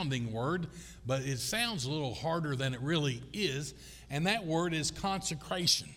sounding 0.00 0.32
word, 0.32 0.68
but 1.08 1.22
it 1.22 1.40
sounds 1.40 1.84
a 1.84 1.90
little 1.90 2.14
harder 2.14 2.54
than 2.54 2.72
it 2.72 2.80
really 2.80 3.20
is, 3.32 3.74
and 4.10 4.28
that 4.28 4.46
word 4.46 4.72
is 4.72 4.92
consecration. 4.92 5.88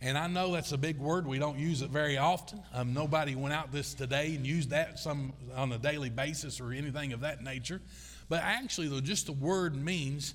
And 0.00 0.16
I 0.16 0.26
know 0.26 0.54
that's 0.54 0.72
a 0.72 0.78
big 0.78 0.98
word. 0.98 1.26
We 1.26 1.38
don't 1.38 1.58
use 1.58 1.82
it 1.82 1.90
very 1.90 2.16
often. 2.16 2.62
Um, 2.72 2.94
nobody 2.94 3.34
went 3.34 3.52
out 3.52 3.72
this 3.72 3.92
today 3.92 4.34
and 4.34 4.46
used 4.46 4.70
that 4.70 4.98
some 4.98 5.34
on 5.54 5.70
a 5.70 5.76
daily 5.76 6.08
basis 6.08 6.62
or 6.62 6.72
anything 6.72 7.12
of 7.12 7.20
that 7.20 7.42
nature. 7.42 7.82
But 8.30 8.40
actually, 8.42 8.88
though, 8.88 9.02
just 9.02 9.26
the 9.26 9.32
word 9.32 9.76
means 9.76 10.32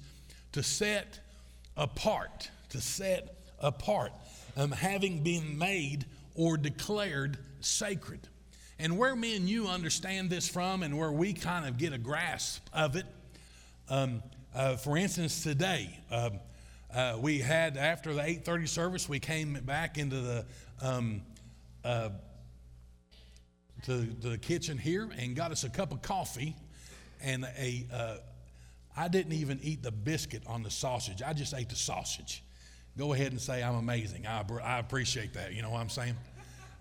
to 0.52 0.62
set 0.62 1.18
apart, 1.76 2.52
to 2.70 2.80
set 2.80 3.36
apart, 3.58 4.12
um, 4.56 4.72
having 4.72 5.24
been 5.24 5.58
made 5.58 6.06
or 6.36 6.56
declared 6.56 7.40
sacred. 7.62 8.28
And 8.82 8.98
where 8.98 9.16
me 9.16 9.36
and 9.36 9.48
you 9.48 9.68
understand 9.68 10.32
this 10.32 10.48
from, 10.48 10.82
and 10.82 10.98
where 10.98 11.12
we 11.12 11.34
kind 11.34 11.68
of 11.68 11.78
get 11.78 11.94
a 11.94 12.00
grasp 12.00 12.68
of 12.74 12.96
it, 12.96 13.06
um, 13.90 14.24
uh, 14.56 14.76
for 14.76 14.98
instance, 14.98 15.44
today. 15.44 16.00
Um, 16.10 16.40
uh, 16.92 17.18
we 17.22 17.38
had 17.38 17.78
after 17.78 18.12
the 18.12 18.22
8:30 18.22 18.68
service, 18.68 19.08
we 19.08 19.20
came 19.20 19.54
back 19.54 20.00
into 20.00 20.20
the 20.20 20.46
um, 20.82 21.22
uh, 21.86 22.10
to, 23.84 23.98
the 23.98 24.40
kitchen 24.40 24.80
here 24.80 25.12
and 25.16 25.36
got 25.36 25.52
us 25.52 25.64
a 25.64 25.70
cup 25.70 25.92
of 25.92 26.02
coffee 26.02 26.56
and 27.22 27.46
a. 27.60 27.86
Uh, 27.94 28.16
I 28.98 29.10
didn't 29.10 29.34
even 29.34 29.60
eat 29.62 29.84
the 29.84 29.92
biscuit 29.92 30.42
on 30.48 30.64
the 30.64 30.72
sausage. 30.72 31.22
I 31.22 31.34
just 31.34 31.54
ate 31.54 31.70
the 31.70 31.76
sausage. 31.76 32.44
Go 32.98 33.14
ahead 33.14 33.32
and 33.32 33.40
say 33.40 33.62
I'm 33.62 33.76
amazing. 33.76 34.26
I, 34.26 34.44
I 34.64 34.80
appreciate 34.80 35.36
that. 35.36 35.54
You 35.54 35.62
know 35.62 35.70
what 35.70 35.82
I'm 35.82 35.90
saying? 35.90 36.16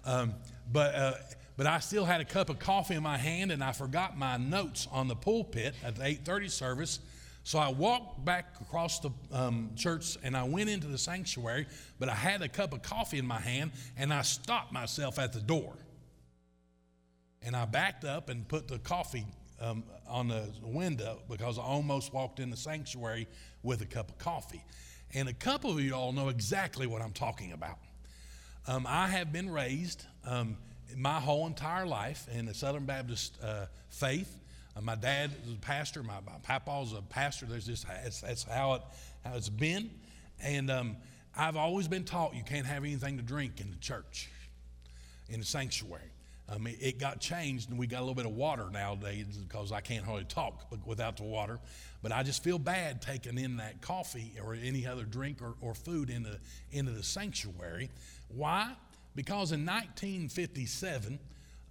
Um, 0.07 0.35
but 0.73 0.95
uh, 0.95 1.13
but 1.61 1.67
I 1.67 1.79
still 1.81 2.07
had 2.07 2.23
a 2.23 2.25
cup 2.25 2.49
of 2.49 2.59
coffee 2.59 2.95
in 2.95 3.03
my 3.03 3.19
hand, 3.19 3.53
and 3.53 3.63
I 3.63 3.73
forgot 3.73 4.17
my 4.17 4.39
notes 4.39 4.89
on 4.91 5.09
the 5.09 5.15
pulpit 5.15 5.75
at 5.85 5.95
the 5.95 6.05
8:30 6.05 6.49
service. 6.49 7.01
So 7.45 7.59
I 7.59 7.69
walked 7.69 8.25
back 8.25 8.55
across 8.63 8.99
the 9.01 9.11
um, 9.31 9.73
church 9.77 10.17
and 10.23 10.35
I 10.35 10.45
went 10.45 10.71
into 10.71 10.87
the 10.87 10.97
sanctuary, 10.97 11.67
but 11.99 12.09
I 12.09 12.15
had 12.15 12.41
a 12.41 12.49
cup 12.49 12.73
of 12.73 12.81
coffee 12.81 13.19
in 13.19 13.27
my 13.27 13.39
hand 13.39 13.73
and 13.99 14.11
I 14.11 14.23
stopped 14.23 14.73
myself 14.73 15.19
at 15.19 15.35
the 15.35 15.41
door. 15.43 15.75
And 17.43 17.55
I 17.55 17.67
backed 17.67 18.07
up 18.07 18.31
and 18.31 18.49
put 18.49 18.67
the 18.67 18.79
coffee 18.79 19.27
um, 19.61 19.85
on 20.09 20.29
the 20.29 20.51
window 20.63 21.21
because 21.29 21.59
I 21.59 21.63
almost 21.63 22.15
walked 22.15 22.41
in 22.41 22.49
the 22.49 22.57
sanctuary 22.57 23.29
with 23.63 23.83
a 23.83 23.87
cup 23.87 24.09
of 24.09 24.17
coffee. 24.17 24.65
And 25.13 25.29
a 25.29 25.35
couple 25.35 25.71
of 25.73 25.81
you 25.83 25.93
all 25.93 26.13
know 26.13 26.31
exactly 26.31 26.87
what 26.87 27.03
I'm 27.03 27.13
talking 27.13 27.53
about. 27.53 27.77
Um, 28.67 28.87
I 28.89 29.09
have 29.09 29.31
been 29.31 29.51
raised 29.51 30.07
um, 30.25 30.57
my 30.97 31.21
whole 31.21 31.47
entire 31.47 31.87
life 31.87 32.27
in 32.33 32.47
the 32.47 32.55
Southern 32.55 32.85
Baptist 32.85 33.37
uh, 33.43 33.67
faith. 33.89 34.39
Uh, 34.77 34.81
my 34.81 34.95
dad 34.95 35.31
is 35.47 35.53
a 35.53 35.57
pastor. 35.57 36.03
My, 36.03 36.21
my 36.27 36.39
papa's 36.43 36.93
a 36.93 37.03
pastor. 37.03 37.47
There's 37.47 37.67
just 37.67 37.87
that's, 37.87 38.21
that's 38.21 38.45
how 38.45 38.75
it 38.75 38.83
how 39.25 39.35
it's 39.35 39.49
been, 39.49 39.91
and 40.43 40.71
um, 40.71 40.97
I've 41.37 41.57
always 41.57 41.89
been 41.89 42.05
taught 42.05 42.35
you 42.35 42.45
can't 42.45 42.67
have 42.67 42.85
anything 42.85 43.17
to 43.19 43.23
drink 43.23 43.61
in 43.61 43.71
the 43.71 43.77
church, 43.77 44.31
in 45.29 45.41
the 45.41 45.47
sanctuary. 45.47 46.11
I 46.53 46.59
mean, 46.59 46.77
it 46.81 46.99
got 46.99 47.21
changed, 47.21 47.71
and 47.71 47.79
we 47.79 47.87
got 47.87 47.99
a 47.99 48.01
little 48.01 48.17
bit 48.17 48.27
of 48.27 48.33
water 48.33 48.69
nowadays 48.73 49.37
because 49.37 49.71
I 49.71 49.81
can't 49.81 50.05
hardly 50.05 50.25
talk 50.25 50.67
without 50.85 51.17
the 51.17 51.23
water. 51.23 51.61
But 52.03 52.11
I 52.11 52.25
just 52.25 52.43
feel 52.43 52.59
bad 52.59 53.01
taking 53.01 53.39
in 53.39 53.59
that 53.59 53.81
coffee 53.81 54.33
or 54.43 54.55
any 54.55 54.85
other 54.85 55.05
drink 55.05 55.43
or, 55.43 55.55
or 55.61 55.75
food 55.75 56.11
into, 56.11 56.41
into 56.73 56.91
the 56.91 57.05
sanctuary. 57.05 57.91
Why? 58.29 58.73
Because 59.15 59.53
in 59.53 59.67
1957, 59.67 61.19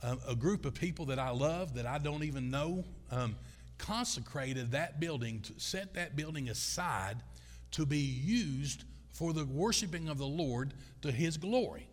um, 0.01 0.19
a 0.27 0.35
group 0.35 0.65
of 0.65 0.73
people 0.73 1.05
that 1.05 1.19
I 1.19 1.29
love 1.29 1.73
that 1.75 1.85
I 1.85 1.97
don't 1.97 2.23
even 2.23 2.49
know 2.49 2.85
um, 3.11 3.35
consecrated 3.77 4.71
that 4.71 4.99
building, 4.99 5.43
set 5.57 5.93
that 5.95 6.15
building 6.15 6.49
aside 6.49 7.17
to 7.71 7.85
be 7.85 7.97
used 7.97 8.83
for 9.11 9.33
the 9.33 9.45
worshiping 9.45 10.09
of 10.09 10.17
the 10.17 10.25
Lord 10.25 10.73
to 11.01 11.11
His 11.11 11.37
glory. 11.37 11.87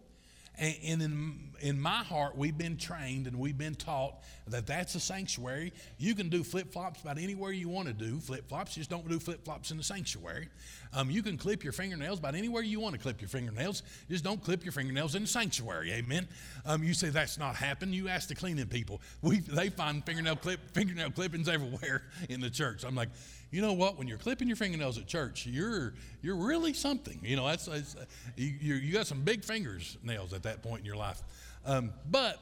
And 0.58 1.02
in, 1.02 1.38
in 1.60 1.80
my 1.80 1.98
heart, 1.98 2.36
we've 2.36 2.56
been 2.56 2.76
trained 2.76 3.26
and 3.26 3.38
we've 3.38 3.56
been 3.56 3.74
taught 3.74 4.22
that 4.48 4.66
that's 4.66 4.94
a 4.94 5.00
sanctuary. 5.00 5.72
You 5.98 6.14
can 6.14 6.28
do 6.28 6.44
flip 6.44 6.72
flops 6.72 7.02
about 7.02 7.18
anywhere 7.18 7.52
you 7.52 7.68
want 7.68 7.88
to 7.88 7.94
do 7.94 8.18
flip 8.18 8.48
flops, 8.48 8.74
just 8.74 8.90
don't 8.90 9.08
do 9.08 9.18
flip 9.18 9.44
flops 9.44 9.70
in 9.70 9.76
the 9.76 9.82
sanctuary. 9.82 10.48
Um, 10.92 11.10
you 11.10 11.22
can 11.22 11.36
clip 11.36 11.64
your 11.64 11.72
fingernails 11.72 12.18
about 12.18 12.34
anywhere 12.34 12.62
you 12.62 12.80
want 12.80 12.94
to 12.94 13.00
clip 13.00 13.20
your 13.20 13.28
fingernails, 13.28 13.82
just 14.08 14.24
don't 14.24 14.42
clip 14.42 14.64
your 14.64 14.72
fingernails 14.72 15.14
in 15.14 15.22
the 15.22 15.28
sanctuary. 15.28 15.92
Amen. 15.92 16.28
Um, 16.64 16.82
you 16.82 16.94
say 16.94 17.08
that's 17.08 17.38
not 17.38 17.56
happened. 17.56 17.94
You 17.94 18.08
ask 18.08 18.28
the 18.28 18.34
cleaning 18.34 18.66
people. 18.66 19.00
We, 19.22 19.40
they 19.40 19.68
find 19.68 20.04
fingernail, 20.04 20.36
clip, 20.36 20.60
fingernail 20.72 21.10
clippings 21.10 21.48
everywhere 21.48 22.02
in 22.28 22.40
the 22.40 22.50
church. 22.50 22.84
I'm 22.84 22.94
like, 22.94 23.10
you 23.50 23.62
know 23.62 23.72
what? 23.72 23.96
When 23.96 24.08
you're 24.08 24.18
clipping 24.18 24.48
your 24.48 24.56
fingernails 24.56 24.98
at 24.98 25.06
church, 25.06 25.46
you're 25.46 25.94
you're 26.20 26.36
really 26.36 26.74
something. 26.74 27.20
You 27.22 27.36
know, 27.36 27.46
that's, 27.46 27.66
that's 27.66 27.96
you, 28.36 28.74
you 28.74 28.92
got 28.92 29.06
some 29.06 29.22
big 29.22 29.44
fingers 29.44 29.96
nails 30.02 30.32
at 30.32 30.42
that 30.42 30.62
point 30.62 30.80
in 30.80 30.86
your 30.86 30.96
life. 30.96 31.22
Um, 31.66 31.92
but 32.10 32.40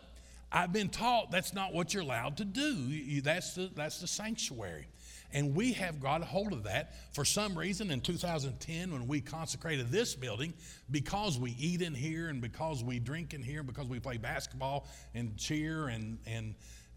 I've 0.52 0.72
been 0.72 0.88
taught 0.88 1.30
that's 1.32 1.54
not 1.54 1.72
what 1.72 1.94
you're 1.94 2.02
allowed 2.02 2.36
to 2.36 2.44
do. 2.44 2.74
You, 2.74 3.22
that's 3.22 3.54
the 3.54 3.70
that's 3.74 4.00
the 4.00 4.06
sanctuary. 4.06 4.86
And 5.32 5.56
we 5.56 5.72
have 5.72 5.98
got 5.98 6.22
a 6.22 6.24
hold 6.24 6.52
of 6.52 6.62
that 6.62 6.94
for 7.12 7.24
some 7.24 7.58
reason 7.58 7.90
in 7.90 8.00
2010 8.00 8.92
when 8.92 9.08
we 9.08 9.20
consecrated 9.20 9.90
this 9.90 10.14
building 10.14 10.54
because 10.92 11.40
we 11.40 11.56
eat 11.58 11.82
in 11.82 11.92
here 11.92 12.28
and 12.28 12.40
because 12.40 12.84
we 12.84 13.00
drink 13.00 13.34
in 13.34 13.42
here, 13.42 13.64
because 13.64 13.88
we 13.88 13.98
play 13.98 14.16
basketball 14.16 14.86
and 15.12 15.36
cheer 15.36 15.88
and, 15.88 16.18
and 16.24 16.54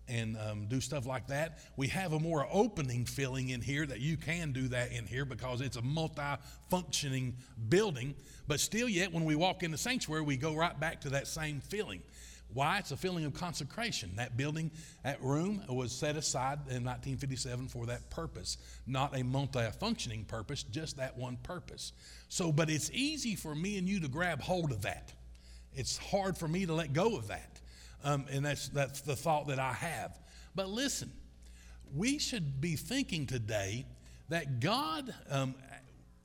and 0.10 0.38
um, 0.38 0.66
do 0.68 0.80
stuff 0.82 1.06
like 1.06 1.28
that. 1.28 1.60
We 1.76 1.88
have 1.88 2.14
a 2.14 2.20
more 2.20 2.48
opening 2.52 3.06
feeling 3.06 3.50
in 3.50 3.62
here 3.62 3.86
that 3.86 4.00
you 4.00 4.18
can 4.18 4.52
do 4.52 4.68
that 4.70 4.92
in 4.92 5.06
here 5.06 5.26
because 5.26 5.62
it's 5.62 5.78
a 5.78 5.82
multi 5.82 6.22
functioning 6.70 7.36
building. 7.70 8.16
But 8.48 8.60
still, 8.60 8.88
yet, 8.88 9.12
when 9.12 9.26
we 9.26 9.36
walk 9.36 9.64
in 9.64 9.72
the 9.72 9.78
sanctuary, 9.78 10.22
we 10.22 10.38
go 10.38 10.56
right 10.56 10.78
back 10.80 11.02
to 11.02 11.10
that 11.12 11.28
same 11.28 11.60
feeling. 11.60 12.02
Why? 12.54 12.80
It's 12.80 12.92
a 12.92 12.98
feeling 12.98 13.26
of 13.26 13.34
consecration. 13.34 14.12
That 14.16 14.38
building, 14.38 14.72
that 15.04 15.22
room 15.22 15.62
was 15.68 15.92
set 15.92 16.16
aside 16.16 16.60
in 16.70 16.84
1957 16.84 17.68
for 17.68 17.88
that 17.88 18.10
purpose, 18.10 18.58
not 18.86 19.18
a 19.18 19.24
multi 19.24 19.70
functioning 19.80 20.24
purpose, 20.24 20.64
just 20.64 20.98
that 20.98 21.18
one 21.18 21.38
purpose. 21.44 21.92
So, 22.30 22.52
but 22.52 22.70
it's 22.70 22.90
easy 22.92 23.36
for 23.36 23.54
me 23.54 23.78
and 23.78 23.88
you 23.88 24.00
to 24.00 24.08
grab 24.08 24.42
hold 24.42 24.72
of 24.72 24.84
that. 24.84 25.12
It's 25.74 25.98
hard 25.98 26.38
for 26.38 26.48
me 26.48 26.66
to 26.66 26.74
let 26.74 26.94
go 26.94 27.18
of 27.18 27.28
that. 27.28 27.57
Um, 28.04 28.26
and 28.32 28.46
that's, 28.46 28.70
that's 28.70 29.02
the 29.02 29.16
thought 29.16 29.48
that 29.48 29.60
I 29.60 29.74
have. 29.74 30.18
But 30.56 30.70
listen, 30.70 31.12
we 31.96 32.20
should 32.20 32.62
be 32.62 32.76
thinking 32.76 33.26
today 33.26 33.86
that 34.30 34.60
God, 34.60 35.14
um, 35.30 35.56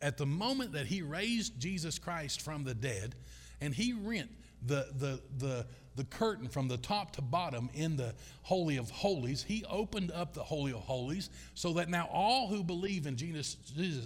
at 0.00 0.19
the 0.19 0.27
moment 0.27 0.72
that 0.72 0.87
He 0.87 1.03
raised 1.03 1.59
Jesus 1.59 1.99
Christ 1.99 2.41
from 2.41 2.65
the 2.65 2.75
dead, 2.75 3.15
and 3.60 3.75
He 3.75 3.93
rent 3.93 4.31
the, 4.66 4.88
the, 4.99 5.21
the, 5.38 5.66
the 5.97 6.05
curtain 6.05 6.49
from 6.49 6.69
the 6.69 6.77
top 6.77 7.12
to 7.12 7.22
bottom 7.22 7.69
in 7.75 7.97
the 7.97 8.15
Holy 8.43 8.77
of 8.77 8.91
Holies, 8.91 9.43
He 9.43 9.65
opened 9.69 10.10
up 10.12 10.34
the 10.34 10.43
Holy 10.43 10.72
of 10.72 10.81
Holies 10.81 11.31
so 11.54 11.72
that 11.75 11.89
now 11.89 12.09
all 12.12 12.49
who 12.49 12.65
believe 12.65 13.06
in 13.06 13.16
Jesus, 13.16 13.54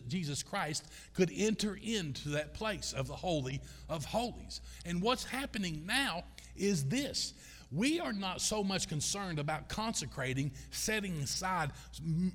Jesus 0.09 0.43
Christ 0.43 0.85
could 1.15 1.31
enter 1.35 1.79
into 1.83 2.31
that 2.31 2.55
place 2.55 2.93
of 2.93 3.07
the 3.07 3.17
Holy 3.17 3.61
of 3.89 4.05
Holies. 4.05 4.61
And 4.85 5.01
what's 5.01 5.25
happening 5.25 5.85
now 5.87 6.25
is 6.57 6.85
this 6.87 7.35
we 7.73 7.99
are 7.99 8.13
not 8.13 8.41
so 8.41 8.63
much 8.63 8.89
concerned 8.89 9.39
about 9.39 9.69
consecrating, 9.69 10.53
setting 10.71 11.17
aside 11.17 11.73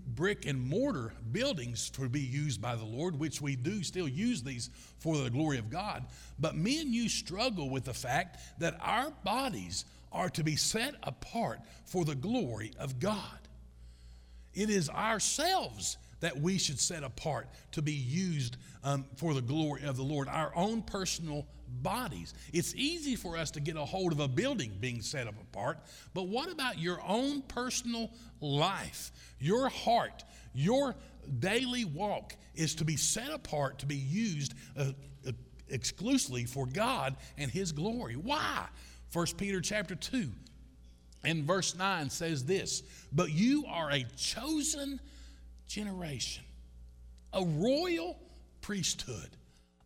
brick 0.07 0.45
and 0.45 0.59
mortar 0.61 1.13
buildings 1.31 1.89
to 1.91 2.09
be 2.09 2.19
used 2.19 2.61
by 2.61 2.75
the 2.75 2.85
Lord, 2.85 3.17
which 3.17 3.41
we 3.41 3.55
do 3.55 3.83
still 3.83 4.07
use 4.07 4.43
these 4.43 4.69
for 4.99 5.17
the 5.17 5.29
glory 5.29 5.57
of 5.57 5.69
God. 5.69 6.05
But 6.39 6.57
me 6.57 6.81
and 6.81 6.93
you 6.93 7.07
struggle 7.07 7.69
with 7.69 7.85
the 7.85 7.93
fact 7.93 8.39
that 8.59 8.77
our 8.81 9.11
bodies 9.23 9.85
are 10.11 10.29
to 10.29 10.43
be 10.43 10.57
set 10.57 10.95
apart 11.03 11.59
for 11.85 12.03
the 12.03 12.15
glory 12.15 12.73
of 12.77 12.99
God. 12.99 13.39
It 14.53 14.69
is 14.69 14.89
ourselves 14.89 15.97
that 16.21 16.39
we 16.39 16.57
should 16.57 16.79
set 16.79 17.03
apart 17.03 17.49
to 17.73 17.81
be 17.81 17.93
used 17.93 18.57
um, 18.83 19.05
for 19.17 19.33
the 19.33 19.41
glory 19.41 19.83
of 19.83 19.97
the 19.97 20.03
Lord, 20.03 20.27
our 20.27 20.51
own 20.55 20.81
personal 20.81 21.45
bodies. 21.81 22.33
It's 22.53 22.75
easy 22.75 23.15
for 23.15 23.37
us 23.37 23.51
to 23.51 23.59
get 23.59 23.75
a 23.75 23.85
hold 23.85 24.11
of 24.11 24.19
a 24.19 24.27
building 24.27 24.77
being 24.79 25.01
set 25.01 25.27
up 25.27 25.35
apart, 25.41 25.79
but 26.13 26.27
what 26.27 26.51
about 26.51 26.79
your 26.79 26.99
own 27.05 27.41
personal 27.43 28.11
life? 28.39 29.11
Your 29.39 29.69
heart, 29.69 30.23
your 30.53 30.95
daily 31.39 31.85
walk 31.85 32.35
is 32.55 32.75
to 32.75 32.85
be 32.85 32.97
set 32.97 33.31
apart 33.31 33.79
to 33.79 33.85
be 33.85 33.95
used 33.95 34.53
uh, 34.77 34.91
uh, 35.27 35.31
exclusively 35.69 36.45
for 36.45 36.65
God 36.65 37.15
and 37.37 37.49
His 37.49 37.71
glory. 37.71 38.15
Why? 38.15 38.65
1 39.13 39.25
Peter 39.37 39.61
chapter 39.61 39.95
2 39.95 40.29
and 41.23 41.43
verse 41.43 41.75
9 41.75 42.09
says 42.09 42.45
this 42.45 42.83
But 43.11 43.31
you 43.31 43.65
are 43.67 43.91
a 43.91 44.05
chosen 44.17 44.99
generation, 45.73 46.43
a 47.33 47.43
royal 47.43 48.19
priesthood 48.61 49.29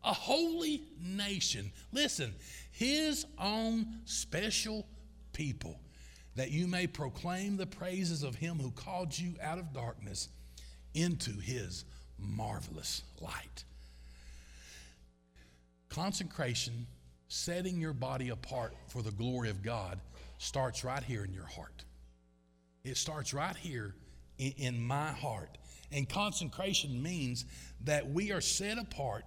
a 0.05 0.13
holy 0.13 0.83
nation. 1.01 1.71
Listen, 1.91 2.33
his 2.71 3.25
own 3.39 3.87
special 4.05 4.85
people, 5.33 5.79
that 6.35 6.51
you 6.51 6.67
may 6.67 6.87
proclaim 6.87 7.57
the 7.57 7.65
praises 7.65 8.23
of 8.23 8.35
him 8.35 8.59
who 8.59 8.71
called 8.71 9.17
you 9.17 9.33
out 9.41 9.57
of 9.57 9.73
darkness 9.73 10.29
into 10.93 11.31
his 11.39 11.85
marvelous 12.19 13.01
light. 13.19 13.63
Consecration, 15.89 16.85
setting 17.27 17.79
your 17.79 17.93
body 17.93 18.29
apart 18.29 18.73
for 18.87 19.01
the 19.01 19.11
glory 19.11 19.49
of 19.49 19.63
God, 19.63 19.99
starts 20.37 20.83
right 20.83 21.03
here 21.03 21.23
in 21.25 21.33
your 21.33 21.45
heart. 21.45 21.83
It 22.83 22.97
starts 22.97 23.33
right 23.33 23.55
here 23.55 23.95
in, 24.37 24.81
my 24.81 25.11
heart. 25.11 25.57
And 25.91 26.07
consecration 26.07 27.01
means 27.01 27.45
that 27.83 28.09
we 28.09 28.31
are 28.31 28.41
set 28.41 28.77
apart, 28.77 29.25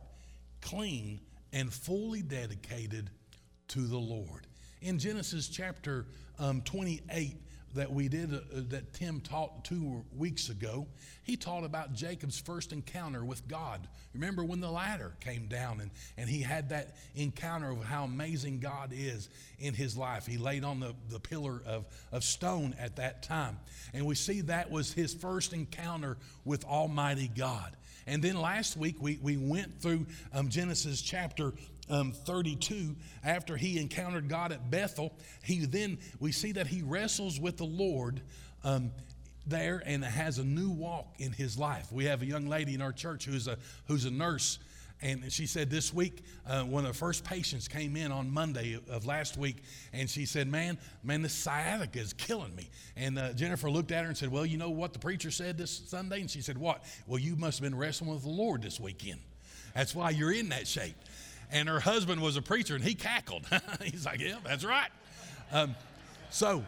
clean, 0.60 1.20
and 1.52 1.72
fully 1.72 2.22
dedicated 2.22 3.10
to 3.68 3.86
the 3.86 3.98
Lord. 3.98 4.46
In 4.80 4.98
Genesis 4.98 5.48
chapter 5.48 6.06
um, 6.38 6.62
28, 6.62 7.36
that 7.74 7.92
we 7.92 8.08
did, 8.08 8.34
uh, 8.34 8.38
that 8.70 8.92
Tim 8.92 9.20
taught 9.20 9.64
two 9.64 10.04
weeks 10.16 10.48
ago, 10.48 10.86
he 11.22 11.36
taught 11.36 11.64
about 11.64 11.92
Jacob's 11.92 12.38
first 12.38 12.72
encounter 12.72 13.24
with 13.24 13.46
God. 13.48 13.86
Remember 14.14 14.44
when 14.44 14.60
the 14.60 14.70
ladder 14.70 15.12
came 15.20 15.46
down 15.46 15.80
and, 15.80 15.90
and 16.16 16.28
he 16.28 16.40
had 16.40 16.70
that 16.70 16.96
encounter 17.14 17.70
of 17.70 17.84
how 17.84 18.04
amazing 18.04 18.60
God 18.60 18.92
is 18.94 19.28
in 19.58 19.74
his 19.74 19.96
life. 19.96 20.26
He 20.26 20.38
laid 20.38 20.64
on 20.64 20.80
the, 20.80 20.94
the 21.10 21.20
pillar 21.20 21.62
of, 21.66 21.84
of 22.12 22.24
stone 22.24 22.74
at 22.78 22.96
that 22.96 23.22
time. 23.22 23.58
And 23.92 24.06
we 24.06 24.14
see 24.14 24.40
that 24.42 24.70
was 24.70 24.92
his 24.92 25.12
first 25.14 25.52
encounter 25.52 26.16
with 26.44 26.64
Almighty 26.64 27.30
God. 27.36 27.76
And 28.06 28.22
then 28.22 28.40
last 28.40 28.76
week 28.76 28.96
we, 29.00 29.18
we 29.22 29.36
went 29.36 29.80
through 29.80 30.06
um, 30.32 30.48
Genesis 30.48 31.02
chapter 31.02 31.52
um, 31.90 32.12
32, 32.12 32.96
after 33.24 33.56
he 33.56 33.78
encountered 33.78 34.28
God 34.28 34.52
at 34.52 34.70
Bethel, 34.70 35.14
he 35.42 35.64
then, 35.64 35.98
we 36.20 36.32
see 36.32 36.52
that 36.52 36.66
he 36.66 36.82
wrestles 36.82 37.40
with 37.40 37.56
the 37.56 37.64
Lord 37.64 38.20
um, 38.64 38.90
there 39.46 39.82
and 39.84 40.04
has 40.04 40.38
a 40.38 40.44
new 40.44 40.70
walk 40.70 41.14
in 41.18 41.32
his 41.32 41.58
life. 41.58 41.90
We 41.90 42.04
have 42.04 42.22
a 42.22 42.26
young 42.26 42.46
lady 42.46 42.74
in 42.74 42.82
our 42.82 42.92
church 42.92 43.24
who's 43.24 43.48
a, 43.48 43.56
who's 43.86 44.04
a 44.04 44.10
nurse. 44.10 44.58
And 45.00 45.32
she 45.32 45.46
said 45.46 45.70
this 45.70 45.94
week, 45.94 46.24
uh, 46.44 46.64
one 46.64 46.84
of 46.84 46.92
the 46.92 46.98
first 46.98 47.24
patients 47.24 47.68
came 47.68 47.96
in 47.96 48.10
on 48.10 48.28
Monday 48.30 48.80
of 48.90 49.06
last 49.06 49.36
week, 49.36 49.62
and 49.92 50.10
she 50.10 50.26
said, 50.26 50.48
"Man, 50.48 50.76
man, 51.04 51.22
this 51.22 51.32
sciatica 51.34 52.00
is 52.00 52.12
killing 52.12 52.52
me." 52.56 52.68
And 52.96 53.16
uh, 53.16 53.32
Jennifer 53.32 53.70
looked 53.70 53.92
at 53.92 54.02
her 54.02 54.08
and 54.08 54.18
said, 54.18 54.32
"Well, 54.32 54.44
you 54.44 54.56
know 54.58 54.70
what 54.70 54.92
the 54.92 54.98
preacher 54.98 55.30
said 55.30 55.56
this 55.56 55.70
Sunday?" 55.70 56.20
And 56.20 56.28
she 56.28 56.40
said, 56.40 56.58
"What?" 56.58 56.82
Well, 57.06 57.20
you 57.20 57.36
must 57.36 57.60
have 57.60 57.70
been 57.70 57.78
wrestling 57.78 58.10
with 58.10 58.22
the 58.22 58.28
Lord 58.28 58.60
this 58.60 58.80
weekend. 58.80 59.20
That's 59.72 59.94
why 59.94 60.10
you're 60.10 60.32
in 60.32 60.48
that 60.48 60.66
shape 60.66 60.96
and 61.50 61.68
her 61.68 61.80
husband 61.80 62.20
was 62.20 62.36
a 62.36 62.42
preacher, 62.42 62.74
and 62.74 62.84
he 62.84 62.94
cackled. 62.94 63.46
He's 63.82 64.06
like, 64.06 64.20
Yeah, 64.20 64.36
that's 64.44 64.64
right. 64.64 64.90
Um, 65.52 65.74
so, 66.30 66.64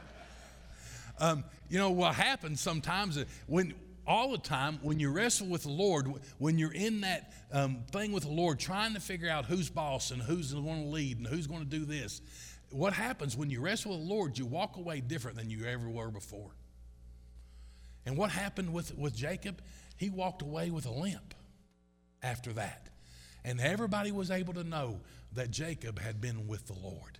um, 1.19 1.44
you 1.69 1.79
know, 1.79 1.91
what 1.91 2.15
happens 2.15 2.61
sometimes 2.61 3.23
when 3.47 3.75
all 4.06 4.32
the 4.32 4.38
time 4.38 4.79
when 4.82 4.99
you 4.99 5.11
wrestle 5.11 5.47
with 5.47 5.62
the 5.62 5.71
Lord, 5.71 6.12
when 6.38 6.59
you're 6.59 6.73
in 6.73 7.03
that 7.03 7.32
um, 7.53 7.85
thing 7.93 8.12
with 8.12 8.25
the 8.25 8.31
Lord, 8.31 8.59
trying 8.59 8.94
to 8.94 9.00
figure 9.00 9.31
out 9.31 9.44
who's 9.44 9.71
boss 9.71 10.11
and 10.11 10.21
who's 10.21 10.53
going 10.53 10.82
to 10.82 10.88
lead 10.88 11.19
and 11.19 11.27
who's 11.27 11.47
going 11.47 11.61
to 11.61 11.67
do 11.67 11.85
this, 11.85 12.21
what 12.71 12.93
happens 12.93 13.37
when 13.37 13.50
you 13.50 13.61
wrestle 13.61 13.93
with 13.93 14.00
the 14.00 14.12
Lord, 14.12 14.38
you 14.38 14.47
walk 14.47 14.77
away 14.77 15.00
different 15.00 15.37
than 15.37 15.50
you 15.50 15.65
ever 15.65 15.88
were 15.88 16.11
before. 16.11 16.50
And 18.06 18.17
what 18.17 18.31
happened 18.31 18.73
with, 18.73 18.97
with 18.97 19.15
Jacob? 19.15 19.62
He 19.97 20.11
walked 20.11 20.43
away 20.43 20.71
with 20.71 20.87
a 20.87 20.91
limp 20.91 21.35
after 22.23 22.53
that. 22.55 22.89
And 23.44 23.60
everybody 23.60 24.12
was 24.12 24.31
able 24.31 24.54
to 24.54 24.64
know 24.64 25.00
that 25.34 25.50
Jacob 25.50 25.98
had 25.98 26.20
been 26.20 26.46
with 26.46 26.66
the 26.66 26.75
Lord. 26.82 27.19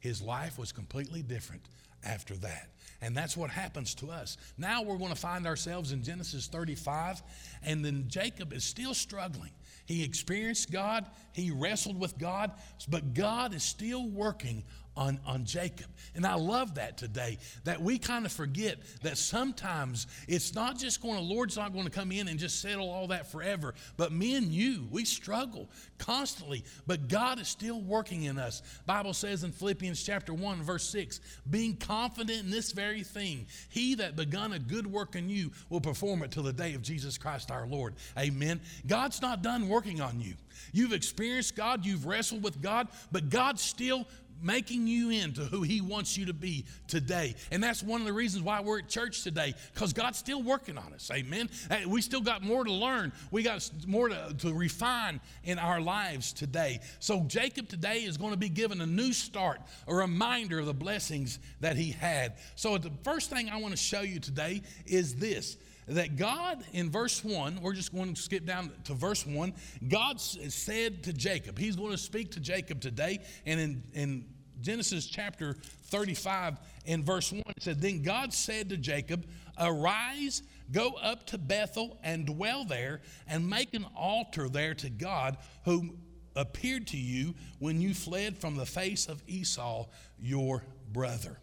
His 0.00 0.22
life 0.22 0.58
was 0.58 0.72
completely 0.72 1.22
different 1.22 1.62
after 2.04 2.34
that. 2.36 2.68
And 3.00 3.16
that's 3.16 3.36
what 3.36 3.50
happens 3.50 3.94
to 3.96 4.10
us. 4.10 4.36
Now 4.56 4.82
we're 4.82 4.98
going 4.98 5.10
to 5.10 5.16
find 5.16 5.46
ourselves 5.46 5.92
in 5.92 6.02
Genesis 6.02 6.46
35, 6.46 7.22
and 7.62 7.84
then 7.84 8.04
Jacob 8.08 8.52
is 8.52 8.64
still 8.64 8.94
struggling. 8.94 9.50
He 9.84 10.02
experienced 10.02 10.70
God, 10.70 11.06
he 11.32 11.50
wrestled 11.50 11.98
with 11.98 12.18
God, 12.18 12.52
but 12.88 13.14
God 13.14 13.54
is 13.54 13.62
still 13.62 14.08
working 14.08 14.64
on, 14.96 15.20
on 15.26 15.44
Jacob. 15.44 15.86
And 16.14 16.26
I 16.26 16.34
love 16.34 16.76
that 16.76 16.96
today, 16.96 17.38
that 17.64 17.80
we 17.80 17.98
kind 17.98 18.24
of 18.24 18.32
forget 18.32 18.78
that 19.02 19.18
sometimes 19.18 20.06
it's 20.26 20.54
not 20.54 20.78
just 20.78 21.02
going 21.02 21.16
to, 21.16 21.20
Lord's 21.20 21.56
not 21.56 21.72
going 21.72 21.84
to 21.84 21.90
come 21.90 22.10
in 22.10 22.28
and 22.28 22.38
just 22.38 22.60
settle 22.60 22.90
all 22.90 23.08
that 23.08 23.30
forever, 23.30 23.74
but 23.96 24.12
me 24.12 24.36
and 24.36 24.46
you, 24.46 24.86
we 24.90 25.04
struggle 25.04 25.68
constantly, 25.98 26.64
but 26.86 27.08
God 27.08 27.40
is 27.40 27.48
still 27.48 27.80
working 27.80 28.24
in 28.24 28.38
us. 28.38 28.62
Bible 28.86 29.14
says 29.14 29.44
in 29.44 29.52
Philippians 29.52 30.02
chapter 30.02 30.32
1, 30.32 30.62
verse 30.62 30.88
6, 30.88 31.20
being 31.50 31.76
confident 31.76 32.44
in 32.44 32.50
this 32.50 32.72
very 32.72 33.02
thing, 33.02 33.46
he 33.68 33.94
that 33.96 34.16
begun 34.16 34.52
a 34.52 34.58
good 34.58 34.86
work 34.86 35.16
in 35.16 35.28
you 35.28 35.52
will 35.68 35.80
perform 35.80 36.22
it 36.22 36.30
till 36.30 36.42
the 36.42 36.52
day 36.52 36.74
of 36.74 36.82
Jesus 36.82 37.18
Christ 37.18 37.50
our 37.50 37.66
Lord. 37.66 37.94
Amen. 38.18 38.60
God's 38.86 39.20
not 39.20 39.42
done 39.42 39.68
working 39.68 40.00
on 40.00 40.20
you. 40.20 40.34
You've 40.72 40.92
experienced 40.92 41.56
God, 41.56 41.84
you've 41.84 42.06
wrestled 42.06 42.42
with 42.42 42.62
God, 42.62 42.88
but 43.12 43.28
God's 43.28 43.62
still 43.62 44.06
making 44.42 44.86
you 44.86 45.10
into 45.10 45.42
who 45.42 45.62
He 45.62 45.80
wants 45.80 46.16
you 46.16 46.26
to 46.26 46.32
be 46.32 46.64
today. 46.86 47.34
And 47.50 47.62
that's 47.62 47.82
one 47.82 48.00
of 48.00 48.06
the 48.06 48.12
reasons 48.12 48.42
why 48.42 48.60
we're 48.60 48.80
at 48.80 48.88
church 48.88 49.22
today, 49.22 49.54
because 49.74 49.92
God's 49.92 50.18
still 50.18 50.42
working 50.42 50.78
on 50.78 50.92
us. 50.92 51.10
Amen. 51.12 51.48
We 51.86 52.02
still 52.02 52.20
got 52.20 52.42
more 52.42 52.64
to 52.64 52.72
learn, 52.72 53.12
we 53.30 53.42
got 53.42 53.68
more 53.86 54.08
to, 54.08 54.34
to 54.38 54.52
refine 54.52 55.20
in 55.44 55.58
our 55.58 55.80
lives 55.80 56.32
today. 56.32 56.80
So, 56.98 57.20
Jacob 57.24 57.68
today 57.68 58.04
is 58.04 58.16
going 58.16 58.32
to 58.32 58.38
be 58.38 58.48
given 58.48 58.80
a 58.80 58.86
new 58.86 59.12
start, 59.12 59.60
a 59.86 59.94
reminder 59.94 60.58
of 60.58 60.66
the 60.66 60.74
blessings 60.74 61.38
that 61.60 61.76
he 61.76 61.90
had. 61.92 62.34
So, 62.54 62.78
the 62.78 62.92
first 63.02 63.30
thing 63.30 63.48
I 63.48 63.56
want 63.56 63.72
to 63.72 63.76
show 63.78 64.00
you 64.00 64.20
today 64.20 64.62
is 64.86 65.16
this 65.16 65.56
that 65.88 66.16
God, 66.16 66.64
in 66.72 66.90
verse 66.90 67.22
1, 67.24 67.60
we're 67.60 67.72
just 67.72 67.94
going 67.94 68.14
to 68.14 68.20
skip 68.20 68.44
down 68.44 68.72
to 68.84 68.94
verse 68.94 69.24
1. 69.24 69.52
God 69.88 70.20
said 70.20 71.04
to 71.04 71.12
Jacob, 71.12 71.58
He's 71.58 71.76
going 71.76 71.92
to 71.92 71.98
speak 71.98 72.32
to 72.32 72.40
Jacob 72.40 72.80
today. 72.80 73.20
And 73.44 73.60
in, 73.60 73.82
in 73.94 74.24
Genesis 74.60 75.06
chapter 75.06 75.54
35, 75.84 76.56
in 76.86 77.04
verse 77.04 77.30
1, 77.32 77.42
it 77.46 77.62
said, 77.62 77.80
Then 77.80 78.02
God 78.02 78.32
said 78.32 78.68
to 78.70 78.76
Jacob, 78.76 79.26
Arise, 79.58 80.42
go 80.72 80.94
up 81.00 81.26
to 81.28 81.38
Bethel 81.38 81.98
and 82.02 82.26
dwell 82.26 82.64
there, 82.64 83.00
and 83.28 83.48
make 83.48 83.74
an 83.74 83.86
altar 83.96 84.48
there 84.48 84.74
to 84.74 84.90
God 84.90 85.36
who 85.64 85.96
appeared 86.34 86.88
to 86.88 86.96
you 86.96 87.34
when 87.58 87.80
you 87.80 87.94
fled 87.94 88.36
from 88.36 88.56
the 88.56 88.66
face 88.66 89.06
of 89.06 89.22
Esau, 89.26 89.86
your 90.18 90.64
brother. 90.92 91.38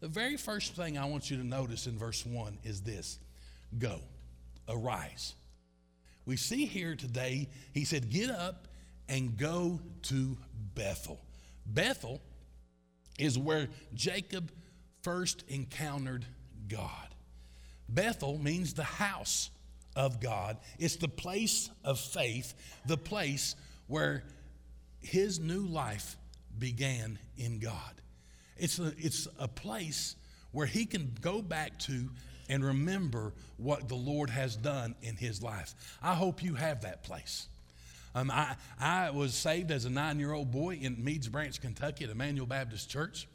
The 0.00 0.08
very 0.08 0.36
first 0.36 0.74
thing 0.76 0.96
I 0.96 1.04
want 1.06 1.30
you 1.30 1.36
to 1.38 1.44
notice 1.44 1.86
in 1.86 1.98
verse 1.98 2.24
1 2.24 2.58
is 2.62 2.82
this 2.82 3.18
Go, 3.76 4.00
arise. 4.68 5.34
We 6.24 6.36
see 6.36 6.66
here 6.66 6.94
today, 6.94 7.48
he 7.72 7.84
said, 7.84 8.10
Get 8.10 8.30
up 8.30 8.68
and 9.08 9.36
go 9.36 9.80
to 10.02 10.36
Bethel. 10.74 11.20
Bethel 11.66 12.20
is 13.18 13.38
where 13.38 13.68
Jacob 13.94 14.52
first 15.02 15.44
encountered 15.48 16.24
God. 16.68 17.14
Bethel 17.88 18.38
means 18.38 18.74
the 18.74 18.84
house 18.84 19.50
of 19.96 20.20
God, 20.20 20.58
it's 20.78 20.96
the 20.96 21.08
place 21.08 21.70
of 21.82 21.98
faith, 21.98 22.54
the 22.86 22.96
place 22.96 23.56
where 23.86 24.22
his 25.00 25.40
new 25.40 25.66
life 25.66 26.16
began 26.58 27.18
in 27.36 27.58
God. 27.58 28.02
It's 28.56 28.78
a, 28.78 28.92
it's 28.96 29.26
a 29.38 29.48
place 29.48 30.14
where 30.52 30.66
he 30.66 30.86
can 30.86 31.16
go 31.20 31.42
back 31.42 31.78
to 31.80 32.10
and 32.48 32.64
remember 32.64 33.32
what 33.56 33.88
the 33.88 33.94
Lord 33.94 34.30
has 34.30 34.56
done 34.56 34.94
in 35.02 35.16
his 35.16 35.42
life. 35.42 35.74
I 36.02 36.14
hope 36.14 36.42
you 36.42 36.54
have 36.54 36.82
that 36.82 37.02
place. 37.02 37.46
Um, 38.14 38.30
I, 38.30 38.56
I 38.80 39.10
was 39.10 39.34
saved 39.34 39.70
as 39.70 39.84
a 39.84 39.90
nine 39.90 40.18
year 40.18 40.32
old 40.32 40.50
boy 40.50 40.76
in 40.76 41.04
Meads 41.04 41.28
Branch, 41.28 41.60
Kentucky 41.60 42.04
at 42.04 42.10
Emmanuel 42.10 42.46
Baptist 42.46 42.90
Church. 42.90 43.28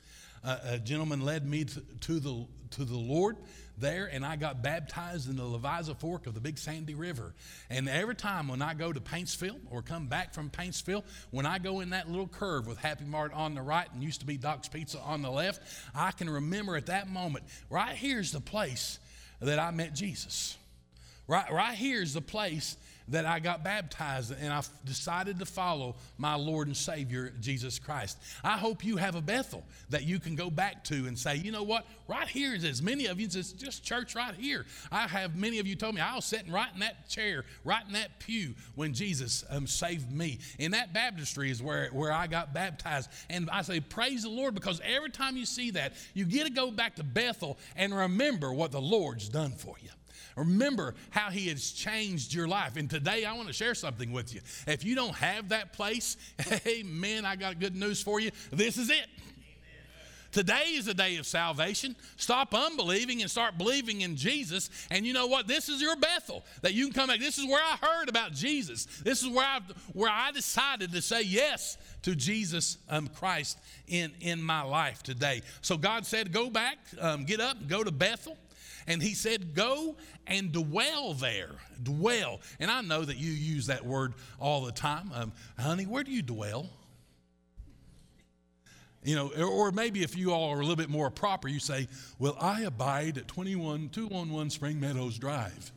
Uh, 0.43 0.57
a 0.71 0.79
gentleman 0.79 1.21
led 1.21 1.47
me 1.47 1.63
to, 1.63 1.81
to, 2.01 2.19
the, 2.19 2.45
to 2.71 2.83
the 2.83 2.97
Lord 2.97 3.37
there, 3.77 4.09
and 4.11 4.25
I 4.25 4.35
got 4.35 4.61
baptized 4.61 5.29
in 5.29 5.37
the 5.37 5.43
Levisa 5.43 5.97
Fork 5.97 6.27
of 6.27 6.33
the 6.33 6.41
Big 6.41 6.57
Sandy 6.57 6.95
River. 6.95 7.33
And 7.69 7.87
every 7.87 8.15
time 8.15 8.49
when 8.49 8.61
I 8.61 8.73
go 8.73 8.91
to 8.91 8.99
Paintsville 8.99 9.59
or 9.71 9.81
come 9.81 10.07
back 10.07 10.33
from 10.33 10.49
Paintsville, 10.49 11.03
when 11.31 11.45
I 11.45 11.59
go 11.59 11.79
in 11.79 11.91
that 11.91 12.09
little 12.09 12.27
curve 12.27 12.67
with 12.67 12.77
Happy 12.77 13.05
Mart 13.05 13.31
on 13.33 13.55
the 13.55 13.61
right 13.61 13.87
and 13.93 14.03
used 14.03 14.19
to 14.19 14.25
be 14.25 14.37
Doc's 14.37 14.67
Pizza 14.67 14.99
on 14.99 15.21
the 15.21 15.31
left, 15.31 15.61
I 15.95 16.11
can 16.11 16.29
remember 16.29 16.75
at 16.75 16.87
that 16.87 17.09
moment, 17.09 17.45
right 17.69 17.95
here's 17.95 18.31
the 18.31 18.41
place 18.41 18.99
that 19.43 19.59
I 19.59 19.71
met 19.71 19.93
Jesus. 19.93 20.57
Right, 21.27 21.51
right 21.51 21.75
here 21.75 22.01
is 22.01 22.13
the 22.13 22.21
place 22.21 22.77
that 23.09 23.25
I 23.25 23.39
got 23.39 23.63
baptized 23.63 24.33
and 24.39 24.51
I 24.51 24.61
decided 24.85 25.39
to 25.39 25.45
follow 25.45 25.95
my 26.17 26.35
Lord 26.35 26.67
and 26.67 26.77
Savior, 26.77 27.33
Jesus 27.39 27.79
Christ. 27.79 28.17
I 28.43 28.57
hope 28.57 28.83
you 28.83 28.97
have 28.97 29.15
a 29.15 29.21
Bethel 29.21 29.63
that 29.89 30.03
you 30.03 30.19
can 30.19 30.35
go 30.35 30.49
back 30.49 30.83
to 30.85 31.07
and 31.07 31.17
say, 31.17 31.35
you 31.35 31.51
know 31.51 31.63
what, 31.63 31.85
right 32.07 32.27
here 32.27 32.53
is 32.53 32.63
as 32.63 32.81
many 32.81 33.05
of 33.07 33.19
you, 33.19 33.25
it's 33.25 33.53
just 33.53 33.83
church 33.83 34.15
right 34.15 34.35
here. 34.35 34.65
I 34.91 35.07
have 35.07 35.35
many 35.35 35.59
of 35.59 35.67
you 35.67 35.75
told 35.75 35.95
me 35.95 36.01
I 36.01 36.15
was 36.15 36.25
sitting 36.25 36.51
right 36.51 36.69
in 36.73 36.79
that 36.79 37.09
chair, 37.09 37.45
right 37.63 37.83
in 37.85 37.93
that 37.93 38.19
pew 38.19 38.53
when 38.75 38.93
Jesus 38.93 39.43
um, 39.49 39.67
saved 39.67 40.11
me. 40.11 40.39
And 40.59 40.73
that 40.73 40.93
baptistry 40.93 41.51
is 41.51 41.61
where, 41.61 41.89
where 41.89 42.11
I 42.11 42.27
got 42.27 42.53
baptized. 42.53 43.09
And 43.29 43.49
I 43.49 43.61
say, 43.61 43.79
praise 43.79 44.23
the 44.23 44.29
Lord, 44.29 44.53
because 44.53 44.81
every 44.85 45.09
time 45.09 45.37
you 45.37 45.45
see 45.45 45.71
that, 45.71 45.93
you 46.13 46.25
get 46.25 46.45
to 46.45 46.51
go 46.51 46.71
back 46.71 46.95
to 46.95 47.03
Bethel 47.03 47.57
and 47.75 47.95
remember 47.95 48.53
what 48.53 48.71
the 48.71 48.81
Lord's 48.81 49.29
done 49.29 49.51
for 49.51 49.75
you. 49.81 49.89
Remember 50.35 50.95
how 51.09 51.29
he 51.29 51.47
has 51.49 51.71
changed 51.71 52.33
your 52.33 52.47
life. 52.47 52.75
And 52.77 52.89
today 52.89 53.25
I 53.25 53.33
want 53.33 53.47
to 53.47 53.53
share 53.53 53.75
something 53.75 54.11
with 54.11 54.33
you. 54.33 54.41
If 54.67 54.83
you 54.83 54.95
don't 54.95 55.15
have 55.15 55.49
that 55.49 55.73
place, 55.73 56.17
hey 56.63 56.83
man, 56.83 57.25
I 57.25 57.35
got 57.35 57.59
good 57.59 57.75
news 57.75 58.01
for 58.01 58.19
you. 58.19 58.31
This 58.51 58.77
is 58.77 58.89
it. 58.89 59.07
Today 60.33 60.73
is 60.73 60.87
a 60.87 60.95
day 60.95 61.17
of 61.17 61.27
salvation. 61.27 61.95
Stop 62.17 62.55
unbelieving 62.55 63.21
and 63.21 63.29
start 63.29 63.55
believing 63.55 64.01
in 64.01 64.15
Jesus. 64.15 64.71
And 64.89 65.05
you 65.05 65.13
know 65.13 65.27
what? 65.27 65.47
This 65.47 65.69
is 65.69 65.79
your 65.79 65.95
Bethel 65.95 66.43
that 66.63 66.73
you 66.73 66.85
can 66.85 66.93
come 66.93 67.07
back. 67.09 67.19
This 67.19 67.37
is 67.37 67.45
where 67.45 67.61
I 67.63 67.77
heard 67.79 68.09
about 68.09 68.33
Jesus. 68.33 68.85
This 69.03 69.21
is 69.21 69.29
where 69.29 69.45
I 69.45 69.59
where 69.93 70.09
I 70.09 70.31
decided 70.31 70.91
to 70.93 71.03
say 71.03 71.21
yes 71.21 71.77
to 72.01 72.15
Jesus 72.15 72.79
um, 72.89 73.07
Christ 73.07 73.59
in 73.87 74.11
in 74.21 74.41
my 74.41 74.63
life 74.63 75.03
today. 75.03 75.43
So 75.61 75.77
God 75.77 76.03
said, 76.03 76.33
"Go 76.33 76.49
back, 76.49 76.79
um, 76.99 77.25
get 77.25 77.39
up, 77.39 77.67
go 77.67 77.83
to 77.83 77.91
Bethel." 77.91 78.35
And 78.87 79.01
he 79.01 79.13
said, 79.13 79.53
Go 79.53 79.95
and 80.27 80.51
dwell 80.51 81.13
there. 81.13 81.51
Dwell. 81.81 82.41
And 82.59 82.69
I 82.69 82.81
know 82.81 83.03
that 83.03 83.17
you 83.17 83.31
use 83.31 83.67
that 83.67 83.85
word 83.85 84.13
all 84.39 84.65
the 84.65 84.71
time. 84.71 85.11
Um, 85.13 85.31
honey, 85.57 85.85
where 85.85 86.03
do 86.03 86.11
you 86.11 86.21
dwell? 86.21 86.69
You 89.03 89.15
know, 89.15 89.31
or 89.43 89.71
maybe 89.71 90.01
if 90.01 90.15
you 90.17 90.31
all 90.31 90.51
are 90.51 90.57
a 90.57 90.61
little 90.61 90.77
bit 90.77 90.89
more 90.89 91.09
proper, 91.09 91.47
you 91.47 91.59
say, 91.59 91.87
Well, 92.19 92.37
I 92.39 92.61
abide 92.61 93.17
at 93.17 93.27
21 93.27 93.89
211 93.89 94.49
Spring 94.49 94.79
Meadows 94.79 95.17
Drive. 95.17 95.71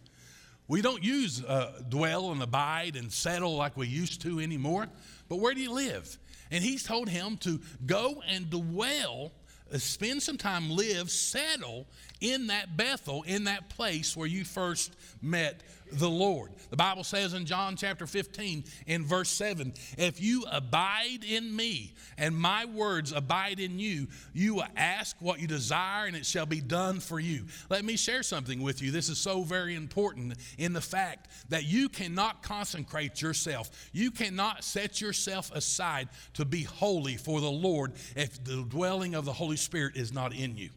We 0.69 0.83
don't 0.83 1.03
use 1.03 1.45
uh, 1.45 1.83
dwell 1.89 2.33
and 2.33 2.43
abide 2.43 2.97
and 2.97 3.13
settle 3.13 3.57
like 3.57 3.77
we 3.77 3.87
used 3.87 4.21
to 4.23 4.41
anymore, 4.41 4.89
but 5.29 5.37
where 5.37 5.55
do 5.55 5.61
you 5.61 5.73
live? 5.73 6.19
And 6.51 6.63
he's 6.63 6.83
told 6.83 7.09
him 7.09 7.37
to 7.39 7.61
go 7.85 8.23
and 8.29 8.51
dwell, 8.51 9.33
uh, 9.73 9.79
spend 9.79 10.23
some 10.23 10.37
time, 10.37 10.71
live, 10.71 11.11
settle 11.11 11.87
in 12.21 12.49
that 12.49 12.77
Bethel, 12.77 13.23
in 13.23 13.45
that 13.45 13.69
place 13.69 14.17
where 14.17 14.27
you 14.27 14.45
first 14.45 14.95
met 15.21 15.63
the 15.93 16.09
Lord. 16.11 16.51
The 16.71 16.77
Bible 16.77 17.05
says 17.05 17.35
in 17.35 17.47
John 17.47 17.77
chapter 17.77 18.07
15, 18.07 18.65
in 18.87 19.05
verse 19.05 19.29
7, 19.29 19.73
if 19.99 20.21
you 20.21 20.45
abide 20.51 21.25
in 21.29 21.55
me 21.55 21.95
and 22.19 22.37
my 22.37 22.65
words 22.65 23.13
abide 23.13 23.61
in 23.61 23.79
you, 23.79 24.09
you 24.33 24.55
will 24.55 24.67
ask 24.77 25.17
what 25.21 25.41
you 25.41 25.47
desire 25.47 26.07
and 26.07 26.17
it 26.17 26.27
shall 26.27 26.47
be 26.47 26.61
done 26.61 27.01
for 27.01 27.21
you. 27.21 27.45
Let 27.71 27.85
me 27.85 27.97
share 27.97 28.23
something 28.23 28.63
with 28.63 28.83
you. 28.83 28.91
This 28.91 29.09
is 29.09 29.19
so 29.19 29.43
very 29.43 29.75
important 29.75 30.35
in 30.59 30.73
the 30.73 30.81
fact 30.81 31.29
that 31.51 31.65
you 31.65 31.89
cannot 31.89 32.43
consecrate 32.43 33.23
yourself, 33.23 33.71
you 33.93 34.11
cannot 34.11 34.65
set 34.65 35.01
yourself 35.01 35.53
aside 35.55 36.09
to 36.35 36.45
be 36.45 36.63
holy 36.63 37.17
for 37.17 37.41
the 37.41 37.51
Lord 37.51 37.93
if 38.17 38.43
the 38.45 38.65
dwelling 38.69 39.15
of 39.15 39.25
the 39.25 39.33
Holy 39.33 39.57
Spirit 39.57 39.97
is 39.97 40.13
not 40.13 40.35
in 40.35 40.57
you. 40.57 40.71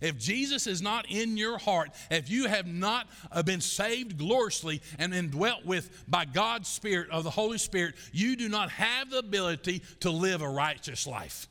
If 0.00 0.18
Jesus 0.18 0.66
is 0.66 0.82
not 0.82 1.06
in 1.08 1.36
your 1.36 1.58
heart, 1.58 1.90
if 2.10 2.28
you 2.28 2.46
have 2.46 2.66
not 2.66 3.08
uh, 3.32 3.42
been 3.42 3.60
saved 3.60 4.18
gloriously 4.18 4.82
and 4.98 5.12
been 5.12 5.30
dwelt 5.30 5.64
with 5.64 6.04
by 6.08 6.24
God's 6.24 6.68
Spirit 6.68 7.10
of 7.10 7.24
the 7.24 7.30
Holy 7.30 7.58
Spirit, 7.58 7.94
you 8.12 8.36
do 8.36 8.48
not 8.48 8.70
have 8.70 9.10
the 9.10 9.18
ability 9.18 9.82
to 10.00 10.10
live 10.10 10.42
a 10.42 10.48
righteous 10.48 11.06
life. 11.06 11.48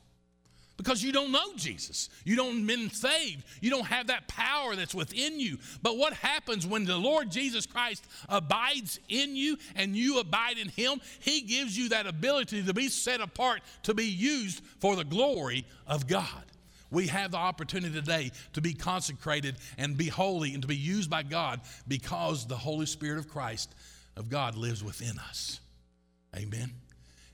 Because 0.76 1.02
you 1.02 1.10
don't 1.10 1.32
know 1.32 1.54
Jesus. 1.56 2.10
You 2.24 2.36
don't 2.36 2.66
been 2.66 2.90
saved. 2.90 3.44
You 3.62 3.70
don't 3.70 3.86
have 3.86 4.08
that 4.08 4.28
power 4.28 4.76
that's 4.76 4.94
within 4.94 5.40
you. 5.40 5.56
But 5.82 5.96
what 5.96 6.12
happens 6.12 6.66
when 6.66 6.84
the 6.84 6.98
Lord 6.98 7.30
Jesus 7.30 7.64
Christ 7.64 8.06
abides 8.28 9.00
in 9.08 9.34
you 9.36 9.56
and 9.74 9.96
you 9.96 10.20
abide 10.20 10.58
in 10.58 10.68
him? 10.68 11.00
He 11.20 11.40
gives 11.40 11.78
you 11.78 11.88
that 11.90 12.06
ability 12.06 12.62
to 12.62 12.74
be 12.74 12.90
set 12.90 13.22
apart, 13.22 13.62
to 13.84 13.94
be 13.94 14.04
used 14.04 14.62
for 14.78 14.96
the 14.96 15.04
glory 15.04 15.64
of 15.86 16.06
God. 16.06 16.44
We 16.90 17.08
have 17.08 17.32
the 17.32 17.36
opportunity 17.36 17.94
today 17.94 18.30
to 18.52 18.60
be 18.60 18.74
consecrated 18.74 19.56
and 19.78 19.96
be 19.96 20.08
holy 20.08 20.52
and 20.52 20.62
to 20.62 20.68
be 20.68 20.76
used 20.76 21.10
by 21.10 21.22
God 21.22 21.60
because 21.88 22.46
the 22.46 22.56
Holy 22.56 22.86
Spirit 22.86 23.18
of 23.18 23.28
Christ, 23.28 23.74
of 24.16 24.28
God, 24.28 24.56
lives 24.56 24.84
within 24.84 25.18
us. 25.18 25.60
Amen. 26.36 26.70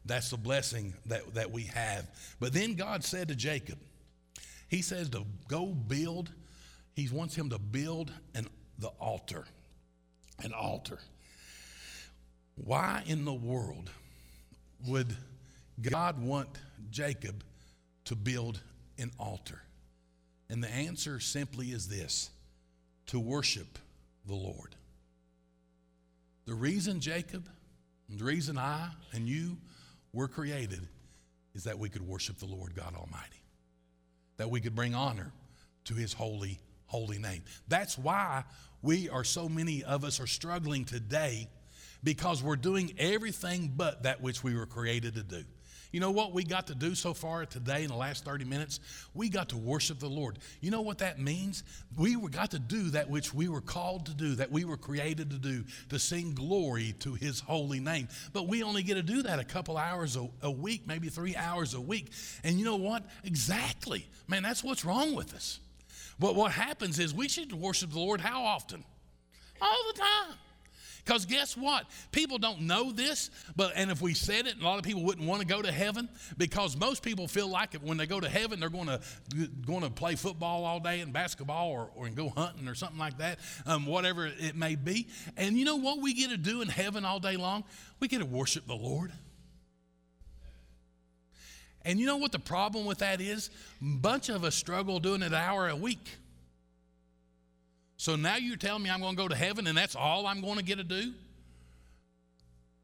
That's 0.05 0.31
the 0.31 0.37
blessing 0.37 0.95
that, 1.07 1.35
that 1.35 1.51
we 1.51 1.65
have. 1.65 2.07
But 2.41 2.53
then 2.53 2.75
God 2.75 3.05
said 3.05 3.29
to 3.29 3.35
Jacob, 3.35 3.79
He 4.69 4.83
says 4.83 5.09
to 5.11 5.25
go 5.49 5.67
build, 5.67 6.31
He 6.95 7.09
wants 7.09 7.35
him 7.35 7.51
to 7.51 7.59
build 7.59 8.13
an, 8.35 8.49
the 8.79 8.89
altar. 8.89 9.45
An 10.43 10.53
altar. 10.53 10.99
Why 12.57 13.03
in 13.07 13.25
the 13.25 13.33
world 13.33 13.91
would 14.87 15.15
God 15.81 16.21
want 16.21 16.49
Jacob 16.91 17.45
to 18.07 18.17
build 18.17 18.61
an 18.99 19.11
altar? 19.19 19.63
And 20.49 20.63
the 20.63 20.71
answer 20.71 21.21
simply 21.21 21.69
is 21.69 21.89
this 21.89 22.31
to 23.07 23.19
worship 23.19 23.79
the 24.27 24.35
Lord. 24.35 24.75
The 26.47 26.55
reason 26.55 27.01
Jacob, 27.01 27.49
the 28.09 28.25
reason 28.25 28.59
I 28.59 28.89
and 29.13 29.27
you 29.27 29.57
were 30.13 30.29
created 30.29 30.87
is 31.55 31.65
that 31.65 31.79
we 31.79 31.89
could 31.89 32.07
worship 32.07 32.39
the 32.39 32.47
Lord 32.47 32.75
God 32.75 32.95
Almighty, 32.95 33.43
that 34.37 34.51
we 34.51 34.61
could 34.61 34.75
bring 34.75 34.95
honor 34.95 35.33
to 35.85 35.95
his 35.95 36.13
holy, 36.13 36.59
holy 36.87 37.19
name. 37.19 37.43
That's 37.69 37.97
why 37.97 38.45
we 38.83 39.09
are 39.09 39.25
so 39.25 39.49
many 39.49 39.85
of 39.85 40.05
us 40.05 40.21
are 40.21 40.27
struggling 40.27 40.85
today 40.85 41.49
because 42.03 42.43
we're 42.43 42.57
doing 42.57 42.93
everything 42.99 43.73
but 43.77 44.03
that 44.03 44.21
which 44.21 44.43
we 44.43 44.55
were 44.55 44.67
created 44.67 45.15
to 45.15 45.23
do. 45.23 45.45
You 45.93 46.01
know 46.01 46.11
what 46.11 46.33
we 46.33 46.43
got 46.43 46.69
to 46.69 46.75
do 46.75 46.95
so 46.95 47.13
far 47.13 47.45
today 47.45 47.83
in 47.83 47.89
the 47.89 47.97
last 47.97 48.25
30 48.25 48.47
minutes? 48.47 48.81
We 49.13 49.29
got 49.29 49.51
to 49.51 49.59
worship 49.59 49.99
the 49.99 50.09
Lord. 50.09 50.39
You 50.63 50.71
know 50.71 50.81
what 50.81 50.99
that 50.99 51.21
means? 51.21 51.65
We 51.99 52.17
got 52.31 52.51
to 52.53 52.59
do 52.59 52.91
that 52.91 53.11
which 53.11 53.35
we 53.35 53.49
were 53.49 53.61
called 53.61 54.07
to 54.07 54.15
do, 54.15 54.35
that 54.37 54.51
we 54.51 54.65
were 54.65 54.79
created 54.79 55.31
to 55.31 55.39
do, 55.39 55.65
to 55.91 55.99
sing 55.99 56.35
glory 56.35 56.95
to 57.01 57.13
His 57.13 57.41
holy 57.41 57.79
name. 57.79 58.09
But 58.33 58.49
we 58.49 58.63
only 58.63 58.83
get 58.83 58.95
to 58.95 59.03
do 59.03 59.23
that 59.23 59.39
a 59.39 59.45
couple 59.45 59.77
hours 59.77 60.17
a, 60.17 60.27
a 60.41 60.51
week, 60.51 60.87
maybe 60.87 61.11
three 61.11 61.37
hours 61.37 61.75
a 61.75 61.81
week. 61.81 62.11
And 62.43 62.59
you 62.59 62.65
know 62.65 62.77
what? 62.77 63.05
Exactly. 63.25 64.09
Man, 64.29 64.43
that's 64.43 64.65
what's 64.65 64.87
wrong 64.87 65.15
with 65.15 65.35
us. 65.35 65.61
But 66.19 66.35
what 66.35 66.53
happens 66.53 66.99
is 66.99 67.13
we 67.13 67.29
should 67.29 67.53
worship 67.53 67.91
the 67.91 67.99
Lord 67.99 68.21
how 68.21 68.43
often? 68.43 68.83
All 69.61 69.93
the 69.93 70.01
time. 70.01 70.39
Because 71.05 71.27
guess 71.27 71.57
what? 71.57 71.87
People 72.13 72.39
don't 72.39 72.63
know 72.63 72.93
this, 72.93 73.31
but 73.57 73.73
and 73.75 73.91
if 73.91 74.01
we 74.01 74.15
said 74.15 74.47
it, 74.47 74.61
a 74.61 74.65
lot 74.65 74.79
of 74.79 74.85
people 74.85 75.03
wouldn't 75.03 75.27
want 75.27 75.41
to 75.41 75.47
go 75.47 75.61
to 75.61 75.73
heaven 75.73 76.09
because 76.37 76.77
most 76.77 77.03
people 77.03 77.27
feel 77.27 77.49
like 77.49 77.75
it 77.75 77.83
when 77.83 77.97
they 77.97 78.07
go 78.07 78.21
to 78.21 78.29
heaven, 78.29 78.61
they're 78.61 78.69
going 78.69 78.87
to 78.87 79.01
going 79.67 79.81
to 79.81 79.91
play 79.91 80.15
football 80.15 80.65
all 80.65 80.79
day 80.79 81.01
and 81.01 81.13
basketball 81.13 81.71
or, 81.71 81.91
or 81.97 82.09
go 82.11 82.29
hunting 82.29 82.69
or 82.69 82.77
something 82.77 82.99
like 82.99 83.19
that, 83.19 83.41
um, 83.67 83.85
whatever 83.85 84.27
it 84.27 84.55
may 84.55 84.77
be. 84.77 85.09
And 85.37 85.57
you 85.59 85.65
know 85.65 85.77
what 85.77 85.99
we 85.99 86.15
get 86.15 86.31
to 86.31 86.37
do 86.37 86.63
in 86.63 86.69
heaven 86.69 87.05
all 87.05 87.19
day 87.19 87.37
long? 87.37 87.65
We 87.99 88.07
get 88.07 88.19
to 88.21 88.27
worship 88.27 88.69
the 88.69 88.77
Lord. 88.77 89.13
And 91.85 91.99
you 91.99 92.07
know 92.07 92.17
what 92.17 92.31
the 92.31 92.39
problem 92.39 92.87
with 92.87 92.99
that 92.99 93.21
is? 93.21 93.51
A 93.81 93.97
bunch 93.97 94.29
of 94.29 94.45
us 94.45 94.55
struggle 94.55 95.01
doing 95.01 95.23
it 95.23 95.27
an 95.27 95.35
hour 95.35 95.69
a 95.69 95.75
week. 95.75 96.17
So 98.03 98.17
now 98.17 98.35
you're 98.35 98.57
telling 98.57 98.83
me 98.83 98.91
I'm 98.91 98.99
going 98.99 99.15
to 99.15 99.23
go 99.23 99.29
to 99.29 99.37
heaven 99.37 99.69
and 99.69 99.79
that's 99.79 99.95
all 99.95 100.27
I'm 100.27 100.41
going 100.41 100.57
to 100.57 100.65
get 100.65 100.79
to 100.79 100.83
do? 100.83 101.13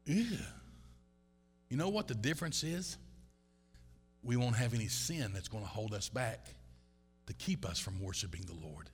Yeah. 0.05 0.23
You 1.67 1.75
know 1.75 1.89
what 1.89 2.07
the 2.07 2.15
difference 2.15 2.63
is? 2.63 2.97
We 4.23 4.37
won't 4.37 4.55
have 4.55 4.73
any 4.73 4.87
sin 4.87 5.31
that's 5.33 5.49
going 5.49 5.65
to 5.65 5.69
hold 5.69 5.93
us 5.93 6.07
back 6.07 6.47
to 7.27 7.33
keep 7.33 7.65
us 7.65 7.79
from 7.79 7.99
worshiping 7.99 8.45
the 8.47 8.65
Lord. 8.65 8.89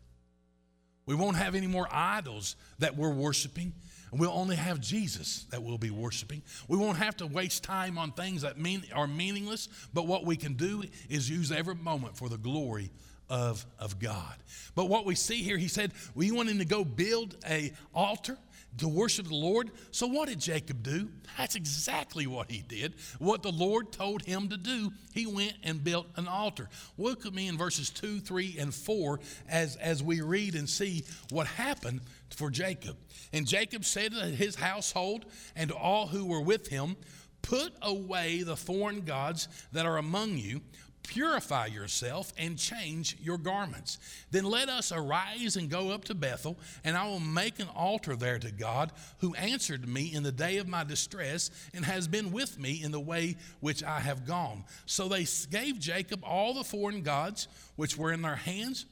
We 1.05 1.13
won't 1.13 1.37
have 1.37 1.53
any 1.53 1.67
more 1.67 1.87
idols 1.91 2.55
that 2.79 2.97
we're 2.97 3.13
worshiping. 3.13 3.71
And 4.09 4.19
we'll 4.19 4.31
only 4.31 4.55
have 4.55 4.79
Jesus 4.79 5.45
that 5.51 5.61
we'll 5.61 5.77
be 5.77 5.91
worshiping. 5.91 6.41
We 6.67 6.79
won't 6.79 6.97
have 6.97 7.15
to 7.17 7.27
waste 7.27 7.63
time 7.63 7.99
on 7.99 8.13
things 8.13 8.41
that 8.41 8.57
mean, 8.57 8.83
are 8.95 9.05
meaningless, 9.05 9.69
but 9.93 10.07
what 10.07 10.25
we 10.25 10.37
can 10.37 10.53
do 10.53 10.85
is 11.07 11.29
use 11.29 11.51
every 11.51 11.75
moment 11.75 12.17
for 12.17 12.29
the 12.29 12.37
glory 12.39 12.89
of, 13.29 13.65
of 13.79 13.99
God. 13.99 14.35
But 14.75 14.89
what 14.89 15.05
we 15.05 15.15
see 15.15 15.41
here, 15.41 15.57
he 15.57 15.67
said, 15.67 15.91
we 16.13 16.31
want 16.31 16.49
him 16.49 16.59
to 16.59 16.65
go 16.65 16.83
build 16.83 17.35
a 17.47 17.71
altar 17.93 18.37
to 18.77 18.87
worship 18.87 19.27
the 19.27 19.35
Lord. 19.35 19.71
So 19.91 20.07
what 20.07 20.27
did 20.27 20.39
Jacob 20.39 20.83
do? 20.83 21.07
That's 21.37 21.55
exactly 21.55 22.27
what 22.27 22.51
he 22.51 22.61
did. 22.67 22.95
What 23.19 23.41
the 23.41 23.51
Lord 23.51 23.91
told 23.91 24.23
him 24.23 24.49
to 24.49 24.57
do, 24.57 24.91
he 25.13 25.25
went 25.25 25.53
and 25.63 25.83
built 25.83 26.07
an 26.17 26.27
altar. 26.27 26.69
Look 26.97 27.25
at 27.25 27.33
me 27.33 27.47
in 27.47 27.57
verses 27.57 27.89
2, 27.89 28.19
3, 28.19 28.57
and 28.59 28.73
4 28.73 29.19
as, 29.47 29.75
as 29.77 30.03
we 30.03 30.21
read 30.21 30.55
and 30.55 30.69
see 30.69 31.05
what 31.29 31.47
happened 31.47 32.01
for 32.35 32.49
Jacob. 32.49 32.97
And 33.31 33.47
Jacob 33.47 33.85
said 33.85 34.11
to 34.11 34.25
his 34.25 34.55
household 34.55 35.25
and 35.55 35.69
to 35.69 35.75
all 35.75 36.07
who 36.07 36.25
were 36.25 36.41
with 36.41 36.67
him, 36.67 36.97
Put 37.41 37.73
away 37.83 38.41
the 38.41 38.55
foreign 38.55 39.01
gods 39.01 39.47
that 39.71 39.85
are 39.85 39.97
among 39.97 40.39
you 40.39 40.61
Purify 41.07 41.67
yourself 41.67 42.33
and 42.37 42.57
change 42.57 43.17
your 43.21 43.37
garments. 43.37 43.97
Then 44.31 44.45
let 44.45 44.69
us 44.69 44.91
arise 44.91 45.55
and 45.55 45.69
go 45.69 45.91
up 45.91 46.05
to 46.05 46.15
Bethel, 46.15 46.57
and 46.83 46.97
I 46.97 47.07
will 47.07 47.19
make 47.19 47.59
an 47.59 47.69
altar 47.75 48.15
there 48.15 48.39
to 48.39 48.51
God, 48.51 48.91
who 49.19 49.33
answered 49.35 49.87
me 49.87 50.13
in 50.13 50.23
the 50.23 50.31
day 50.31 50.57
of 50.57 50.67
my 50.67 50.83
distress 50.83 51.51
and 51.73 51.85
has 51.85 52.07
been 52.07 52.31
with 52.31 52.59
me 52.59 52.81
in 52.83 52.91
the 52.91 52.99
way 52.99 53.37
which 53.59 53.83
I 53.83 53.99
have 53.99 54.25
gone. 54.25 54.63
So 54.85 55.07
they 55.07 55.25
gave 55.49 55.79
Jacob 55.79 56.23
all 56.23 56.53
the 56.53 56.63
foreign 56.63 57.01
gods 57.01 57.47
which 57.75 57.97
were 57.97 58.11
in 58.11 58.21
their 58.21 58.35
hands 58.35 58.85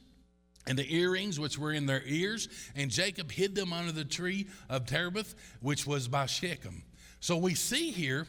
and 0.66 0.78
the 0.78 0.94
earrings 0.94 1.38
which 1.38 1.58
were 1.58 1.72
in 1.72 1.86
their 1.86 2.02
ears, 2.06 2.48
and 2.74 2.90
Jacob 2.90 3.30
hid 3.30 3.54
them 3.54 3.72
under 3.72 3.92
the 3.92 4.04
tree 4.04 4.46
of 4.70 4.86
Terebinth, 4.86 5.34
which 5.60 5.86
was 5.86 6.08
by 6.08 6.26
Shechem. 6.26 6.82
So 7.20 7.36
we 7.36 7.54
see 7.54 7.90
here, 7.90 8.26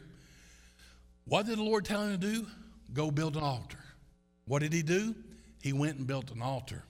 what 1.26 1.46
did 1.46 1.58
the 1.58 1.64
Lord 1.64 1.86
tell 1.86 2.04
him 2.04 2.12
to 2.12 2.18
do? 2.18 2.48
Go 2.94 3.12
build 3.12 3.36
an 3.36 3.44
altar. 3.44 3.80
What 4.46 4.60
did 4.62 4.74
he 4.74 4.82
do? 4.82 5.16
He 5.62 5.74
went 5.74 5.98
and 5.98 6.08
built 6.08 6.32
an 6.32 6.42
altar. 6.42 6.84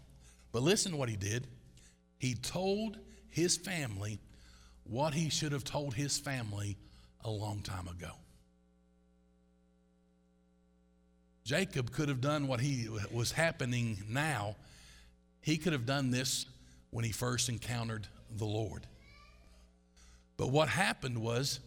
But 0.52 0.64
listen 0.64 0.92
to 0.92 0.98
what 0.98 1.10
he 1.10 1.16
did. 1.16 1.48
He 2.18 2.36
told 2.36 2.98
his 3.30 3.58
family 3.58 4.20
what 4.84 5.14
he 5.14 5.30
should 5.30 5.52
have 5.52 5.64
told 5.64 5.94
his 5.94 6.18
family 6.18 6.78
a 7.24 7.30
long 7.30 7.62
time 7.62 7.88
ago. 7.88 8.12
Jacob 11.44 11.92
could 11.92 12.10
have 12.10 12.22
done 12.22 12.48
what 12.48 12.60
he 12.60 12.88
was 13.12 13.32
happening 13.32 14.04
now. 14.10 14.56
He 15.42 15.58
could 15.58 15.74
have 15.74 15.86
done 15.86 16.10
this 16.10 16.46
when 16.90 17.06
he 17.06 17.12
first 17.12 17.50
encountered 17.50 18.08
the 18.36 18.46
Lord. 18.46 18.88
But 20.38 20.50
what 20.50 20.70
happened 20.70 21.20
was 21.20 21.60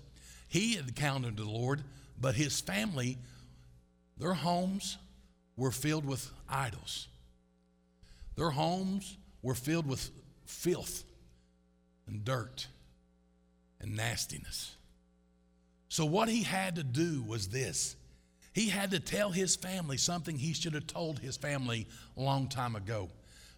he 0.49 0.77
encountered 0.77 1.37
the 1.37 1.45
Lord, 1.45 1.85
but 2.21 2.35
his 2.35 2.61
family, 2.61 3.19
their 4.19 4.35
homes 4.35 4.99
were 5.57 5.71
filled 5.71 6.05
with 6.05 6.31
idols. 6.49 7.09
Their 8.37 8.51
homes 8.51 9.17
were 9.43 9.55
filled 9.55 9.87
with 9.87 10.11
filth 10.45 11.05
and 12.07 12.25
dirt 12.25 12.67
and 13.81 13.97
nastiness. 13.97 14.77
So, 15.89 16.05
what 16.05 16.29
he 16.29 16.43
had 16.43 16.77
to 16.77 16.85
do 16.85 17.23
was 17.27 17.49
this 17.49 17.97
he 18.53 18.69
had 18.69 18.91
to 18.91 19.01
tell 19.01 19.31
his 19.31 19.57
family 19.57 19.97
something 19.97 20.37
he 20.37 20.53
should 20.53 20.75
have 20.75 20.87
told 20.87 21.19
his 21.19 21.37
family 21.37 21.87
a 22.17 22.21
long 22.21 22.49
time 22.49 22.75
ago. 22.77 23.09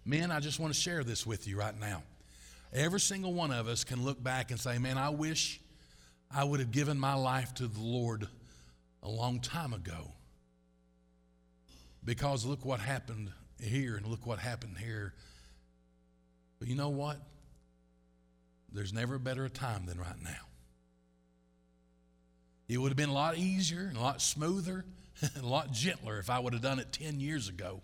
Men, 0.05 0.31
I 0.31 0.41
just 0.41 0.59
want 0.59 0.75
to 0.75 0.79
share 0.79 1.05
this 1.05 1.27
with 1.27 1.47
you 1.47 1.59
right 1.59 1.79
now. 1.79 2.03
Every 2.73 3.01
single 3.01 3.33
one 3.33 3.51
of 3.51 3.67
us 3.67 3.83
can 3.85 4.05
look 4.05 4.23
back 4.23 4.51
and 4.51 4.61
say, 4.61 4.79
Man, 4.79 4.99
I 4.99 5.11
wish 5.11 5.61
I 6.31 6.45
would 6.45 6.61
have 6.61 6.71
given 6.71 6.99
my 6.99 7.15
life 7.15 7.55
to 7.55 7.67
the 7.67 7.81
Lord 7.81 8.29
a 9.03 9.09
long 9.09 9.41
time 9.41 9.73
ago. 9.73 10.13
Because 12.05 12.45
look 12.45 12.65
what 12.65 12.81
happened 12.81 13.31
here 13.61 13.97
and 13.97 14.07
look 14.07 14.27
what 14.27 14.39
happened 14.39 14.79
here. 14.79 15.15
But 16.59 16.69
you 16.69 16.75
know 16.75 16.89
what? 16.89 17.19
There's 18.73 18.93
never 18.93 19.17
a 19.17 19.21
better 19.21 19.49
time 19.49 19.87
than 19.87 19.99
right 19.99 20.23
now. 20.23 20.47
It 22.69 22.79
would 22.79 22.91
have 22.91 22.97
been 22.97 23.09
a 23.09 23.15
lot 23.15 23.37
easier 23.37 23.83
and 23.89 23.97
a 23.97 24.01
lot 24.01 24.23
smoother 24.23 24.85
and 25.21 25.45
a 25.45 25.47
lot 25.47 25.73
gentler 25.73 26.19
if 26.19 26.31
I 26.31 26.39
would 26.39 26.53
have 26.53 26.63
done 26.63 26.79
it 26.79 26.93
10 26.93 27.21
years 27.21 27.49
ago. 27.49 27.83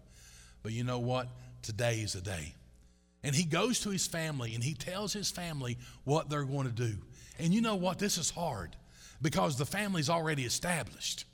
But 0.63 0.73
you 0.73 0.85
know 0.85 1.01
what? 1.01 1.29
Today 1.63 1.97
is 1.97 2.15
a 2.15 2.21
day. 2.21 2.55
And 3.23 3.35
he 3.35 3.45
goes 3.45 3.81
to 3.81 3.91
his 3.91 4.07
family 4.07 4.55
and 4.55 4.63
he 4.63 4.75
tells 4.75 5.13
his 5.13 5.31
family 5.31 5.79
what 6.05 6.31
they're 6.31 6.45
going 6.45 6.67
to 6.67 6.73
do. 6.73 6.95
And 7.39 7.53
you 7.53 7.61
know 7.61 7.75
what? 7.75 7.99
This 7.99 8.19
is 8.19 8.31
hard 8.31 8.77
because 9.21 9.59
the 9.59 9.67
family's 9.67 10.09
already 10.09 10.45
established. 10.45 11.25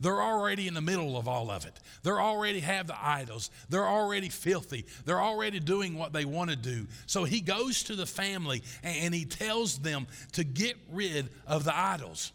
They're 0.00 0.22
already 0.22 0.68
in 0.68 0.74
the 0.74 0.80
middle 0.80 1.16
of 1.16 1.26
all 1.26 1.50
of 1.50 1.66
it. 1.66 1.72
They 2.02 2.10
already 2.10 2.60
have 2.60 2.86
the 2.86 2.96
idols. 3.00 3.50
They're 3.68 3.86
already 3.86 4.28
filthy. 4.28 4.86
They're 5.04 5.20
already 5.20 5.58
doing 5.58 5.98
what 5.98 6.12
they 6.12 6.24
want 6.24 6.50
to 6.50 6.56
do. 6.56 6.86
So 7.06 7.24
he 7.24 7.40
goes 7.40 7.82
to 7.84 7.96
the 7.96 8.06
family 8.06 8.62
and 8.82 9.12
he 9.14 9.24
tells 9.24 9.78
them 9.78 10.06
to 10.32 10.44
get 10.44 10.76
rid 10.92 11.28
of 11.46 11.64
the 11.64 11.76
idols 11.76 12.32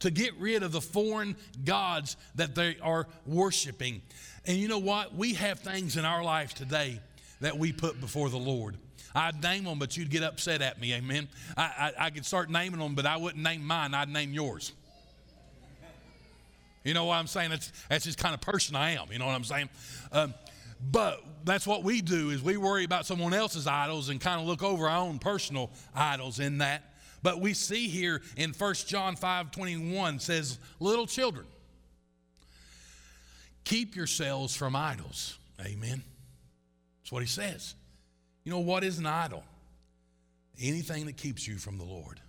to 0.00 0.10
get 0.10 0.34
rid 0.38 0.62
of 0.62 0.72
the 0.72 0.80
foreign 0.80 1.36
gods 1.64 2.16
that 2.34 2.54
they 2.54 2.76
are 2.82 3.06
worshiping. 3.26 4.02
And 4.44 4.56
you 4.56 4.68
know 4.68 4.78
what? 4.78 5.14
We 5.14 5.34
have 5.34 5.60
things 5.60 5.96
in 5.96 6.04
our 6.04 6.22
life 6.22 6.54
today 6.54 7.00
that 7.40 7.58
we 7.58 7.72
put 7.72 8.00
before 8.00 8.28
the 8.28 8.38
Lord. 8.38 8.76
I'd 9.14 9.42
name 9.42 9.64
them, 9.64 9.78
but 9.78 9.96
you'd 9.96 10.10
get 10.10 10.22
upset 10.22 10.60
at 10.60 10.78
me. 10.80 10.92
Amen. 10.94 11.28
I, 11.56 11.92
I, 11.98 12.06
I 12.06 12.10
could 12.10 12.26
start 12.26 12.50
naming 12.50 12.80
them, 12.80 12.94
but 12.94 13.06
I 13.06 13.16
wouldn't 13.16 13.42
name 13.42 13.64
mine. 13.64 13.94
I'd 13.94 14.10
name 14.10 14.32
yours. 14.32 14.72
You 16.86 16.94
know 16.94 17.06
what 17.06 17.16
I'm 17.16 17.26
saying? 17.26 17.50
That's, 17.50 17.72
that's 17.88 18.04
just 18.04 18.16
kind 18.16 18.32
of 18.32 18.40
person 18.40 18.76
I 18.76 18.92
am. 18.92 19.08
You 19.10 19.18
know 19.18 19.26
what 19.26 19.34
I'm 19.34 19.42
saying? 19.42 19.68
Um, 20.12 20.34
but 20.80 21.20
that's 21.44 21.66
what 21.66 21.82
we 21.82 22.00
do 22.00 22.30
is 22.30 22.40
we 22.42 22.56
worry 22.56 22.84
about 22.84 23.06
someone 23.06 23.34
else's 23.34 23.66
idols 23.66 24.08
and 24.08 24.20
kind 24.20 24.40
of 24.40 24.46
look 24.46 24.62
over 24.62 24.88
our 24.88 24.98
own 24.98 25.18
personal 25.18 25.72
idols 25.96 26.38
in 26.38 26.58
that. 26.58 26.94
But 27.24 27.40
we 27.40 27.54
see 27.54 27.88
here 27.88 28.22
in 28.36 28.52
1 28.52 28.74
John 28.86 29.16
5 29.16 29.50
21 29.50 30.20
says, 30.20 30.60
Little 30.78 31.08
children, 31.08 31.46
keep 33.64 33.96
yourselves 33.96 34.54
from 34.54 34.76
idols. 34.76 35.38
Amen. 35.60 36.04
That's 37.02 37.10
what 37.10 37.22
he 37.22 37.28
says. 37.28 37.74
You 38.44 38.52
know 38.52 38.60
what 38.60 38.84
is 38.84 39.00
an 39.00 39.06
idol? 39.06 39.42
Anything 40.60 41.06
that 41.06 41.16
keeps 41.16 41.48
you 41.48 41.56
from 41.56 41.78
the 41.78 41.84
Lord. 41.84 42.20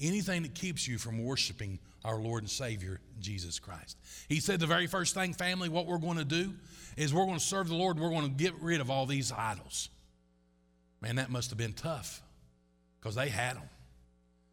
Anything 0.00 0.42
that 0.44 0.54
keeps 0.54 0.88
you 0.88 0.96
from 0.96 1.22
worshiping 1.22 1.78
our 2.04 2.16
Lord 2.16 2.42
and 2.42 2.50
Savior, 2.50 3.00
Jesus 3.20 3.58
Christ. 3.58 3.98
He 4.28 4.40
said 4.40 4.60
the 4.60 4.66
very 4.66 4.86
first 4.86 5.14
thing, 5.14 5.32
family, 5.32 5.68
what 5.68 5.86
we're 5.86 5.98
going 5.98 6.18
to 6.18 6.24
do 6.24 6.52
is 6.96 7.12
we're 7.12 7.26
going 7.26 7.38
to 7.38 7.44
serve 7.44 7.68
the 7.68 7.74
Lord 7.74 7.98
we're 7.98 8.10
going 8.10 8.24
to 8.24 8.42
get 8.42 8.54
rid 8.60 8.80
of 8.80 8.90
all 8.90 9.06
these 9.06 9.32
idols. 9.32 9.90
Man, 11.00 11.16
that 11.16 11.30
must 11.30 11.50
have 11.50 11.58
been 11.58 11.72
tough 11.72 12.22
because 13.00 13.14
they 13.14 13.28
had 13.28 13.56
them. 13.56 13.68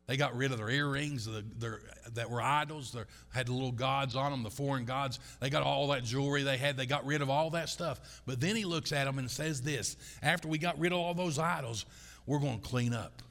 They 0.07 0.15
got 0.15 0.38
rid 0.38 0.53
of 0.53 0.57
their 0.57 0.69
earrings 0.69 1.25
the, 1.25 1.43
their, 1.60 1.81
that 2.13 2.29
were 2.29 2.41
idols. 2.41 2.93
They 2.93 3.01
had 3.33 3.47
the 3.47 3.53
little 3.53 3.73
gods 3.73 4.15
on 4.15 4.31
them, 4.31 4.41
the 4.41 4.49
foreign 4.49 4.86
gods. 4.86 5.19
They 5.41 5.49
got 5.49 5.63
all 5.63 5.89
that 5.89 6.05
jewelry 6.05 6.43
they 6.43 6.55
had. 6.55 6.77
They 6.77 6.86
got 6.86 7.05
rid 7.05 7.21
of 7.21 7.29
all 7.29 7.49
that 7.51 7.67
stuff. 7.67 8.21
But 8.25 8.39
then 8.39 8.55
he 8.55 8.63
looks 8.63 8.93
at 8.93 9.03
them 9.03 9.19
and 9.19 9.29
says 9.29 9.62
this 9.62 9.97
After 10.23 10.47
we 10.47 10.57
got 10.57 10.79
rid 10.79 10.93
of 10.93 10.99
all 10.99 11.13
those 11.13 11.38
idols, 11.38 11.86
we're 12.25 12.39
going 12.39 12.60
to 12.60 12.65
clean 12.65 12.93
up. 12.93 13.21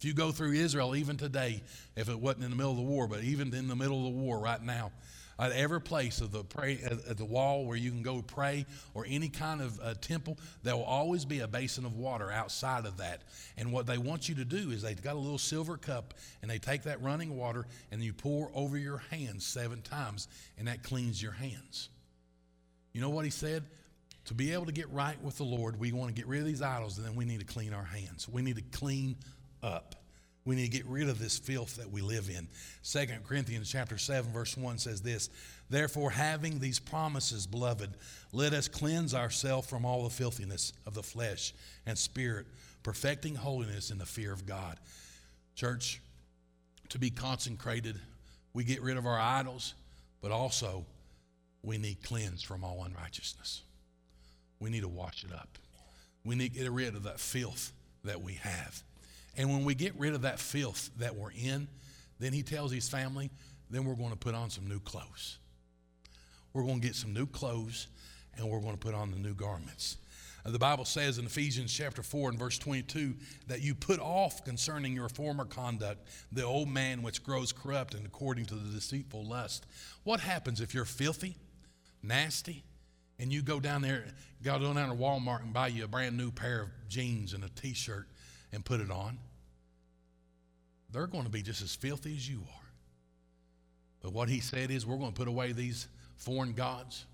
If 0.00 0.06
you 0.06 0.14
go 0.14 0.32
through 0.32 0.52
Israel, 0.52 0.96
even 0.96 1.18
today, 1.18 1.60
if 1.94 2.08
it 2.08 2.18
wasn't 2.18 2.44
in 2.44 2.50
the 2.50 2.56
middle 2.56 2.70
of 2.70 2.78
the 2.78 2.82
war, 2.82 3.06
but 3.06 3.22
even 3.22 3.52
in 3.52 3.68
the 3.68 3.76
middle 3.76 3.98
of 3.98 4.14
the 4.14 4.18
war 4.18 4.38
right 4.38 4.62
now, 4.62 4.92
at 5.38 5.52
every 5.52 5.80
place 5.80 6.22
of 6.22 6.32
the 6.32 6.42
pray 6.42 6.80
at 6.82 7.18
the 7.18 7.24
wall 7.26 7.66
where 7.66 7.76
you 7.76 7.90
can 7.90 8.00
go 8.00 8.22
pray 8.22 8.64
or 8.94 9.04
any 9.06 9.28
kind 9.28 9.60
of 9.60 9.78
uh, 9.82 9.92
temple 10.00 10.38
there 10.62 10.74
will 10.74 10.84
always 10.84 11.26
be 11.26 11.40
a 11.40 11.48
basin 11.48 11.84
of 11.84 11.96
water 11.96 12.32
outside 12.32 12.86
of 12.86 12.96
that. 12.96 13.22
And 13.58 13.72
what 13.72 13.84
they 13.84 13.98
want 13.98 14.26
you 14.26 14.34
to 14.36 14.44
do 14.44 14.70
is 14.70 14.80
they've 14.80 15.02
got 15.02 15.16
a 15.16 15.18
little 15.18 15.38
silver 15.38 15.76
cup 15.76 16.14
and 16.40 16.50
they 16.50 16.58
take 16.58 16.84
that 16.84 17.02
running 17.02 17.36
water 17.36 17.66
and 17.92 18.02
you 18.02 18.14
pour 18.14 18.50
over 18.54 18.78
your 18.78 19.02
hands 19.10 19.46
seven 19.46 19.82
times 19.82 20.28
and 20.58 20.66
that 20.66 20.82
cleans 20.82 21.22
your 21.22 21.32
hands. 21.32 21.90
You 22.94 23.02
know 23.02 23.10
what 23.10 23.26
he 23.26 23.30
said? 23.30 23.64
To 24.26 24.34
be 24.34 24.52
able 24.52 24.66
to 24.66 24.72
get 24.72 24.90
right 24.90 25.20
with 25.22 25.36
the 25.36 25.44
lord 25.44 25.78
we 25.78 25.92
want 25.92 26.08
to 26.08 26.14
get 26.14 26.26
rid 26.26 26.40
of 26.40 26.46
these 26.46 26.62
idols 26.62 26.96
and 26.96 27.06
then 27.06 27.14
we 27.16 27.26
need 27.26 27.40
to 27.40 27.46
clean 27.46 27.74
our 27.74 27.84
hands. 27.84 28.26
We 28.28 28.40
need 28.40 28.56
to 28.56 28.78
clean 28.78 29.16
up 29.62 29.94
we 30.44 30.56
need 30.56 30.72
to 30.72 30.78
get 30.78 30.86
rid 30.86 31.08
of 31.08 31.18
this 31.18 31.38
filth 31.38 31.76
that 31.76 31.90
we 31.90 32.00
live 32.00 32.30
in. 32.30 32.48
2 32.82 33.06
Corinthians 33.26 33.70
chapter 33.70 33.98
7 33.98 34.32
verse 34.32 34.56
1 34.56 34.78
says 34.78 35.02
this, 35.02 35.28
Therefore 35.68 36.10
having 36.10 36.58
these 36.58 36.78
promises, 36.78 37.46
beloved, 37.46 37.90
let 38.32 38.52
us 38.52 38.66
cleanse 38.66 39.14
ourselves 39.14 39.68
from 39.68 39.84
all 39.84 40.04
the 40.04 40.10
filthiness 40.10 40.72
of 40.86 40.94
the 40.94 41.02
flesh 41.02 41.52
and 41.86 41.96
spirit, 41.96 42.46
perfecting 42.82 43.34
holiness 43.34 43.90
in 43.90 43.98
the 43.98 44.06
fear 44.06 44.32
of 44.32 44.46
God. 44.46 44.78
Church, 45.54 46.00
to 46.88 46.98
be 46.98 47.10
consecrated, 47.10 48.00
we 48.54 48.64
get 48.64 48.82
rid 48.82 48.96
of 48.96 49.06
our 49.06 49.20
idols, 49.20 49.74
but 50.22 50.32
also 50.32 50.84
we 51.62 51.76
need 51.76 52.02
cleansed 52.02 52.46
from 52.46 52.64
all 52.64 52.82
unrighteousness. 52.84 53.62
We 54.58 54.70
need 54.70 54.82
to 54.82 54.88
wash 54.88 55.22
it 55.22 55.32
up. 55.32 55.58
We 56.24 56.34
need 56.34 56.54
to 56.54 56.60
get 56.60 56.70
rid 56.70 56.96
of 56.96 57.04
that 57.04 57.20
filth 57.20 57.72
that 58.04 58.22
we 58.22 58.34
have. 58.34 58.82
And 59.36 59.50
when 59.50 59.64
we 59.64 59.74
get 59.74 59.98
rid 59.98 60.14
of 60.14 60.22
that 60.22 60.38
filth 60.38 60.90
that 60.98 61.14
we're 61.14 61.32
in, 61.32 61.68
then 62.18 62.32
he 62.32 62.42
tells 62.42 62.72
his 62.72 62.88
family, 62.88 63.30
then 63.70 63.84
we're 63.84 63.94
going 63.94 64.10
to 64.10 64.16
put 64.16 64.34
on 64.34 64.50
some 64.50 64.68
new 64.68 64.80
clothes. 64.80 65.38
We're 66.52 66.64
going 66.64 66.80
to 66.80 66.86
get 66.86 66.96
some 66.96 67.12
new 67.12 67.26
clothes 67.26 67.86
and 68.36 68.48
we're 68.48 68.60
going 68.60 68.72
to 68.72 68.78
put 68.78 68.94
on 68.94 69.10
the 69.10 69.18
new 69.18 69.34
garments. 69.34 69.96
Uh, 70.44 70.50
the 70.50 70.58
Bible 70.58 70.84
says 70.84 71.18
in 71.18 71.26
Ephesians 71.26 71.72
chapter 71.72 72.02
4 72.02 72.30
and 72.30 72.38
verse 72.38 72.58
22 72.58 73.14
that 73.46 73.60
you 73.60 73.74
put 73.74 74.00
off 74.00 74.44
concerning 74.44 74.94
your 74.94 75.08
former 75.08 75.44
conduct 75.44 76.08
the 76.32 76.42
old 76.42 76.68
man 76.68 77.02
which 77.02 77.22
grows 77.22 77.52
corrupt 77.52 77.94
and 77.94 78.06
according 78.06 78.46
to 78.46 78.54
the 78.54 78.72
deceitful 78.72 79.24
lust. 79.24 79.66
What 80.04 80.20
happens 80.20 80.60
if 80.60 80.74
you're 80.74 80.84
filthy, 80.84 81.36
nasty, 82.02 82.64
and 83.18 83.32
you 83.32 83.42
go 83.42 83.60
down 83.60 83.82
there, 83.82 84.06
go 84.42 84.58
down 84.58 84.88
to 84.88 84.94
Walmart 84.94 85.42
and 85.42 85.52
buy 85.52 85.68
you 85.68 85.84
a 85.84 85.88
brand 85.88 86.16
new 86.16 86.30
pair 86.30 86.62
of 86.62 86.68
jeans 86.88 87.34
and 87.34 87.44
a 87.44 87.48
t 87.50 87.74
shirt 87.74 88.08
and 88.52 88.64
put 88.64 88.80
it 88.80 88.90
on, 88.90 89.18
they're 90.92 91.06
going 91.06 91.24
to 91.24 91.30
be 91.30 91.42
just 91.42 91.62
as 91.62 91.74
filthy 91.74 92.14
as 92.16 92.28
you 92.28 92.38
are. 92.38 92.68
But 94.00 94.12
what 94.12 94.28
he 94.28 94.40
said 94.40 94.70
is, 94.70 94.86
we're 94.86 94.96
going 94.96 95.12
to 95.12 95.18
put 95.18 95.28
away 95.28 95.52
these 95.52 95.86
foreign 96.16 96.52
gods, 96.52 97.06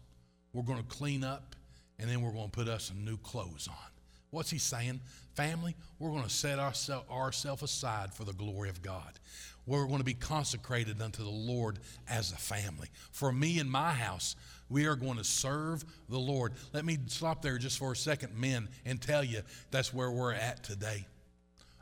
we're 0.52 0.62
going 0.62 0.78
to 0.78 0.84
clean 0.84 1.24
up, 1.24 1.54
and 1.98 2.08
then 2.08 2.22
we're 2.22 2.32
going 2.32 2.46
to 2.46 2.50
put 2.50 2.68
us 2.68 2.84
some 2.84 3.04
new 3.04 3.16
clothes 3.18 3.68
on. 3.68 3.90
What's 4.30 4.50
he 4.50 4.58
saying? 4.58 5.00
Family, 5.34 5.74
we're 5.98 6.10
going 6.10 6.24
to 6.24 6.30
set 6.30 6.58
ourselves 6.58 7.62
aside 7.62 8.12
for 8.12 8.24
the 8.24 8.32
glory 8.32 8.68
of 8.68 8.82
God. 8.82 9.18
We're 9.66 9.86
going 9.86 9.98
to 9.98 10.04
be 10.04 10.14
consecrated 10.14 11.02
unto 11.02 11.22
the 11.22 11.28
Lord 11.28 11.78
as 12.08 12.32
a 12.32 12.36
family. 12.36 12.88
For 13.12 13.32
me 13.32 13.58
and 13.58 13.70
my 13.70 13.92
house, 13.92 14.36
We 14.68 14.86
are 14.86 14.96
going 14.96 15.16
to 15.16 15.24
serve 15.24 15.84
the 16.08 16.18
Lord. 16.18 16.52
Let 16.72 16.84
me 16.84 16.98
stop 17.06 17.42
there 17.42 17.58
just 17.58 17.78
for 17.78 17.92
a 17.92 17.96
second, 17.96 18.36
men, 18.36 18.68
and 18.84 19.00
tell 19.00 19.22
you 19.22 19.42
that's 19.70 19.94
where 19.94 20.10
we're 20.10 20.32
at 20.32 20.64
today. 20.64 21.06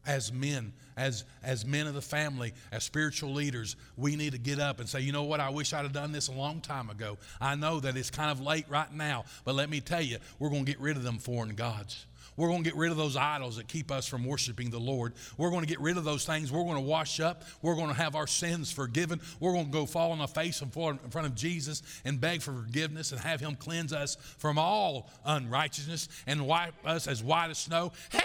As 0.06 0.32
men, 0.32 0.72
as, 0.96 1.24
as 1.42 1.64
men 1.64 1.86
of 1.86 1.94
the 1.94 2.02
family, 2.02 2.52
as 2.72 2.84
spiritual 2.84 3.32
leaders, 3.32 3.76
we 3.96 4.16
need 4.16 4.32
to 4.32 4.38
get 4.38 4.58
up 4.58 4.80
and 4.80 4.88
say, 4.88 5.00
you 5.00 5.12
know 5.12 5.24
what, 5.24 5.40
I 5.40 5.50
wish 5.50 5.72
I'd 5.72 5.82
have 5.82 5.92
done 5.92 6.12
this 6.12 6.28
a 6.28 6.32
long 6.32 6.60
time 6.60 6.90
ago. 6.90 7.18
I 7.40 7.54
know 7.54 7.80
that 7.80 7.96
it's 7.96 8.10
kind 8.10 8.30
of 8.30 8.40
late 8.40 8.66
right 8.68 8.92
now, 8.92 9.24
but 9.44 9.54
let 9.54 9.70
me 9.70 9.80
tell 9.80 10.02
you, 10.02 10.18
we're 10.38 10.50
going 10.50 10.64
to 10.64 10.70
get 10.70 10.80
rid 10.80 10.96
of 10.96 11.02
them 11.02 11.18
foreign 11.18 11.54
gods. 11.54 12.06
We're 12.36 12.48
going 12.48 12.64
to 12.64 12.70
get 12.70 12.76
rid 12.76 12.90
of 12.90 12.96
those 12.96 13.16
idols 13.16 13.56
that 13.56 13.68
keep 13.68 13.90
us 13.90 14.06
from 14.06 14.24
worshiping 14.24 14.70
the 14.70 14.78
Lord. 14.78 15.14
We're 15.36 15.50
going 15.50 15.62
to 15.62 15.68
get 15.68 15.80
rid 15.80 15.96
of 15.96 16.04
those 16.04 16.24
things. 16.24 16.50
We're 16.50 16.64
going 16.64 16.74
to 16.74 16.80
wash 16.80 17.20
up. 17.20 17.44
We're 17.62 17.76
going 17.76 17.88
to 17.88 17.94
have 17.94 18.16
our 18.16 18.26
sins 18.26 18.72
forgiven. 18.72 19.20
We're 19.40 19.52
going 19.52 19.66
to 19.66 19.72
go 19.72 19.86
fall 19.86 20.12
on 20.12 20.20
our 20.20 20.28
face 20.28 20.60
in 20.60 20.70
front 20.70 21.00
of 21.14 21.34
Jesus 21.34 21.82
and 22.04 22.20
beg 22.20 22.42
for 22.42 22.52
forgiveness 22.52 23.12
and 23.12 23.20
have 23.20 23.40
Him 23.40 23.54
cleanse 23.54 23.92
us 23.92 24.16
from 24.38 24.58
all 24.58 25.10
unrighteousness 25.24 26.08
and 26.26 26.46
wipe 26.46 26.74
us 26.84 27.06
as 27.06 27.22
white 27.22 27.50
as 27.50 27.58
snow. 27.58 27.92
Hey, 28.10 28.20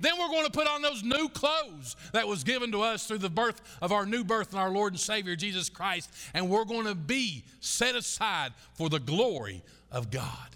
then 0.00 0.18
we're 0.18 0.28
going 0.28 0.44
to 0.44 0.50
put 0.50 0.66
on 0.66 0.82
those 0.82 1.02
new 1.02 1.28
clothes 1.28 1.96
that 2.12 2.28
was 2.28 2.44
given 2.44 2.72
to 2.72 2.82
us 2.82 3.06
through 3.06 3.18
the 3.18 3.30
birth 3.30 3.62
of 3.80 3.92
our 3.92 4.04
new 4.04 4.24
birth 4.24 4.52
in 4.52 4.58
our 4.58 4.70
Lord 4.70 4.92
and 4.92 5.00
Savior 5.00 5.36
Jesus 5.36 5.68
Christ. 5.68 6.10
And 6.34 6.50
we're 6.50 6.64
going 6.64 6.86
to 6.86 6.94
be 6.94 7.44
set 7.60 7.94
aside 7.94 8.52
for 8.74 8.88
the 8.88 9.00
glory 9.00 9.62
of 9.90 10.10
God. 10.10 10.50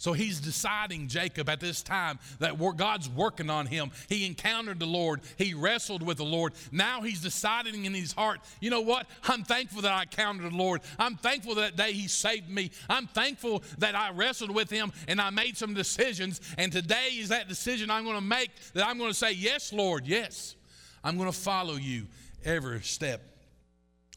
So 0.00 0.14
he's 0.14 0.40
deciding, 0.40 1.08
Jacob, 1.08 1.50
at 1.50 1.60
this 1.60 1.82
time 1.82 2.18
that 2.38 2.58
God's 2.78 3.06
working 3.06 3.50
on 3.50 3.66
him. 3.66 3.90
He 4.08 4.24
encountered 4.24 4.78
the 4.78 4.86
Lord, 4.86 5.20
he 5.36 5.52
wrestled 5.52 6.02
with 6.02 6.16
the 6.16 6.24
Lord. 6.24 6.54
Now 6.72 7.02
he's 7.02 7.20
deciding 7.20 7.84
in 7.84 7.92
his 7.92 8.12
heart, 8.12 8.40
you 8.60 8.70
know 8.70 8.80
what? 8.80 9.06
I'm 9.24 9.44
thankful 9.44 9.82
that 9.82 9.92
I 9.92 10.02
encountered 10.02 10.52
the 10.52 10.56
Lord. 10.56 10.80
I'm 10.98 11.16
thankful 11.16 11.56
that 11.56 11.76
day 11.76 11.92
he 11.92 12.08
saved 12.08 12.48
me. 12.48 12.70
I'm 12.88 13.08
thankful 13.08 13.62
that 13.76 13.94
I 13.94 14.10
wrestled 14.12 14.54
with 14.54 14.70
him 14.70 14.90
and 15.06 15.20
I 15.20 15.28
made 15.28 15.58
some 15.58 15.74
decisions. 15.74 16.40
And 16.56 16.72
today 16.72 17.10
is 17.18 17.28
that 17.28 17.46
decision 17.46 17.90
I'm 17.90 18.04
going 18.04 18.16
to 18.16 18.22
make 18.22 18.52
that 18.72 18.86
I'm 18.86 18.96
going 18.96 19.10
to 19.10 19.14
say, 19.14 19.32
Yes, 19.32 19.70
Lord, 19.70 20.06
yes. 20.06 20.56
I'm 21.04 21.18
going 21.18 21.30
to 21.30 21.38
follow 21.38 21.74
you 21.74 22.06
every 22.42 22.80
step 22.80 23.20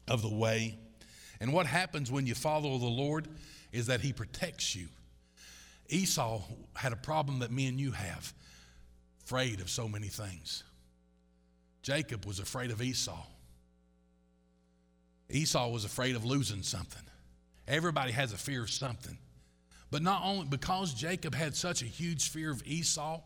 of 0.08 0.22
the 0.22 0.34
way. 0.34 0.78
And 1.40 1.52
what 1.52 1.66
happens 1.66 2.10
when 2.10 2.26
you 2.26 2.34
follow 2.34 2.78
the 2.78 2.86
Lord 2.86 3.28
is 3.70 3.88
that 3.88 4.00
he 4.00 4.14
protects 4.14 4.74
you. 4.74 4.88
Esau 5.94 6.42
had 6.74 6.92
a 6.92 6.96
problem 6.96 7.38
that 7.38 7.52
me 7.52 7.66
and 7.66 7.78
you 7.78 7.92
have 7.92 8.34
afraid 9.22 9.60
of 9.60 9.70
so 9.70 9.88
many 9.88 10.08
things. 10.08 10.64
Jacob 11.82 12.26
was 12.26 12.40
afraid 12.40 12.70
of 12.70 12.82
Esau. 12.82 13.24
Esau 15.30 15.68
was 15.70 15.84
afraid 15.84 16.16
of 16.16 16.24
losing 16.24 16.62
something. 16.62 17.02
Everybody 17.68 18.12
has 18.12 18.32
a 18.32 18.36
fear 18.36 18.62
of 18.62 18.70
something. 18.70 19.16
But 19.90 20.02
not 20.02 20.22
only 20.24 20.46
because 20.46 20.92
Jacob 20.92 21.34
had 21.34 21.54
such 21.54 21.80
a 21.82 21.86
huge 21.86 22.30
fear 22.30 22.50
of 22.50 22.66
Esau 22.66 23.20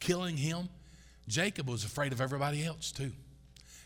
killing 0.00 0.36
him, 0.36 0.68
Jacob 1.28 1.68
was 1.68 1.84
afraid 1.84 2.12
of 2.12 2.20
everybody 2.20 2.64
else 2.64 2.90
too. 2.90 3.12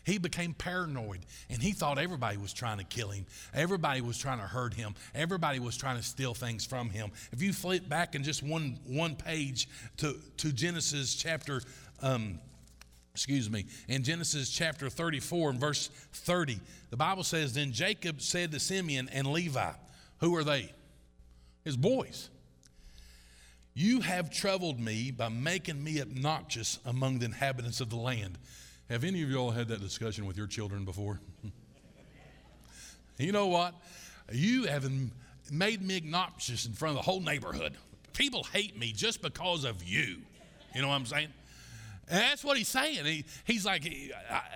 He 0.05 0.19
became 0.19 0.53
paranoid 0.53 1.25
and 1.49 1.61
he 1.61 1.71
thought 1.71 1.97
everybody 1.97 2.37
was 2.37 2.53
trying 2.53 2.77
to 2.77 2.83
kill 2.83 3.09
him. 3.09 3.25
Everybody 3.53 4.01
was 4.01 4.19
trying 4.19 4.37
to 4.37 4.45
hurt 4.45 4.75
him. 4.75 4.93
Everybody 5.15 5.59
was 5.59 5.75
trying 5.75 5.97
to 5.97 6.03
steal 6.03 6.35
things 6.35 6.63
from 6.63 6.91
him. 6.91 7.11
If 7.31 7.41
you 7.41 7.51
flip 7.51 7.89
back 7.89 8.13
in 8.13 8.23
just 8.23 8.43
one, 8.43 8.77
one 8.85 9.15
page 9.15 9.67
to, 9.97 10.15
to 10.37 10.53
Genesis 10.53 11.15
chapter, 11.15 11.61
um, 12.03 12.39
excuse 13.15 13.49
me, 13.49 13.65
in 13.87 14.03
Genesis 14.03 14.51
chapter 14.51 14.91
34 14.91 15.49
and 15.49 15.59
verse 15.59 15.89
30, 16.13 16.59
the 16.91 16.97
Bible 16.97 17.23
says, 17.23 17.53
Then 17.53 17.71
Jacob 17.71 18.21
said 18.21 18.51
to 18.51 18.59
Simeon 18.59 19.09
and 19.11 19.25
Levi, 19.25 19.71
Who 20.19 20.35
are 20.35 20.43
they? 20.43 20.71
His 21.63 21.75
boys. 21.75 22.29
You 23.73 24.01
have 24.01 24.29
troubled 24.29 24.79
me 24.79 25.09
by 25.09 25.29
making 25.29 25.83
me 25.83 25.99
obnoxious 25.99 26.77
among 26.85 27.19
the 27.19 27.25
inhabitants 27.25 27.81
of 27.81 27.89
the 27.89 27.97
land. 27.97 28.37
Have 28.89 29.03
any 29.03 29.23
of 29.23 29.31
y'all 29.31 29.49
had 29.49 29.67
that 29.69 29.81
discussion 29.81 30.27
with 30.27 30.37
your 30.37 30.45
children 30.45 30.85
before? 30.85 31.19
you 33.17 33.31
know 33.31 33.47
what? 33.47 33.73
You 34.31 34.65
have 34.65 34.87
made 35.51 35.81
me 35.81 35.97
obnoxious 35.97 36.67
in 36.67 36.73
front 36.73 36.91
of 36.91 37.03
the 37.03 37.09
whole 37.09 37.19
neighborhood. 37.19 37.73
People 38.13 38.43
hate 38.43 38.77
me 38.77 38.91
just 38.91 39.23
because 39.23 39.63
of 39.63 39.83
you. 39.83 40.17
You 40.75 40.81
know 40.81 40.89
what 40.89 40.95
I'm 40.95 41.05
saying? 41.07 41.29
And 42.07 42.19
that's 42.19 42.43
what 42.43 42.57
he's 42.57 42.67
saying. 42.67 43.03
He, 43.05 43.25
he's 43.45 43.65
like, 43.65 43.91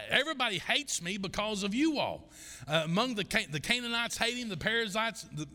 everybody 0.10 0.60
hates 0.60 1.02
me 1.02 1.18
because 1.18 1.64
of 1.64 1.74
you 1.74 1.98
all. 1.98 2.30
Uh, 2.68 2.84
among 2.86 3.16
the, 3.16 3.24
the 3.50 3.60
Canaanites 3.60 4.18
hate 4.18 4.38
him, 4.38 4.50
the 4.50 4.58
Perizzites, 4.58 5.24
the 5.34 5.48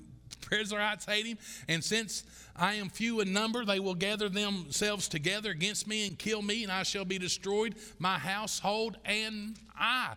Perizzites 0.45 1.05
hate 1.05 1.27
him, 1.27 1.39
and 1.69 1.83
since 1.83 2.25
I 2.57 2.75
am 2.75 2.89
few 2.89 3.21
in 3.21 3.33
number. 3.33 3.65
They 3.65 3.81
will 3.81 3.95
gather 3.95 4.29
themselves 4.29 5.09
together 5.09 5.51
against 5.51 5.89
me 5.89 6.07
and 6.07 6.19
kill 6.19 6.43
me, 6.43 6.63
and 6.63 6.73
I 6.73 6.83
shall 6.85 7.05
be 7.05 7.19
destroyed, 7.19 7.75
my 7.99 8.19
household 8.19 8.97
and 9.05 9.57
I. 9.77 10.15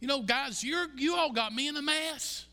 You 0.00 0.08
know, 0.08 0.22
guys, 0.22 0.64
you're, 0.64 0.86
you 0.96 1.14
all 1.16 1.32
got 1.32 1.54
me 1.54 1.68
in 1.68 1.76
a 1.76 1.82
mess. 1.82 2.46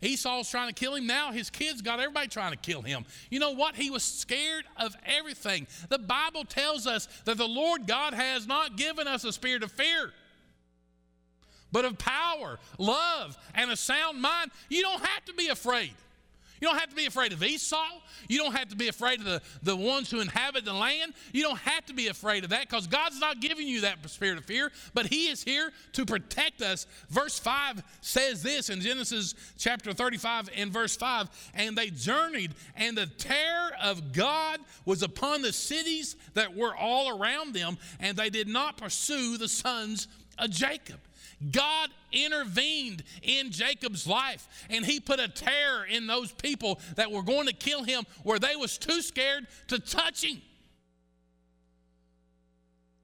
Esau's 0.00 0.48
trying 0.48 0.68
to 0.68 0.74
kill 0.74 0.94
him. 0.94 1.06
Now 1.06 1.32
his 1.32 1.50
kids 1.50 1.82
got 1.82 1.98
everybody 1.98 2.28
trying 2.28 2.52
to 2.52 2.56
kill 2.56 2.82
him. 2.82 3.04
You 3.30 3.40
know 3.40 3.52
what? 3.52 3.74
He 3.74 3.90
was 3.90 4.04
scared 4.04 4.64
of 4.76 4.96
everything. 5.04 5.66
The 5.88 5.98
Bible 5.98 6.44
tells 6.44 6.86
us 6.86 7.08
that 7.24 7.36
the 7.36 7.48
Lord 7.48 7.86
God 7.86 8.14
has 8.14 8.46
not 8.46 8.76
given 8.76 9.08
us 9.08 9.24
a 9.24 9.32
spirit 9.32 9.64
of 9.64 9.72
fear, 9.72 10.12
but 11.72 11.84
of 11.84 11.98
power, 11.98 12.60
love, 12.78 13.36
and 13.54 13.72
a 13.72 13.76
sound 13.76 14.22
mind. 14.22 14.52
You 14.68 14.82
don't 14.82 15.04
have 15.04 15.24
to 15.26 15.32
be 15.34 15.48
afraid. 15.48 15.94
You 16.60 16.68
don't 16.68 16.78
have 16.78 16.90
to 16.90 16.96
be 16.96 17.06
afraid 17.06 17.32
of 17.32 17.42
Esau. 17.42 17.84
You 18.28 18.38
don't 18.38 18.54
have 18.54 18.68
to 18.68 18.76
be 18.76 18.88
afraid 18.88 19.20
of 19.20 19.24
the, 19.24 19.42
the 19.62 19.76
ones 19.76 20.10
who 20.10 20.20
inhabit 20.20 20.64
the 20.64 20.72
land. 20.72 21.14
You 21.32 21.42
don't 21.42 21.58
have 21.58 21.86
to 21.86 21.94
be 21.94 22.08
afraid 22.08 22.44
of 22.44 22.50
that 22.50 22.68
because 22.68 22.86
God's 22.86 23.20
not 23.20 23.40
giving 23.40 23.68
you 23.68 23.82
that 23.82 23.98
spirit 24.10 24.38
of 24.38 24.44
fear, 24.44 24.72
but 24.94 25.06
He 25.06 25.28
is 25.28 25.42
here 25.42 25.70
to 25.92 26.04
protect 26.04 26.62
us. 26.62 26.86
Verse 27.10 27.38
5 27.38 27.82
says 28.00 28.42
this 28.42 28.70
in 28.70 28.80
Genesis 28.80 29.34
chapter 29.56 29.92
35 29.92 30.50
and 30.56 30.72
verse 30.72 30.96
5 30.96 31.28
And 31.54 31.76
they 31.76 31.90
journeyed, 31.90 32.54
and 32.76 32.96
the 32.96 33.06
terror 33.06 33.70
of 33.82 34.12
God 34.12 34.60
was 34.84 35.02
upon 35.02 35.42
the 35.42 35.52
cities 35.52 36.16
that 36.34 36.56
were 36.56 36.76
all 36.76 37.18
around 37.18 37.54
them, 37.54 37.78
and 38.00 38.16
they 38.16 38.30
did 38.30 38.48
not 38.48 38.76
pursue 38.76 39.36
the 39.36 39.48
sons 39.48 40.08
of 40.38 40.50
Jacob. 40.50 40.98
God 41.52 41.90
intervened 42.10 43.04
in 43.22 43.52
Jacob's 43.52 44.06
life 44.06 44.48
and 44.70 44.84
he 44.84 44.98
put 44.98 45.20
a 45.20 45.28
terror 45.28 45.84
in 45.84 46.06
those 46.06 46.32
people 46.32 46.80
that 46.96 47.10
were 47.10 47.22
going 47.22 47.46
to 47.46 47.52
kill 47.52 47.84
him 47.84 48.04
where 48.24 48.38
they 48.38 48.56
was 48.56 48.76
too 48.76 49.02
scared 49.02 49.46
to 49.68 49.78
touch 49.78 50.24
him. 50.24 50.40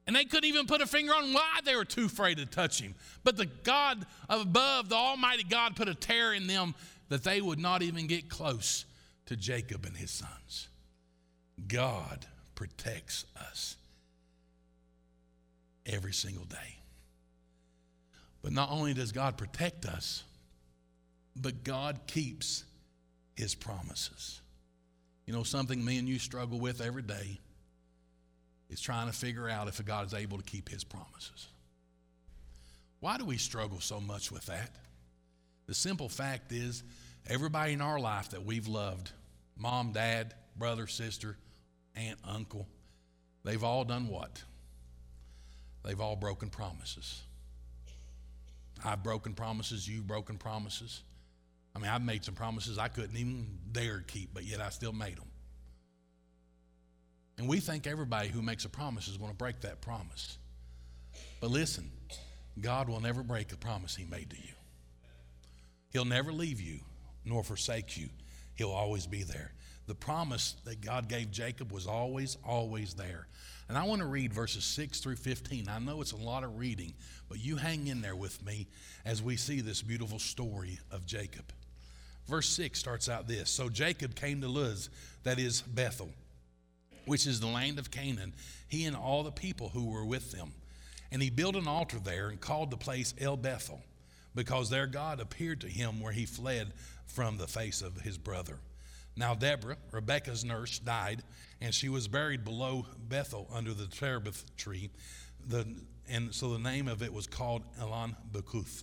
And 0.06 0.14
they 0.14 0.24
couldn't 0.24 0.48
even 0.48 0.66
put 0.66 0.82
a 0.82 0.86
finger 0.86 1.14
on 1.14 1.32
why 1.32 1.60
they 1.64 1.76
were 1.76 1.84
too 1.84 2.06
afraid 2.06 2.36
to 2.36 2.46
touch 2.46 2.80
him. 2.80 2.94
But 3.22 3.36
the 3.36 3.46
God 3.46 4.04
above, 4.28 4.90
the 4.90 4.96
Almighty 4.96 5.44
God, 5.44 5.76
put 5.76 5.88
a 5.88 5.94
terror 5.94 6.34
in 6.34 6.46
them 6.46 6.74
that 7.08 7.24
they 7.24 7.40
would 7.40 7.58
not 7.58 7.82
even 7.82 8.06
get 8.06 8.28
close 8.28 8.84
to 9.26 9.36
Jacob 9.36 9.86
and 9.86 9.96
his 9.96 10.10
sons. 10.10 10.68
God 11.68 12.26
protects 12.54 13.24
us 13.36 13.76
every 15.86 16.12
single 16.12 16.44
day. 16.44 16.78
But 18.44 18.52
not 18.52 18.70
only 18.70 18.92
does 18.92 19.10
God 19.10 19.38
protect 19.38 19.86
us, 19.86 20.22
but 21.34 21.64
God 21.64 22.00
keeps 22.06 22.64
his 23.34 23.54
promises. 23.54 24.42
You 25.24 25.32
know, 25.32 25.44
something 25.44 25.82
me 25.82 25.98
and 25.98 26.06
you 26.06 26.18
struggle 26.18 26.60
with 26.60 26.82
every 26.82 27.00
day 27.00 27.40
is 28.68 28.82
trying 28.82 29.06
to 29.06 29.14
figure 29.16 29.48
out 29.48 29.68
if 29.68 29.82
God 29.82 30.04
is 30.06 30.12
able 30.12 30.36
to 30.36 30.44
keep 30.44 30.68
his 30.68 30.84
promises. 30.84 31.48
Why 33.00 33.16
do 33.16 33.24
we 33.24 33.38
struggle 33.38 33.80
so 33.80 33.98
much 33.98 34.30
with 34.30 34.44
that? 34.44 34.70
The 35.66 35.74
simple 35.74 36.10
fact 36.10 36.52
is, 36.52 36.82
everybody 37.26 37.72
in 37.72 37.80
our 37.80 37.98
life 37.98 38.30
that 38.30 38.44
we've 38.44 38.68
loved 38.68 39.10
mom, 39.56 39.92
dad, 39.92 40.34
brother, 40.54 40.86
sister, 40.86 41.38
aunt, 41.96 42.18
uncle 42.28 42.68
they've 43.42 43.64
all 43.64 43.84
done 43.84 44.06
what? 44.08 44.42
They've 45.82 46.00
all 46.00 46.16
broken 46.16 46.50
promises. 46.50 47.22
I've 48.84 49.02
broken 49.02 49.34
promises, 49.34 49.88
you've 49.88 50.06
broken 50.06 50.36
promises. 50.36 51.02
I 51.74 51.78
mean, 51.78 51.90
I've 51.90 52.02
made 52.02 52.24
some 52.24 52.34
promises 52.34 52.78
I 52.78 52.88
couldn't 52.88 53.16
even 53.16 53.58
dare 53.72 54.00
keep, 54.06 54.32
but 54.32 54.44
yet 54.44 54.60
I 54.60 54.68
still 54.68 54.92
made 54.92 55.16
them. 55.16 55.28
And 57.38 57.48
we 57.48 57.58
think 57.58 57.86
everybody 57.86 58.28
who 58.28 58.42
makes 58.42 58.64
a 58.64 58.68
promise 58.68 59.08
is 59.08 59.16
going 59.16 59.30
to 59.30 59.36
break 59.36 59.62
that 59.62 59.80
promise. 59.80 60.38
But 61.40 61.50
listen, 61.50 61.90
God 62.60 62.88
will 62.88 63.00
never 63.00 63.22
break 63.22 63.52
a 63.52 63.56
promise 63.56 63.96
He 63.96 64.04
made 64.04 64.30
to 64.30 64.36
you. 64.36 64.54
He'll 65.90 66.04
never 66.04 66.32
leave 66.32 66.60
you 66.60 66.80
nor 67.24 67.42
forsake 67.42 67.96
you, 67.96 68.08
He'll 68.54 68.70
always 68.70 69.06
be 69.06 69.22
there. 69.22 69.52
The 69.86 69.94
promise 69.94 70.56
that 70.64 70.80
God 70.80 71.08
gave 71.08 71.30
Jacob 71.30 71.70
was 71.70 71.86
always, 71.86 72.38
always 72.44 72.94
there. 72.94 73.26
And 73.68 73.78
I 73.78 73.84
want 73.84 74.00
to 74.00 74.06
read 74.06 74.32
verses 74.32 74.64
6 74.64 75.00
through 75.00 75.16
15. 75.16 75.68
I 75.68 75.78
know 75.78 76.00
it's 76.00 76.12
a 76.12 76.16
lot 76.16 76.44
of 76.44 76.58
reading, 76.58 76.94
but 77.28 77.38
you 77.38 77.56
hang 77.56 77.86
in 77.86 78.00
there 78.00 78.16
with 78.16 78.44
me 78.44 78.66
as 79.04 79.22
we 79.22 79.36
see 79.36 79.60
this 79.60 79.82
beautiful 79.82 80.18
story 80.18 80.78
of 80.90 81.06
Jacob. 81.06 81.44
Verse 82.26 82.48
6 82.48 82.78
starts 82.78 83.08
out 83.08 83.28
this 83.28 83.50
So 83.50 83.68
Jacob 83.68 84.14
came 84.14 84.40
to 84.40 84.48
Luz, 84.48 84.90
that 85.24 85.38
is 85.38 85.62
Bethel, 85.62 86.10
which 87.06 87.26
is 87.26 87.40
the 87.40 87.46
land 87.46 87.78
of 87.78 87.90
Canaan, 87.90 88.34
he 88.68 88.84
and 88.84 88.96
all 88.96 89.22
the 89.22 89.32
people 89.32 89.70
who 89.70 89.86
were 89.86 90.04
with 90.04 90.32
them. 90.32 90.52
And 91.12 91.22
he 91.22 91.30
built 91.30 91.56
an 91.56 91.68
altar 91.68 91.98
there 91.98 92.28
and 92.28 92.40
called 92.40 92.70
the 92.70 92.76
place 92.76 93.14
El 93.20 93.36
Bethel, 93.36 93.82
because 94.34 94.68
there 94.68 94.86
God 94.86 95.20
appeared 95.20 95.60
to 95.60 95.68
him 95.68 96.00
where 96.00 96.12
he 96.12 96.26
fled 96.26 96.72
from 97.06 97.36
the 97.36 97.46
face 97.46 97.82
of 97.82 98.00
his 98.00 98.18
brother. 98.18 98.58
Now 99.16 99.34
Deborah, 99.34 99.76
Rebekah's 99.92 100.44
nurse, 100.44 100.78
died, 100.78 101.22
and 101.60 101.72
she 101.72 101.88
was 101.88 102.08
buried 102.08 102.44
below 102.44 102.86
Bethel 103.08 103.48
under 103.52 103.72
the 103.72 103.86
terebinth 103.86 104.56
tree. 104.56 104.90
The, 105.46 105.66
and 106.08 106.34
so 106.34 106.52
the 106.52 106.58
name 106.58 106.88
of 106.88 107.02
it 107.02 107.12
was 107.12 107.26
called 107.26 107.62
Allon 107.80 108.16
Bachuth. 108.32 108.82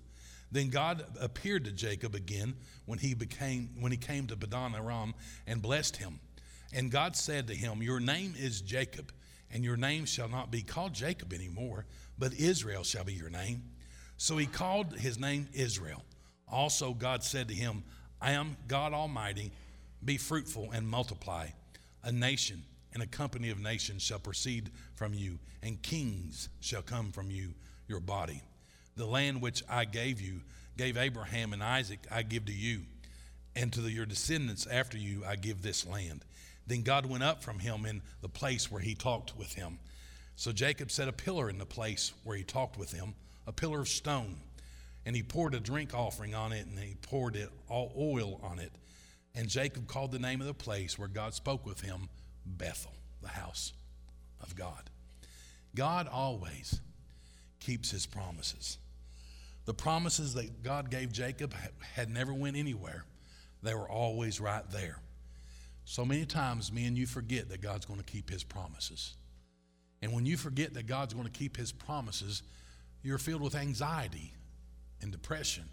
Then 0.52 0.70
God 0.70 1.06
appeared 1.20 1.66
to 1.66 1.72
Jacob 1.72 2.14
again 2.14 2.56
when 2.86 3.00
he 3.00 3.14
became 3.14 3.70
when 3.80 3.92
he 3.92 3.98
came 3.98 4.28
to 4.28 4.36
Padan 4.36 4.76
Aram 4.76 5.14
and 5.48 5.62
blessed 5.62 5.98
him. 5.98 6.20
And 6.74 6.92
God 6.92 7.16
said 7.16 7.48
to 7.48 7.56
him, 7.56 7.82
Your 7.82 8.00
name 8.00 8.34
is 8.38 8.62
Jacob, 8.62 9.12
and 9.50 9.64
your 9.64 9.78
name 9.78 10.06
shall 10.06 10.30
not 10.30 10.52
be 10.52 10.62
called 10.62 10.94
Jacob 10.94 11.34
anymore, 11.34 11.86
but 12.18 12.34
Israel 12.34 12.84
shall 12.84 13.04
be 13.04 13.14
your 13.14 13.30
name. 13.30 13.64
So 14.18 14.38
he 14.38 14.46
called 14.46 14.98
his 14.98 15.20
name 15.20 15.48
Israel. 15.54 16.04
Also, 16.48 16.94
God 16.94 17.24
said 17.24 17.48
to 17.48 17.54
him, 17.54 17.84
I 18.22 18.34
am 18.34 18.58
God 18.68 18.94
Almighty. 18.94 19.52
Be 20.04 20.18
fruitful 20.18 20.72
and 20.74 20.88
multiply. 20.88 21.48
A 22.04 22.12
nation 22.12 22.64
and 22.94 23.04
a 23.04 23.08
company 23.08 23.50
of 23.50 23.60
nations 23.60 24.02
shall 24.02 24.20
proceed 24.20 24.72
from 24.96 25.14
you, 25.14 25.40
and 25.62 25.82
kings 25.82 26.50
shall 26.60 26.82
come 26.82 27.12
from 27.12 27.32
you, 27.32 27.54
your 27.88 28.00
body. 28.00 28.42
The 28.96 29.06
land 29.06 29.42
which 29.42 29.64
I 29.70 29.86
gave 29.86 30.20
you, 30.20 30.42
gave 30.78 30.98
Abraham 30.98 31.54
and 31.54 31.64
Isaac, 31.64 32.00
I 32.12 32.24
give 32.24 32.46
to 32.46 32.52
you, 32.52 32.82
and 33.56 33.72
to 33.74 33.82
the, 33.82 33.92
your 33.92 34.06
descendants 34.06 34.68
after 34.68 34.98
you, 34.98 35.24
I 35.26 35.36
give 35.36 35.62
this 35.62 35.86
land. 35.86 36.26
Then 36.68 36.84
God 36.84 37.06
went 37.06 37.24
up 37.24 37.44
from 37.44 37.60
him 37.60 37.86
in 37.86 38.02
the 38.22 38.30
place 38.30 38.72
where 38.72 38.82
he 38.82 38.96
talked 38.96 39.38
with 39.38 39.54
him. 39.54 39.80
So 40.36 40.52
Jacob 40.52 40.92
set 40.92 41.08
a 41.08 41.14
pillar 41.14 41.50
in 41.50 41.58
the 41.58 41.66
place 41.66 42.14
where 42.24 42.38
he 42.38 42.44
talked 42.44 42.78
with 42.78 42.92
him, 42.92 43.14
a 43.48 43.52
pillar 43.52 43.82
of 43.82 43.88
stone. 43.88 44.38
And 45.06 45.16
he 45.16 45.24
poured 45.24 45.56
a 45.56 45.60
drink 45.60 45.94
offering 45.94 46.36
on 46.36 46.52
it, 46.52 46.68
and 46.68 46.78
he 46.78 46.96
poured 47.02 47.36
it, 47.36 47.50
all 47.68 47.92
oil 47.98 48.40
on 48.44 48.60
it. 48.60 48.72
And 49.36 49.48
Jacob 49.48 49.88
called 49.88 50.12
the 50.12 50.20
name 50.20 50.42
of 50.42 50.48
the 50.48 50.54
place 50.54 51.00
where 51.00 51.08
God 51.08 51.34
spoke 51.34 51.66
with 51.66 51.82
him 51.82 52.10
Bethel, 52.46 52.94
the 53.22 53.30
house 53.30 53.74
of 54.42 54.56
God. 54.56 54.90
God 55.76 56.08
always 56.08 56.82
keeps 57.60 57.92
his 57.92 58.06
promises. 58.06 58.78
The 59.66 59.74
promises 59.74 60.34
that 60.34 60.64
God 60.64 60.90
gave 60.90 61.12
Jacob 61.12 61.54
had 61.94 62.10
never 62.10 62.34
went 62.34 62.58
anywhere. 62.58 63.06
They 63.64 63.74
were 63.74 63.88
always 63.90 64.42
right 64.42 64.70
there. 64.72 65.00
So 65.86 66.04
many 66.04 66.26
times 66.26 66.72
me 66.72 66.86
and 66.86 66.98
you 66.98 67.06
forget 67.06 67.50
that 67.50 67.62
God's 67.62 67.86
going 67.86 68.00
to 68.00 68.06
keep 68.06 68.30
his 68.30 68.44
promises. 68.44 69.16
And 70.02 70.14
when 70.14 70.26
you 70.26 70.36
forget 70.36 70.74
that 70.74 70.88
God's 70.88 71.14
going 71.14 71.28
to 71.28 71.32
keep 71.32 71.56
his 71.56 71.72
promises, 71.72 72.42
you're 73.04 73.18
filled 73.20 73.42
with 73.42 73.56
anxiety 73.56 74.34
and 75.02 75.12
depression 75.12 75.66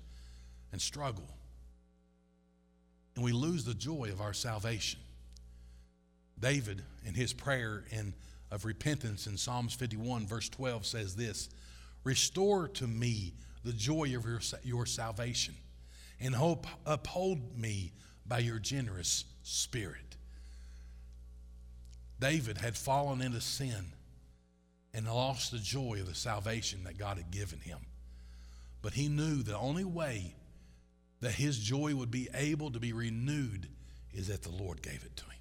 and 0.71 0.81
struggle. 0.81 1.29
And 3.19 3.25
we 3.25 3.33
lose 3.33 3.65
the 3.65 3.75
joy 3.75 4.11
of 4.13 4.21
our 4.21 4.33
salvation. 4.33 5.01
David, 6.39 6.85
in 7.05 7.15
his 7.15 7.33
prayer 7.33 7.83
in, 7.91 8.15
of 8.53 8.65
repentance 8.65 9.27
in 9.27 9.37
Psalms 9.37 9.75
51, 9.75 10.25
verse 10.25 10.49
12, 10.49 10.87
says 10.87 11.17
this 11.17 11.49
Restore 12.05 12.69
to 12.69 12.87
me 12.87 13.33
the 13.65 13.73
joy 13.73 14.15
of 14.17 14.25
your, 14.25 14.39
your 14.63 14.87
salvation 14.87 15.57
and 16.21 16.33
hope, 16.33 16.69
uphold 16.87 17.59
me 17.59 17.91
by 18.25 18.39
your 18.39 18.61
generous 18.61 19.25
spirit. 19.43 20.17
David 22.21 22.59
had 22.59 22.77
fallen 22.77 23.21
into 23.21 23.41
sin 23.41 23.95
and 24.95 25.09
lost 25.09 25.51
the 25.51 25.59
joy 25.59 25.99
of 26.01 26.07
the 26.07 26.15
salvation 26.15 26.85
that 26.85 26.99
God 26.99 27.17
had 27.17 27.33
given 27.33 27.59
him. 27.59 27.81
But 28.81 28.93
he 28.93 29.09
knew 29.09 29.43
the 29.43 29.59
only 29.59 29.83
way 29.83 30.37
that 31.21 31.33
his 31.33 31.59
joy 31.59 31.95
would 31.95 32.11
be 32.11 32.29
able 32.35 32.71
to 32.71 32.79
be 32.79 32.93
renewed 32.93 33.69
is 34.13 34.29
that 34.29 34.43
the 34.43 34.51
Lord 34.51 34.83
gave 34.83 35.05
it 35.05 35.17
to 35.17 35.25
him. 35.25 35.33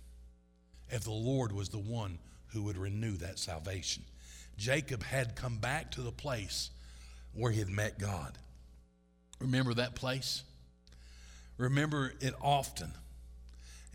If 0.89 1.03
the 1.03 1.11
Lord 1.11 1.51
was 1.51 1.69
the 1.69 1.77
one 1.77 2.19
who 2.47 2.63
would 2.63 2.77
renew 2.77 3.17
that 3.17 3.39
salvation. 3.39 4.03
Jacob 4.57 5.03
had 5.03 5.35
come 5.35 5.57
back 5.57 5.91
to 5.91 6.01
the 6.01 6.11
place 6.11 6.71
where 7.33 7.51
he 7.51 7.59
had 7.59 7.69
met 7.69 7.99
God. 7.99 8.37
Remember 9.39 9.73
that 9.75 9.95
place? 9.95 10.43
Remember 11.57 12.13
it 12.19 12.33
often. 12.41 12.91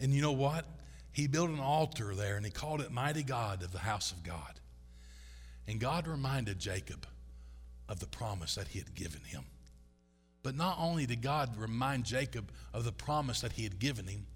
And 0.00 0.12
you 0.12 0.22
know 0.22 0.32
what? 0.32 0.64
He 1.12 1.26
built 1.26 1.50
an 1.50 1.60
altar 1.60 2.14
there 2.14 2.36
and 2.36 2.44
he 2.44 2.52
called 2.52 2.80
it 2.80 2.90
Mighty 2.90 3.22
God 3.22 3.62
of 3.62 3.72
the 3.72 3.78
house 3.78 4.12
of 4.12 4.22
God. 4.22 4.60
And 5.66 5.80
God 5.80 6.06
reminded 6.06 6.58
Jacob 6.58 7.06
of 7.88 8.00
the 8.00 8.06
promise 8.06 8.54
that 8.54 8.68
he 8.68 8.78
had 8.78 8.94
given 8.94 9.20
him. 9.22 9.44
But 10.42 10.56
not 10.56 10.76
only 10.80 11.06
did 11.06 11.22
God 11.22 11.56
remind 11.56 12.04
Jacob 12.04 12.50
of 12.72 12.84
the 12.84 12.92
promise 12.92 13.40
that 13.42 13.52
he 13.52 13.62
had 13.62 13.78
given 13.78 14.06
him, 14.06 14.26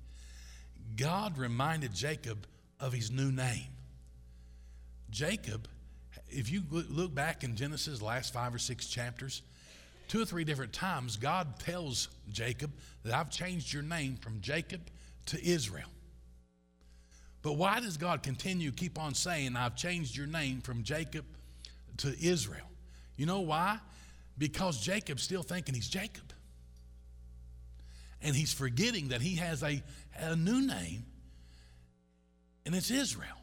God 0.96 1.36
reminded 1.36 1.94
Jacob 1.94 2.46
of 2.78 2.92
his 2.92 3.10
new 3.10 3.32
name. 3.32 3.66
Jacob 5.10 5.68
if 6.28 6.50
you 6.50 6.62
look 6.70 7.14
back 7.14 7.44
in 7.44 7.56
Genesis, 7.56 8.02
last 8.02 8.32
five 8.32 8.54
or 8.54 8.58
six 8.58 8.86
chapters, 8.86 9.42
two 10.08 10.22
or 10.22 10.24
three 10.24 10.44
different 10.44 10.72
times, 10.72 11.16
God 11.16 11.58
tells 11.58 12.08
Jacob 12.30 12.70
that 13.04 13.14
I've 13.14 13.30
changed 13.30 13.72
your 13.72 13.82
name 13.82 14.16
from 14.16 14.40
Jacob 14.40 14.80
to 15.26 15.44
Israel. 15.44 15.88
But 17.42 17.54
why 17.54 17.80
does 17.80 17.96
God 17.96 18.22
continue 18.22 18.72
keep 18.72 18.98
on 18.98 19.14
saying, 19.14 19.56
I've 19.56 19.76
changed 19.76 20.16
your 20.16 20.26
name 20.26 20.60
from 20.60 20.82
Jacob 20.82 21.24
to 21.98 22.14
Israel? 22.20 22.68
You 23.16 23.26
know 23.26 23.40
why? 23.40 23.78
Because 24.38 24.80
Jacob's 24.80 25.22
still 25.22 25.42
thinking 25.42 25.74
he's 25.74 25.88
Jacob. 25.88 26.32
And 28.22 28.34
he's 28.34 28.52
forgetting 28.52 29.08
that 29.08 29.20
he 29.20 29.36
has 29.36 29.62
a, 29.62 29.82
a 30.18 30.36
new 30.36 30.66
name, 30.66 31.04
and 32.64 32.74
it's 32.74 32.90
Israel. 32.90 33.36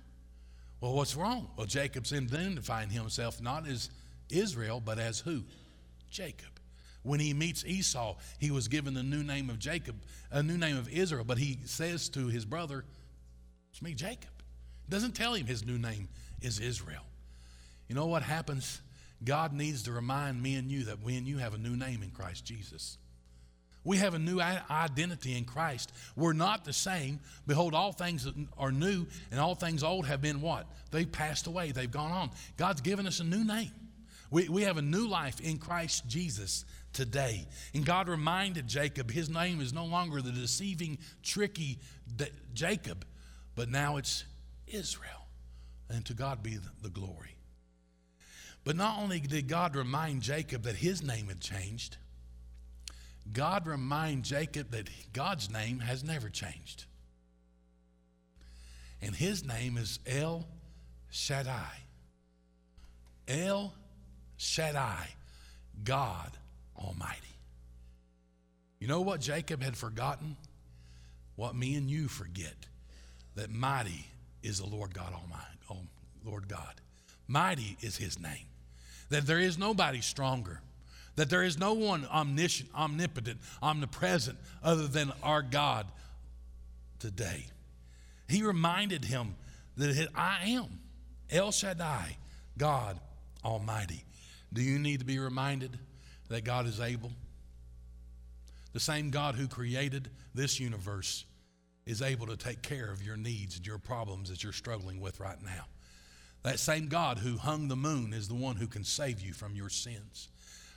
Well, 0.82 0.94
what's 0.94 1.16
wrong? 1.16 1.50
Well, 1.56 1.66
Jacob's 1.66 2.12
identifying 2.12 2.90
himself 2.90 3.42
not 3.42 3.68
as 3.68 3.90
Israel, 4.30 4.82
but 4.84 5.00
as 5.00 5.20
who? 5.20 5.44
Jacob. 6.10 6.50
When 7.04 7.20
he 7.20 7.34
meets 7.34 7.66
Esau, 7.66 8.18
he 8.40 8.52
was 8.52 8.68
given 8.68 8.94
the 8.94 9.04
new 9.04 9.24
name 9.24 9.50
of 9.50 9.60
Jacob, 9.60 9.96
a 10.32 10.44
new 10.44 10.58
name 10.58 10.78
of 10.78 10.90
Israel, 10.90 11.24
but 11.26 11.38
he 11.38 11.60
says 11.66 12.10
to 12.10 12.28
his 12.28 12.44
brother, 12.44 12.84
It's 13.72 13.82
me, 13.82 13.94
Jacob. 13.94 14.30
Doesn't 14.90 15.14
tell 15.14 15.34
him 15.34 15.46
his 15.46 15.66
new 15.66 15.78
name 15.78 16.10
is 16.42 16.60
Israel. 16.60 17.04
You 17.88 17.96
know 17.96 18.08
what 18.08 18.24
happens? 18.24 18.82
God 19.26 19.54
needs 19.54 19.84
to 19.84 19.92
remind 19.92 20.42
me 20.42 20.56
and 20.56 20.72
you 20.72 20.86
that 20.86 21.02
we 21.02 21.18
and 21.18 21.28
you 21.28 21.38
have 21.38 21.54
a 21.54 21.58
new 21.58 21.76
name 21.76 22.04
in 22.04 22.12
Christ 22.12 22.46
Jesus. 22.46 22.98
We 23.86 23.98
have 23.98 24.14
a 24.14 24.20
new 24.20 24.40
identity 24.40 25.38
in 25.38 25.44
Christ. 25.44 25.92
We're 26.16 26.34
not 26.34 26.64
the 26.64 26.74
same. 26.74 27.20
Behold, 27.46 27.74
all 27.74 27.92
things 27.92 28.28
are 28.58 28.72
new, 28.72 29.06
and 29.30 29.40
all 29.40 29.56
things 29.56 29.84
old 29.84 30.06
have 30.06 30.22
been 30.22 30.42
what? 30.42 30.68
They've 30.92 31.12
passed 31.12 31.48
away, 31.48 31.72
they've 31.72 31.92
gone 31.92 32.12
on. 32.12 32.32
God's 32.56 32.82
given 32.82 33.06
us 33.08 33.20
a 33.20 33.26
new 33.26 33.44
name. 33.44 33.72
We, 34.32 34.50
we 34.50 34.64
have 34.64 34.78
a 34.78 34.82
new 34.82 35.08
life 35.08 35.40
in 35.42 35.58
Christ 35.58 36.08
Jesus 36.08 36.66
today. 36.94 37.46
And 37.76 37.86
God 37.86 38.08
reminded 38.08 38.68
Jacob 38.68 39.12
his 39.12 39.30
name 39.30 39.62
is 39.62 39.74
no 39.74 39.86
longer 39.86 40.22
the 40.22 40.32
deceiving, 40.32 40.98
tricky 41.22 41.80
Jacob, 42.54 43.06
but 43.56 43.70
now 43.70 43.98
it's 43.98 44.24
Israel. 44.66 45.28
And 45.90 46.06
to 46.06 46.14
God 46.14 46.42
be 46.42 46.58
the 46.82 46.90
glory. 46.90 47.33
But 48.64 48.76
not 48.76 49.00
only 49.00 49.20
did 49.20 49.48
God 49.48 49.76
remind 49.76 50.22
Jacob 50.22 50.64
that 50.64 50.76
his 50.76 51.04
name 51.04 51.28
had 51.28 51.42
changed, 51.42 51.98
God 53.32 53.68
reminded 53.68 54.24
Jacob 54.24 54.72
that 54.72 54.90
God's 55.12 55.52
name 55.52 55.80
has 55.80 56.04
never 56.04 56.30
changed. 56.30 56.86
And 59.02 59.16
his 59.16 59.46
name 59.46 59.78
is 59.78 60.00
El 60.08 60.48
Shaddai. 61.10 61.78
El 63.28 63.74
Shaddai, 64.38 65.10
God 65.84 66.32
Almighty. 66.78 67.20
You 68.80 68.88
know 68.88 69.02
what 69.02 69.22
Jacob 69.22 69.62
had 69.62 69.78
forgotten? 69.78 70.36
What 71.36 71.56
me 71.56 71.76
and 71.76 71.90
you 71.90 72.08
forget 72.08 72.56
that 73.36 73.50
mighty 73.50 74.06
is 74.42 74.60
the 74.60 74.66
Lord 74.66 74.94
God 74.94 75.14
Almighty, 75.14 75.58
oh, 75.70 75.78
Lord 76.24 76.48
God. 76.48 76.82
Mighty 77.28 77.78
is 77.82 77.98
his 77.98 78.20
name. 78.20 78.46
That 79.14 79.26
there 79.26 79.40
is 79.40 79.58
nobody 79.58 80.02
stronger 80.02 80.62
that 81.16 81.30
there 81.30 81.44
is 81.44 81.60
no 81.60 81.74
one 81.74 82.06
omniscient, 82.12 82.70
omnipotent, 82.76 83.40
omnipresent 83.62 84.38
other 84.64 84.88
than 84.88 85.12
our 85.22 85.42
God 85.42 85.88
today. 87.00 87.46
He 88.28 88.44
reminded 88.44 89.06
him 89.06 89.36
that 89.78 90.08
I 90.16 90.50
am 90.50 90.80
El 91.30 91.52
Shaddai, 91.52 92.18
God 92.58 93.00
Almighty. 93.44 94.04
Do 94.52 94.62
you 94.62 94.80
need 94.80 95.00
to 95.00 95.06
be 95.06 95.20
reminded 95.20 95.78
that 96.30 96.44
God 96.44 96.66
is 96.66 96.80
able? 96.80 97.12
The 98.74 98.80
same 98.80 99.12
God 99.12 99.36
who 99.36 99.48
created 99.48 100.10
this 100.34 100.60
universe 100.60 101.26
is 101.86 102.02
able 102.02 102.28
to 102.28 102.38
take 102.38 102.62
care 102.64 102.90
of 102.92 103.04
your 103.04 103.18
needs 103.18 103.58
and 103.58 103.68
your 103.68 103.78
problems 103.78 104.30
that 104.30 104.44
you're 104.44 104.54
struggling 104.54 105.00
with 105.00 105.20
right 105.20 105.42
now. 105.44 105.66
That 106.44 106.60
same 106.60 106.88
God 106.88 107.20
who 107.20 107.38
hung 107.38 107.68
the 107.68 107.76
moon 107.76 108.14
is 108.14 108.28
the 108.28 108.36
one 108.36 108.58
who 108.58 108.68
can 108.68 108.84
save 108.84 109.22
you 109.22 109.34
from 109.34 109.56
your 109.56 109.70
sins, 109.70 110.30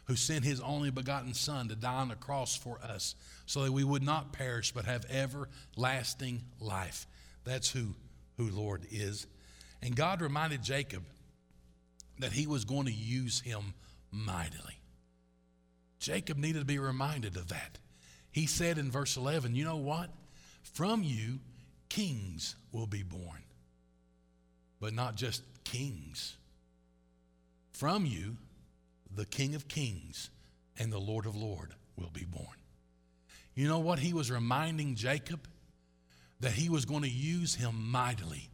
who 0.04 0.14
sent 0.14 0.44
his 0.44 0.60
only 0.60 0.90
begotten 0.90 1.34
Son 1.34 1.68
to 1.68 1.74
die 1.74 1.94
on 1.94 2.08
the 2.08 2.14
cross 2.14 2.56
for 2.56 2.78
us 2.82 3.16
so 3.46 3.64
that 3.64 3.72
we 3.72 3.84
would 3.84 4.02
not 4.02 4.32
perish 4.32 4.72
but 4.72 4.84
have 4.84 5.04
everlasting 5.10 6.42
life. 6.60 7.06
That's 7.44 7.70
who, 7.70 7.94
who 8.36 8.48
Lord 8.50 8.86
is. 8.90 9.26
And 9.82 9.96
God 9.96 10.20
reminded 10.20 10.62
Jacob 10.62 11.02
that 12.20 12.32
he 12.32 12.46
was 12.46 12.64
going 12.64 12.86
to 12.86 12.92
use 12.92 13.40
him 13.40 13.74
mightily. 14.10 14.78
Jacob 15.98 16.38
needed 16.38 16.60
to 16.60 16.64
be 16.64 16.78
reminded 16.78 17.36
of 17.36 17.48
that. 17.48 17.78
He 18.30 18.46
said 18.46 18.78
in 18.78 18.90
verse 18.90 19.16
11, 19.16 19.54
You 19.54 19.64
know 19.64 19.76
what? 19.76 20.10
From 20.62 21.02
you, 21.02 21.40
kings 21.88 22.54
will 22.70 22.86
be 22.86 23.02
born. 23.02 23.42
But 24.80 24.92
not 24.92 25.16
just 25.16 25.42
kings. 25.64 26.36
From 27.72 28.06
you, 28.06 28.36
the 29.14 29.26
King 29.26 29.54
of 29.54 29.68
kings 29.68 30.30
and 30.78 30.92
the 30.92 30.98
Lord 30.98 31.26
of 31.26 31.34
lords 31.36 31.74
will 31.96 32.10
be 32.10 32.24
born. 32.24 32.56
You 33.54 33.68
know 33.68 33.78
what? 33.78 33.98
He 33.98 34.12
was 34.12 34.30
reminding 34.30 34.96
Jacob 34.96 35.48
that 36.40 36.52
he 36.52 36.68
was 36.68 36.84
going 36.84 37.02
to 37.02 37.08
use 37.08 37.54
him 37.54 37.90
mightily 37.90 38.50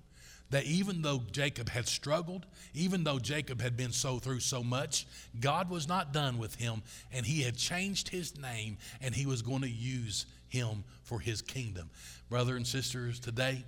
that 0.53 0.65
even 0.65 1.01
though 1.01 1.23
Jacob 1.33 1.71
had 1.71 1.89
struggled, 1.89 2.45
even 2.75 3.05
though 3.05 3.19
Jacob 3.19 3.61
had 3.63 3.75
been 3.75 3.91
so 3.91 4.19
through 4.19 4.41
so 4.41 4.63
much, 4.63 5.07
God 5.41 5.71
was 5.71 5.89
not 5.89 6.13
done 6.13 6.37
with 6.37 6.57
him, 6.57 6.83
and 7.11 7.25
he 7.25 7.41
had 7.41 7.57
changed 7.57 8.11
his 8.11 8.39
name, 8.39 8.77
and 9.01 9.15
he 9.15 9.25
was 9.25 9.41
going 9.41 9.63
to 9.63 9.71
use 9.71 10.27
him 10.49 10.85
for 11.05 11.19
his 11.21 11.41
kingdom. 11.41 11.89
Brother 12.29 12.55
and 12.55 12.67
sisters, 12.67 13.19
today, 13.19 13.65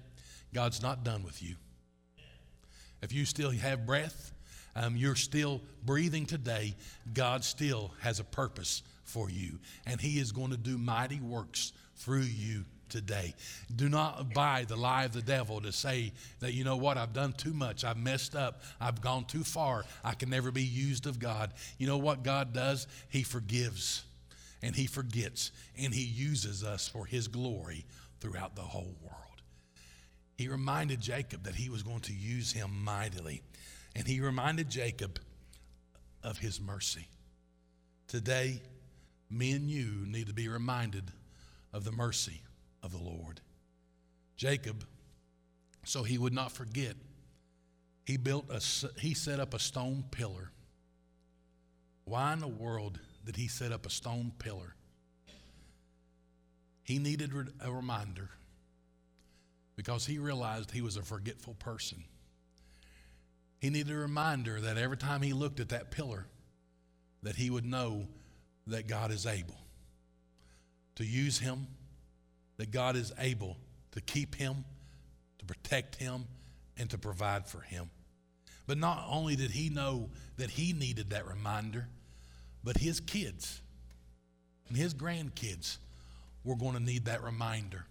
God's 0.52 0.82
not 0.82 1.04
done 1.04 1.22
with 1.22 1.42
you. 1.42 1.56
If 3.04 3.12
you 3.12 3.26
still 3.26 3.50
have 3.50 3.84
breath, 3.84 4.32
um, 4.74 4.96
you're 4.96 5.14
still 5.14 5.60
breathing 5.84 6.24
today, 6.24 6.74
God 7.12 7.44
still 7.44 7.92
has 8.00 8.18
a 8.18 8.24
purpose 8.24 8.82
for 9.04 9.28
you, 9.30 9.58
and 9.86 10.00
He 10.00 10.18
is 10.18 10.32
going 10.32 10.52
to 10.52 10.56
do 10.56 10.78
mighty 10.78 11.20
works 11.20 11.74
through 11.96 12.22
you 12.22 12.64
today. 12.88 13.34
Do 13.76 13.90
not 13.90 14.32
buy 14.32 14.64
the 14.66 14.76
lie 14.76 15.04
of 15.04 15.12
the 15.12 15.20
devil 15.20 15.60
to 15.60 15.70
say 15.70 16.12
that, 16.40 16.54
you 16.54 16.64
know 16.64 16.76
what, 16.76 16.96
I've 16.96 17.12
done 17.12 17.34
too 17.34 17.52
much. 17.52 17.84
I've 17.84 17.98
messed 17.98 18.34
up. 18.34 18.62
I've 18.80 19.02
gone 19.02 19.26
too 19.26 19.44
far. 19.44 19.84
I 20.02 20.14
can 20.14 20.30
never 20.30 20.50
be 20.50 20.62
used 20.62 21.06
of 21.06 21.18
God. 21.18 21.52
You 21.76 21.86
know 21.86 21.98
what 21.98 22.22
God 22.22 22.54
does? 22.54 22.86
He 23.10 23.22
forgives 23.22 24.04
and 24.62 24.74
He 24.74 24.86
forgets 24.86 25.50
and 25.78 25.92
He 25.92 26.04
uses 26.04 26.64
us 26.64 26.88
for 26.88 27.04
His 27.04 27.28
glory 27.28 27.84
throughout 28.20 28.56
the 28.56 28.62
whole 28.62 28.94
world. 29.02 29.23
He 30.36 30.48
reminded 30.48 31.00
Jacob 31.00 31.44
that 31.44 31.54
He 31.54 31.70
was 31.70 31.82
going 31.82 32.00
to 32.00 32.12
use 32.12 32.52
him 32.52 32.84
mightily. 32.84 33.42
And 33.94 34.06
He 34.06 34.20
reminded 34.20 34.68
Jacob 34.68 35.20
of 36.22 36.38
His 36.38 36.60
mercy. 36.60 37.08
Today, 38.08 38.60
me 39.30 39.52
and 39.52 39.70
you 39.70 40.04
need 40.06 40.26
to 40.26 40.34
be 40.34 40.48
reminded 40.48 41.10
of 41.72 41.84
the 41.84 41.92
mercy 41.92 42.42
of 42.82 42.92
the 42.92 43.02
Lord. 43.02 43.40
Jacob, 44.36 44.84
so 45.84 46.02
he 46.02 46.18
would 46.18 46.32
not 46.32 46.52
forget, 46.52 46.94
he 48.04 48.16
built 48.16 48.46
a 48.50 48.60
he 49.00 49.14
set 49.14 49.40
up 49.40 49.54
a 49.54 49.58
stone 49.58 50.04
pillar. 50.10 50.50
Why 52.04 52.32
in 52.34 52.40
the 52.40 52.48
world 52.48 53.00
did 53.24 53.36
he 53.36 53.48
set 53.48 53.72
up 53.72 53.86
a 53.86 53.90
stone 53.90 54.32
pillar? 54.38 54.74
He 56.82 56.98
needed 56.98 57.32
a 57.60 57.72
reminder 57.72 58.30
because 59.76 60.06
he 60.06 60.18
realized 60.18 60.70
he 60.70 60.82
was 60.82 60.96
a 60.96 61.02
forgetful 61.02 61.54
person. 61.54 62.04
He 63.60 63.70
needed 63.70 63.92
a 63.92 63.98
reminder 63.98 64.60
that 64.60 64.76
every 64.76 64.96
time 64.96 65.22
he 65.22 65.32
looked 65.32 65.60
at 65.60 65.70
that 65.70 65.90
pillar, 65.90 66.26
that 67.22 67.36
he 67.36 67.50
would 67.50 67.64
know 67.64 68.06
that 68.66 68.86
God 68.86 69.10
is 69.10 69.26
able 69.26 69.56
to 70.96 71.04
use 71.04 71.38
him 71.38 71.66
that 72.56 72.70
God 72.70 72.96
is 72.96 73.12
able 73.18 73.56
to 73.92 74.00
keep 74.00 74.34
him, 74.34 74.64
to 75.38 75.44
protect 75.44 75.96
him, 75.96 76.26
and 76.76 76.88
to 76.90 76.98
provide 76.98 77.46
for 77.46 77.60
him. 77.60 77.90
But 78.66 78.78
not 78.78 79.04
only 79.08 79.36
did 79.36 79.50
he 79.50 79.68
know 79.68 80.10
that 80.36 80.50
he 80.50 80.72
needed 80.72 81.10
that 81.10 81.26
reminder, 81.26 81.88
but 82.62 82.78
his 82.78 83.00
kids 83.00 83.60
and 84.68 84.76
his 84.76 84.94
grandkids 84.94 85.76
were 86.44 86.56
going 86.56 86.74
to 86.74 86.80
need 86.80 87.04
that 87.04 87.22
reminder. 87.22 87.84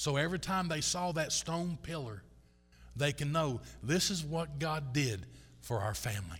So 0.00 0.16
every 0.16 0.38
time 0.38 0.68
they 0.68 0.80
saw 0.80 1.12
that 1.12 1.30
stone 1.30 1.76
pillar, 1.82 2.22
they 2.96 3.12
can 3.12 3.32
know 3.32 3.60
this 3.82 4.10
is 4.10 4.24
what 4.24 4.58
God 4.58 4.94
did 4.94 5.26
for 5.60 5.80
our 5.80 5.92
family. 5.92 6.38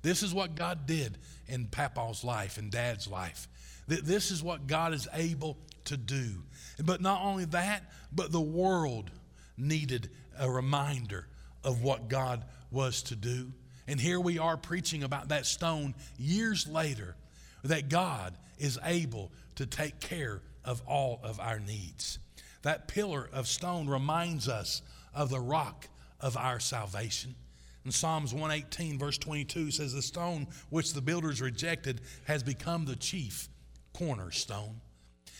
This 0.00 0.22
is 0.22 0.32
what 0.32 0.54
God 0.54 0.86
did 0.86 1.18
in 1.46 1.66
Papa's 1.66 2.24
life 2.24 2.56
and 2.56 2.70
Dad's 2.70 3.06
life. 3.06 3.48
This 3.86 4.30
is 4.30 4.42
what 4.42 4.66
God 4.66 4.94
is 4.94 5.06
able 5.12 5.58
to 5.84 5.98
do. 5.98 6.42
But 6.82 7.02
not 7.02 7.20
only 7.20 7.44
that, 7.44 7.82
but 8.12 8.32
the 8.32 8.40
world 8.40 9.10
needed 9.58 10.08
a 10.38 10.50
reminder 10.50 11.26
of 11.64 11.82
what 11.82 12.08
God 12.08 12.44
was 12.70 13.02
to 13.02 13.14
do. 13.14 13.52
And 13.86 14.00
here 14.00 14.18
we 14.18 14.38
are 14.38 14.56
preaching 14.56 15.02
about 15.02 15.28
that 15.28 15.44
stone 15.44 15.94
years 16.16 16.66
later 16.66 17.14
that 17.62 17.90
God 17.90 18.38
is 18.56 18.78
able 18.82 19.32
to 19.56 19.66
take 19.66 20.00
care 20.00 20.40
of 20.64 20.80
all 20.86 21.20
of 21.22 21.38
our 21.40 21.58
needs. 21.58 22.20
That 22.66 22.88
pillar 22.88 23.30
of 23.32 23.46
stone 23.46 23.86
reminds 23.86 24.48
us 24.48 24.82
of 25.14 25.30
the 25.30 25.38
rock 25.38 25.86
of 26.18 26.36
our 26.36 26.58
salvation. 26.58 27.36
In 27.84 27.92
Psalms 27.92 28.34
118, 28.34 28.98
verse 28.98 29.18
22 29.18 29.70
says, 29.70 29.92
The 29.92 30.02
stone 30.02 30.48
which 30.68 30.92
the 30.92 31.00
builders 31.00 31.40
rejected 31.40 32.00
has 32.24 32.42
become 32.42 32.84
the 32.84 32.96
chief 32.96 33.48
cornerstone. 33.94 34.80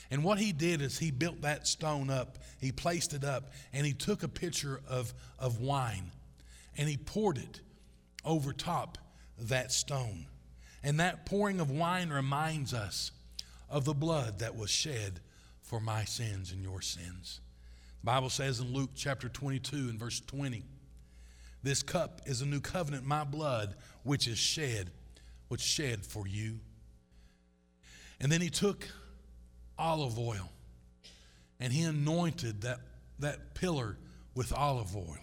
And 0.09 0.23
what 0.23 0.39
he 0.39 0.53
did 0.53 0.81
is 0.81 1.01
he 1.01 1.11
built 1.11 1.41
that 1.41 1.67
stone 1.67 2.11
up, 2.11 2.39
he 2.61 2.71
placed 2.71 3.13
it 3.13 3.25
up, 3.25 3.51
and 3.73 3.85
he 3.85 3.93
took 3.93 4.23
a 4.23 4.29
pitcher 4.29 4.81
of, 4.89 5.13
of 5.37 5.59
wine 5.59 6.13
and 6.79 6.89
he 6.89 6.97
poured 6.97 7.39
it 7.39 7.61
over 8.25 8.53
top 8.53 8.99
that 9.37 9.73
stone. 9.73 10.27
And 10.85 11.01
that 11.01 11.27
pouring 11.27 11.59
of 11.59 11.73
wine 11.73 12.11
reminds 12.11 12.73
us 12.73 13.11
of 13.69 13.85
the 13.85 13.95
blood 13.95 14.39
that 14.39 14.55
was 14.55 14.71
shed 14.71 15.19
for 15.67 15.81
my 15.81 16.05
sins 16.05 16.53
and 16.53 16.63
your 16.63 16.81
sins. 16.81 17.41
The 18.01 18.07
Bible 18.07 18.31
says 18.31 18.61
in 18.61 18.73
Luke 18.73 18.91
chapter 18.95 19.29
22 19.29 19.77
and 19.77 19.99
verse 19.99 20.21
20, 20.21 20.63
this 21.65 21.83
cup 21.83 22.21
is 22.27 22.41
a 22.41 22.47
new 22.47 22.61
covenant, 22.61 23.05
my 23.05 23.25
blood, 23.25 23.75
which 24.05 24.29
is 24.29 24.39
shed, 24.39 24.91
which 25.49 25.61
shed 25.61 26.07
for 26.07 26.29
you. 26.29 26.61
And 28.21 28.31
then 28.31 28.41
he 28.41 28.49
took 28.49 28.87
olive 29.77 30.19
oil 30.19 30.53
and 31.59 31.73
he 31.73 31.83
anointed 31.83 32.63
that, 32.63 32.79
that 33.19 33.55
pillar 33.55 33.99
with 34.37 34.53
olive 34.53 34.95
oil. 34.95 35.19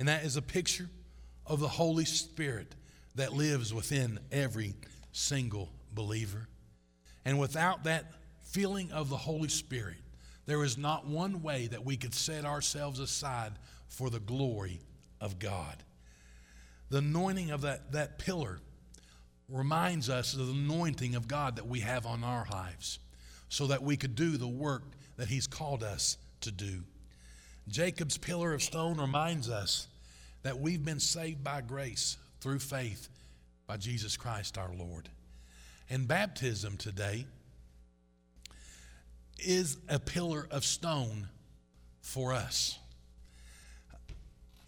And 0.00 0.08
that 0.08 0.24
is 0.24 0.36
a 0.36 0.42
picture 0.42 0.88
of 1.46 1.60
the 1.60 1.68
Holy 1.68 2.04
Spirit 2.04 2.74
that 3.14 3.32
lives 3.32 3.72
within 3.72 4.18
every 4.32 4.74
single 5.12 5.70
believer. 5.92 6.48
And 7.24 7.38
without 7.38 7.84
that 7.84 8.10
feeling 8.54 8.92
of 8.92 9.08
the 9.08 9.16
Holy 9.16 9.48
Spirit, 9.48 9.96
there 10.46 10.62
is 10.62 10.78
not 10.78 11.08
one 11.08 11.42
way 11.42 11.66
that 11.66 11.84
we 11.84 11.96
could 11.96 12.14
set 12.14 12.44
ourselves 12.44 13.00
aside 13.00 13.50
for 13.88 14.10
the 14.10 14.20
glory 14.20 14.78
of 15.20 15.40
God. 15.40 15.82
The 16.88 16.98
anointing 16.98 17.50
of 17.50 17.62
that, 17.62 17.90
that 17.90 18.20
pillar 18.20 18.60
reminds 19.48 20.08
us 20.08 20.34
of 20.34 20.46
the 20.46 20.52
anointing 20.52 21.16
of 21.16 21.26
God 21.26 21.56
that 21.56 21.66
we 21.66 21.80
have 21.80 22.06
on 22.06 22.22
our 22.22 22.46
lives 22.48 23.00
so 23.48 23.66
that 23.66 23.82
we 23.82 23.96
could 23.96 24.14
do 24.14 24.36
the 24.36 24.46
work 24.46 24.84
that 25.16 25.26
He's 25.26 25.48
called 25.48 25.82
us 25.82 26.16
to 26.42 26.52
do. 26.52 26.84
Jacob's 27.66 28.18
pillar 28.18 28.54
of 28.54 28.62
stone 28.62 29.00
reminds 29.00 29.50
us 29.50 29.88
that 30.44 30.60
we've 30.60 30.84
been 30.84 31.00
saved 31.00 31.42
by 31.42 31.60
grace 31.60 32.18
through 32.40 32.60
faith 32.60 33.08
by 33.66 33.78
Jesus 33.78 34.16
Christ 34.16 34.56
our 34.58 34.72
Lord. 34.78 35.08
And 35.90 36.06
baptism 36.06 36.76
today 36.76 37.26
is 39.38 39.76
a 39.88 39.98
pillar 39.98 40.46
of 40.50 40.64
stone 40.64 41.28
for 42.00 42.32
us. 42.32 42.78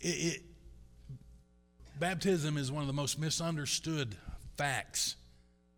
It, 0.00 0.06
it, 0.06 0.42
baptism 1.98 2.56
is 2.56 2.70
one 2.70 2.82
of 2.82 2.86
the 2.86 2.92
most 2.92 3.18
misunderstood 3.18 4.16
facts 4.56 5.16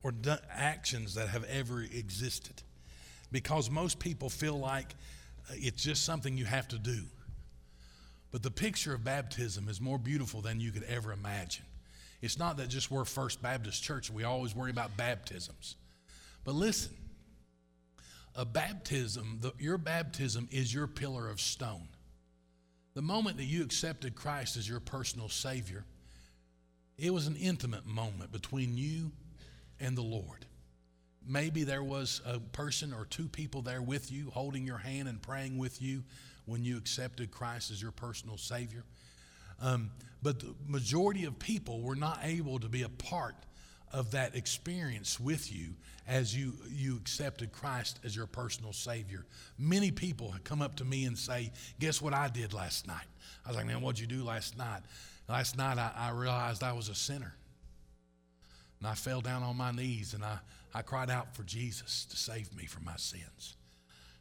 or 0.03 0.13
actions 0.51 1.15
that 1.15 1.29
have 1.29 1.45
ever 1.45 1.83
existed 1.83 2.63
because 3.33 3.71
most 3.71 3.99
people 3.99 4.31
feel 4.31 4.59
like 4.59 4.95
uh, 5.51 5.55
it's 5.57 5.83
just 5.83 6.05
something 6.05 6.37
you 6.37 6.45
have 6.45 6.69
to 6.69 6.79
do. 6.79 7.03
But 8.31 8.43
the 8.43 8.51
picture 8.51 8.95
of 8.95 9.05
baptism 9.05 9.69
is 9.69 9.81
more 9.81 9.99
beautiful 9.99 10.41
than 10.41 10.61
you 10.61 10.71
could 10.71 10.85
ever 10.85 11.13
imagine. 11.13 11.65
It's 12.21 12.39
not 12.39 12.57
that 12.59 12.69
just 12.69 12.91
we're 12.91 13.05
First 13.05 13.41
Baptist 13.43 13.83
Church, 13.83 14.11
we 14.11 14.25
always 14.25 14.55
worry 14.55 14.71
about 14.71 14.97
baptisms. 14.97 15.77
But 16.45 16.55
listen, 16.55 16.93
a 18.39 18.45
baptism, 18.45 19.39
the, 19.41 19.53
your 19.59 19.77
baptism 19.77 20.49
is 20.53 20.73
your 20.73 20.87
pillar 20.87 21.29
of 21.29 21.41
stone. 21.41 21.89
The 22.95 23.03
moment 23.03 23.37
that 23.39 23.45
you 23.45 23.65
accepted 23.65 24.15
Christ 24.15 24.57
as 24.57 24.69
your 24.69 24.79
personal 24.79 25.29
Savior, 25.29 25.85
it 26.97 27.13
was 27.13 27.27
an 27.27 27.35
intimate 27.35 27.85
moment 27.85 28.31
between 28.31 28.77
you 28.77 29.11
and 29.81 29.99
the 29.99 30.03
Lord. 30.03 30.47
Maybe 31.27 31.65
there 31.65 31.83
was 31.83 32.23
a 32.25 32.39
person 32.39 32.95
or 32.95 33.07
two 33.07 33.27
people 33.27 33.61
there 33.61 33.83
with 33.83 34.13
you, 34.13 34.31
holding 34.31 34.65
your 34.65 34.79
hand 34.79 35.09
and 35.09 35.21
praying 35.21 35.59
with 35.59 35.83
you 35.83 36.05
when 36.47 36.63
you 36.63 36.79
accepted 36.79 37.33
Christ 37.33 37.73
as 37.73 37.83
your 37.83 37.91
personal 37.91 38.39
Savior. 38.39 38.85
Um, 39.61 39.91
but 40.23 40.39
the 40.39 40.55
majority 40.65 41.25
of 41.25 41.41
people 41.41 41.83
were 41.83 41.97
not 41.97 42.21
able 42.23 42.61
to 42.61 42.69
be 42.69 42.83
a 42.83 42.89
part 42.89 43.35
of 43.93 44.13
that 44.13 44.35
experience 44.35 45.19
with 45.19 45.53
you 45.53 45.75
as 46.07 46.35
you, 46.35 46.55
you 46.71 46.97
accepted 46.97 47.53
Christ 47.53 48.01
as 48.05 48.17
your 48.17 48.27
personal 48.27 48.73
Savior. 48.73 49.27
Many 49.59 49.91
people 49.91 50.31
have 50.31 50.43
come 50.43 50.63
up 50.63 50.77
to 50.77 50.85
me 50.85 51.05
and 51.05 51.17
say, 51.17 51.53
Guess 51.79 52.01
what 52.01 52.15
I 52.15 52.29
did 52.29 52.55
last 52.55 52.87
night? 52.87 53.07
I 53.45 53.49
was 53.49 53.57
like, 53.57 53.67
Man, 53.67 53.83
what'd 53.83 54.01
you 54.01 54.07
do 54.07 54.25
last 54.25 54.57
night? 54.57 54.81
Last 55.29 55.59
night 55.59 55.77
I, 55.77 55.93
I 55.97 56.11
realized 56.11 56.63
I 56.63 56.73
was 56.73 56.89
a 56.89 56.95
sinner. 56.95 57.35
And 58.79 58.89
I 58.89 58.95
fell 58.95 59.21
down 59.21 59.43
on 59.43 59.57
my 59.57 59.71
knees 59.71 60.15
and 60.15 60.25
I, 60.25 60.39
I 60.75 60.83
cried 60.83 61.11
out 61.11 61.37
for 61.37 61.43
Jesus 61.43 62.07
to 62.07 62.17
save 62.17 62.57
me 62.57 62.65
from 62.65 62.85
my 62.85 62.97
sins. 62.97 63.57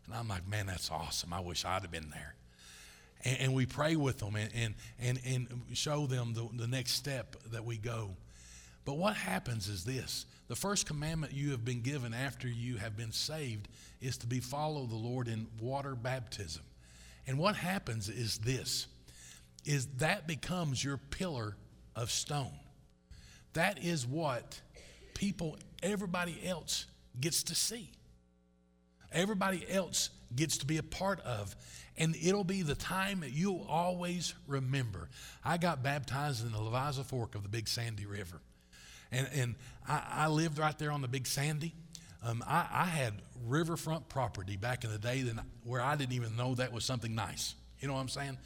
And 0.05 0.15
I'm 0.15 0.27
like, 0.27 0.47
Man, 0.47 0.67
that's 0.67 0.91
awesome. 0.91 1.31
I 1.31 1.39
wish 1.39 1.63
I'd 1.63 1.83
have 1.83 1.91
been 1.91 2.09
there. 2.09 2.35
And, 3.23 3.37
and 3.39 3.53
we 3.53 3.65
pray 3.65 3.95
with 3.95 4.19
them 4.19 4.35
and, 4.35 4.49
and, 4.53 4.75
and, 4.99 5.19
and 5.25 5.61
show 5.73 6.05
them 6.05 6.33
the, 6.33 6.49
the 6.53 6.67
next 6.67 6.93
step 6.93 7.35
that 7.51 7.63
we 7.63 7.77
go. 7.77 8.11
But 8.87 8.97
what 8.97 9.17
happens 9.17 9.67
is 9.67 9.83
this 9.83 10.25
the 10.47 10.55
first 10.55 10.85
commandment 10.85 11.33
you 11.33 11.51
have 11.51 11.65
been 11.65 11.81
given 11.81 12.13
after 12.13 12.47
you 12.47 12.77
have 12.77 12.95
been 12.95 13.11
saved 13.11 13.67
is 13.99 14.17
to 14.19 14.27
be 14.27 14.39
follow 14.39 14.85
the 14.85 14.95
Lord 14.95 15.27
in 15.27 15.45
water 15.59 15.93
baptism. 15.93 16.63
And 17.27 17.37
what 17.37 17.57
happens 17.57 18.07
is 18.07 18.37
this 18.37 18.87
is 19.65 19.87
that 19.97 20.25
becomes 20.25 20.81
your 20.81 20.95
pillar 20.95 21.57
of 21.97 22.09
stone. 22.09 22.53
That 23.51 23.83
is 23.83 24.07
what 24.07 24.61
people 25.13 25.57
everybody 25.83 26.39
else 26.45 26.85
gets 27.19 27.43
to 27.43 27.55
see. 27.55 27.91
Everybody 29.11 29.65
else 29.69 30.11
gets 30.33 30.59
to 30.59 30.65
be 30.65 30.77
a 30.77 30.83
part 30.83 31.19
of 31.25 31.57
and 31.97 32.15
it'll 32.15 32.45
be 32.45 32.61
the 32.61 32.75
time 32.75 33.19
that 33.19 33.33
you'll 33.33 33.67
always 33.67 34.33
remember. 34.47 35.09
I 35.43 35.57
got 35.57 35.83
baptized 35.83 36.45
in 36.45 36.53
the 36.53 36.59
Levisa 36.59 37.03
Fork 37.03 37.35
of 37.35 37.43
the 37.43 37.49
Big 37.49 37.67
Sandy 37.67 38.05
River. 38.05 38.39
And, 39.11 39.27
and 39.33 39.55
I, 39.87 40.03
I 40.11 40.27
lived 40.27 40.59
right 40.59 40.77
there 40.77 40.91
on 40.91 41.01
the 41.01 41.07
Big 41.07 41.27
Sandy. 41.27 41.73
Um, 42.23 42.43
I, 42.47 42.67
I, 42.71 42.85
had 42.85 43.13
riverfront 43.45 44.09
property 44.09 44.57
back 44.57 44.83
in 44.83 44.91
the 44.91 44.97
day 44.97 45.21
that, 45.21 45.35
where 45.63 45.81
I 45.81 45.95
didn't 45.95 46.13
even 46.13 46.35
know 46.35 46.55
that 46.55 46.73
was 46.73 46.83
something 46.83 47.13
nice. 47.13 47.55
You 47.79 47.87
know 47.87 47.93
what 47.93 48.01
I'm 48.01 48.09
saying? 48.09 48.37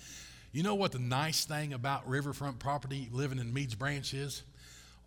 You 0.51 0.63
know 0.63 0.75
what 0.75 0.91
the 0.91 0.99
nice 0.99 1.45
thing 1.45 1.73
about 1.73 2.07
riverfront 2.07 2.59
property 2.59 3.07
living 3.11 3.39
in 3.39 3.53
Meads 3.53 3.75
Branch 3.75 4.13
is? 4.13 4.43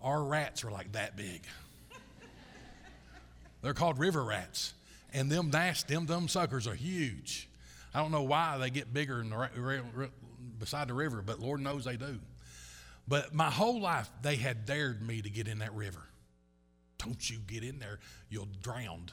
Our 0.00 0.22
rats 0.22 0.64
are 0.64 0.70
like 0.70 0.92
that 0.92 1.16
big. 1.16 1.44
They're 3.62 3.74
called 3.74 3.98
river 3.98 4.24
rats. 4.24 4.72
And 5.12 5.30
them 5.30 5.50
nasty, 5.50 5.94
them 5.94 6.06
dumb 6.06 6.28
suckers 6.28 6.66
are 6.66 6.74
huge. 6.74 7.48
I 7.94 8.00
don't 8.00 8.10
know 8.10 8.22
why 8.22 8.58
they 8.58 8.70
get 8.70 8.92
bigger 8.92 9.20
in 9.20 9.30
the, 9.30 10.10
beside 10.58 10.88
the 10.88 10.94
river, 10.94 11.22
but 11.24 11.38
Lord 11.38 11.60
knows 11.60 11.84
they 11.84 11.96
do. 11.96 12.18
But 13.06 13.34
my 13.34 13.50
whole 13.50 13.80
life, 13.80 14.10
they 14.22 14.36
had 14.36 14.64
dared 14.64 15.06
me 15.06 15.20
to 15.20 15.28
get 15.28 15.46
in 15.46 15.58
that 15.58 15.74
river. 15.74 16.02
Don't 16.98 17.28
you 17.28 17.38
get 17.46 17.62
in 17.62 17.78
there, 17.78 17.98
you'll 18.30 18.48
drown. 18.62 19.10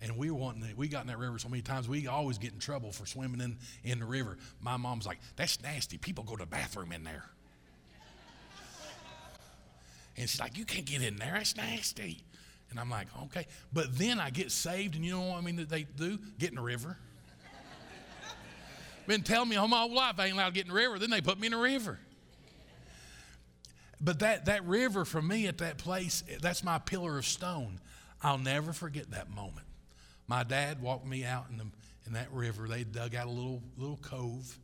And 0.00 0.16
we 0.16 0.30
want 0.30 0.58
we 0.76 0.88
got 0.88 1.02
in 1.02 1.06
that 1.08 1.18
river 1.18 1.38
so 1.38 1.48
many 1.48 1.62
times, 1.62 1.88
we 1.88 2.06
always 2.06 2.38
get 2.38 2.52
in 2.52 2.58
trouble 2.58 2.92
for 2.92 3.06
swimming 3.06 3.40
in, 3.40 3.56
in 3.82 3.98
the 3.98 4.04
river. 4.04 4.36
My 4.60 4.76
mom's 4.76 5.06
like, 5.06 5.18
that's 5.36 5.62
nasty. 5.62 5.98
People 5.98 6.24
go 6.24 6.36
to 6.36 6.44
the 6.44 6.46
bathroom 6.46 6.92
in 6.92 7.04
there. 7.04 7.24
and 10.16 10.28
she's 10.28 10.40
like, 10.40 10.58
you 10.58 10.64
can't 10.64 10.84
get 10.84 11.02
in 11.02 11.16
there, 11.16 11.32
that's 11.32 11.56
nasty. 11.56 12.22
And 12.70 12.78
I'm 12.78 12.90
like, 12.90 13.06
okay. 13.24 13.46
But 13.72 13.96
then 13.96 14.20
I 14.20 14.30
get 14.30 14.50
saved, 14.50 14.94
and 14.94 15.04
you 15.04 15.12
know 15.12 15.20
what 15.20 15.38
I 15.38 15.40
mean 15.40 15.56
that 15.56 15.68
they 15.68 15.84
do? 15.84 16.18
Get 16.38 16.50
in 16.50 16.56
the 16.56 16.62
river. 16.62 16.98
Been 19.06 19.22
telling 19.22 19.48
me 19.48 19.56
all 19.56 19.68
my 19.68 19.80
whole 19.80 19.94
life 19.94 20.16
I 20.18 20.26
ain't 20.26 20.34
allowed 20.34 20.48
to 20.48 20.54
get 20.54 20.66
in 20.66 20.72
the 20.72 20.78
river. 20.78 20.98
Then 20.98 21.10
they 21.10 21.20
put 21.20 21.38
me 21.38 21.46
in 21.46 21.52
the 21.52 21.58
river. 21.58 21.98
But 24.04 24.18
that, 24.18 24.44
that 24.44 24.66
river 24.66 25.06
for 25.06 25.22
me 25.22 25.46
at 25.46 25.58
that 25.58 25.78
place, 25.78 26.22
that's 26.42 26.62
my 26.62 26.78
pillar 26.78 27.16
of 27.16 27.24
stone. 27.24 27.80
I'll 28.22 28.38
never 28.38 28.74
forget 28.74 29.10
that 29.12 29.30
moment. 29.30 29.66
My 30.26 30.42
dad 30.42 30.82
walked 30.82 31.06
me 31.06 31.24
out 31.24 31.46
in, 31.50 31.56
the, 31.56 31.66
in 32.06 32.12
that 32.12 32.30
river. 32.30 32.68
They 32.68 32.84
dug 32.84 33.14
out 33.14 33.26
a 33.26 33.30
little, 33.30 33.62
little 33.78 33.96
cove 33.96 34.58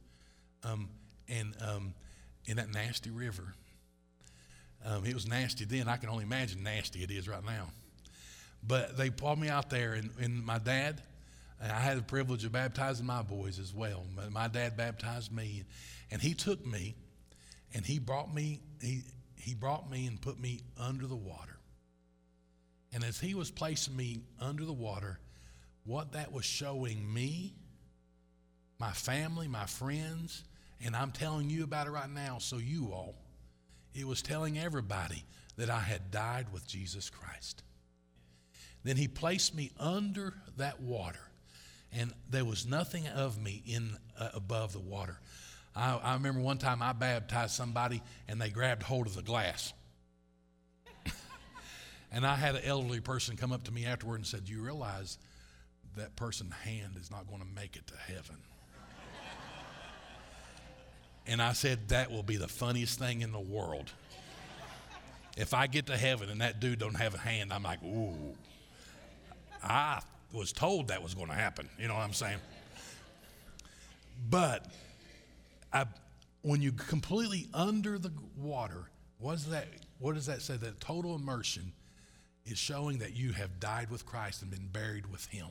um, 0.62 0.90
and 1.26 1.54
um, 1.66 1.94
in 2.46 2.58
that 2.58 2.70
nasty 2.70 3.08
river. 3.10 3.54
Um, 4.84 5.06
it 5.06 5.14
was 5.14 5.26
nasty 5.26 5.64
then. 5.64 5.88
I 5.88 5.96
can 5.96 6.10
only 6.10 6.24
imagine 6.24 6.62
nasty 6.62 7.02
it 7.02 7.10
is 7.10 7.26
right 7.26 7.44
now. 7.44 7.68
But 8.62 8.98
they 8.98 9.08
pulled 9.08 9.38
me 9.38 9.48
out 9.48 9.70
there, 9.70 9.94
and, 9.94 10.10
and 10.20 10.44
my 10.44 10.58
dad, 10.58 11.00
I 11.62 11.80
had 11.80 11.96
the 11.96 12.02
privilege 12.02 12.44
of 12.44 12.52
baptizing 12.52 13.06
my 13.06 13.22
boys 13.22 13.58
as 13.58 13.72
well. 13.74 14.04
My 14.30 14.48
dad 14.48 14.76
baptized 14.76 15.32
me, 15.32 15.64
and 16.10 16.20
he 16.20 16.34
took 16.34 16.66
me, 16.66 16.94
and 17.72 17.86
he 17.86 17.98
brought 17.98 18.34
me. 18.34 18.60
He 19.40 19.54
brought 19.54 19.90
me 19.90 20.06
and 20.06 20.20
put 20.20 20.38
me 20.38 20.60
under 20.78 21.06
the 21.06 21.16
water. 21.16 21.58
And 22.92 23.04
as 23.04 23.20
he 23.20 23.34
was 23.34 23.50
placing 23.50 23.96
me 23.96 24.20
under 24.40 24.64
the 24.64 24.72
water, 24.72 25.18
what 25.84 26.12
that 26.12 26.32
was 26.32 26.44
showing 26.44 27.12
me, 27.12 27.54
my 28.78 28.92
family, 28.92 29.48
my 29.48 29.66
friends, 29.66 30.44
and 30.84 30.96
I'm 30.96 31.12
telling 31.12 31.50
you 31.50 31.64
about 31.64 31.86
it 31.86 31.90
right 31.90 32.10
now, 32.10 32.38
so 32.38 32.58
you 32.58 32.92
all, 32.92 33.14
it 33.94 34.06
was 34.06 34.22
telling 34.22 34.58
everybody 34.58 35.24
that 35.56 35.70
I 35.70 35.80
had 35.80 36.10
died 36.10 36.46
with 36.52 36.66
Jesus 36.66 37.10
Christ. 37.10 37.62
Then 38.82 38.96
he 38.96 39.08
placed 39.08 39.54
me 39.54 39.72
under 39.78 40.34
that 40.56 40.80
water, 40.80 41.20
and 41.92 42.12
there 42.30 42.44
was 42.44 42.66
nothing 42.66 43.06
of 43.08 43.38
me 43.38 43.62
in 43.66 43.96
uh, 44.18 44.30
above 44.32 44.72
the 44.72 44.80
water. 44.80 45.20
I, 45.74 45.96
I 45.96 46.14
remember 46.14 46.40
one 46.40 46.58
time 46.58 46.82
I 46.82 46.92
baptized 46.92 47.52
somebody 47.52 48.02
and 48.28 48.40
they 48.40 48.50
grabbed 48.50 48.82
hold 48.82 49.06
of 49.06 49.14
the 49.14 49.22
glass. 49.22 49.72
and 52.12 52.26
I 52.26 52.34
had 52.34 52.56
an 52.56 52.62
elderly 52.64 53.00
person 53.00 53.36
come 53.36 53.52
up 53.52 53.64
to 53.64 53.72
me 53.72 53.86
afterward 53.86 54.16
and 54.16 54.26
said, 54.26 54.44
Do 54.44 54.52
you 54.52 54.62
realize 54.62 55.18
that 55.96 56.16
person's 56.16 56.54
hand 56.54 56.96
is 57.00 57.10
not 57.10 57.26
going 57.28 57.40
to 57.40 57.46
make 57.46 57.76
it 57.76 57.86
to 57.88 57.96
heaven? 57.96 58.36
and 61.26 61.40
I 61.40 61.52
said, 61.52 61.88
That 61.88 62.10
will 62.10 62.24
be 62.24 62.36
the 62.36 62.48
funniest 62.48 62.98
thing 62.98 63.22
in 63.22 63.32
the 63.32 63.40
world. 63.40 63.90
If 65.36 65.54
I 65.54 65.68
get 65.68 65.86
to 65.86 65.96
heaven 65.96 66.28
and 66.28 66.40
that 66.40 66.58
dude 66.58 66.80
don't 66.80 66.96
have 66.96 67.14
a 67.14 67.18
hand, 67.18 67.52
I'm 67.52 67.62
like, 67.62 67.82
Ooh. 67.84 68.34
I 69.62 70.00
was 70.32 70.52
told 70.52 70.88
that 70.88 71.02
was 71.02 71.14
going 71.14 71.28
to 71.28 71.34
happen. 71.34 71.68
You 71.78 71.88
know 71.88 71.94
what 71.94 72.02
I'm 72.02 72.12
saying? 72.12 72.38
But 74.28 74.66
I, 75.72 75.86
when 76.42 76.62
you 76.62 76.72
completely 76.72 77.48
under 77.52 77.98
the 77.98 78.12
water, 78.36 78.90
what 79.18 79.32
does 79.32 79.46
that, 79.46 79.68
what 79.98 80.14
does 80.14 80.26
that 80.26 80.42
say? 80.42 80.56
That 80.56 80.80
total 80.80 81.14
immersion 81.14 81.72
is 82.46 82.58
showing 82.58 82.98
that 82.98 83.14
you 83.14 83.32
have 83.32 83.60
died 83.60 83.90
with 83.90 84.06
Christ 84.06 84.42
and 84.42 84.50
been 84.50 84.68
buried 84.72 85.10
with 85.10 85.26
Him. 85.26 85.48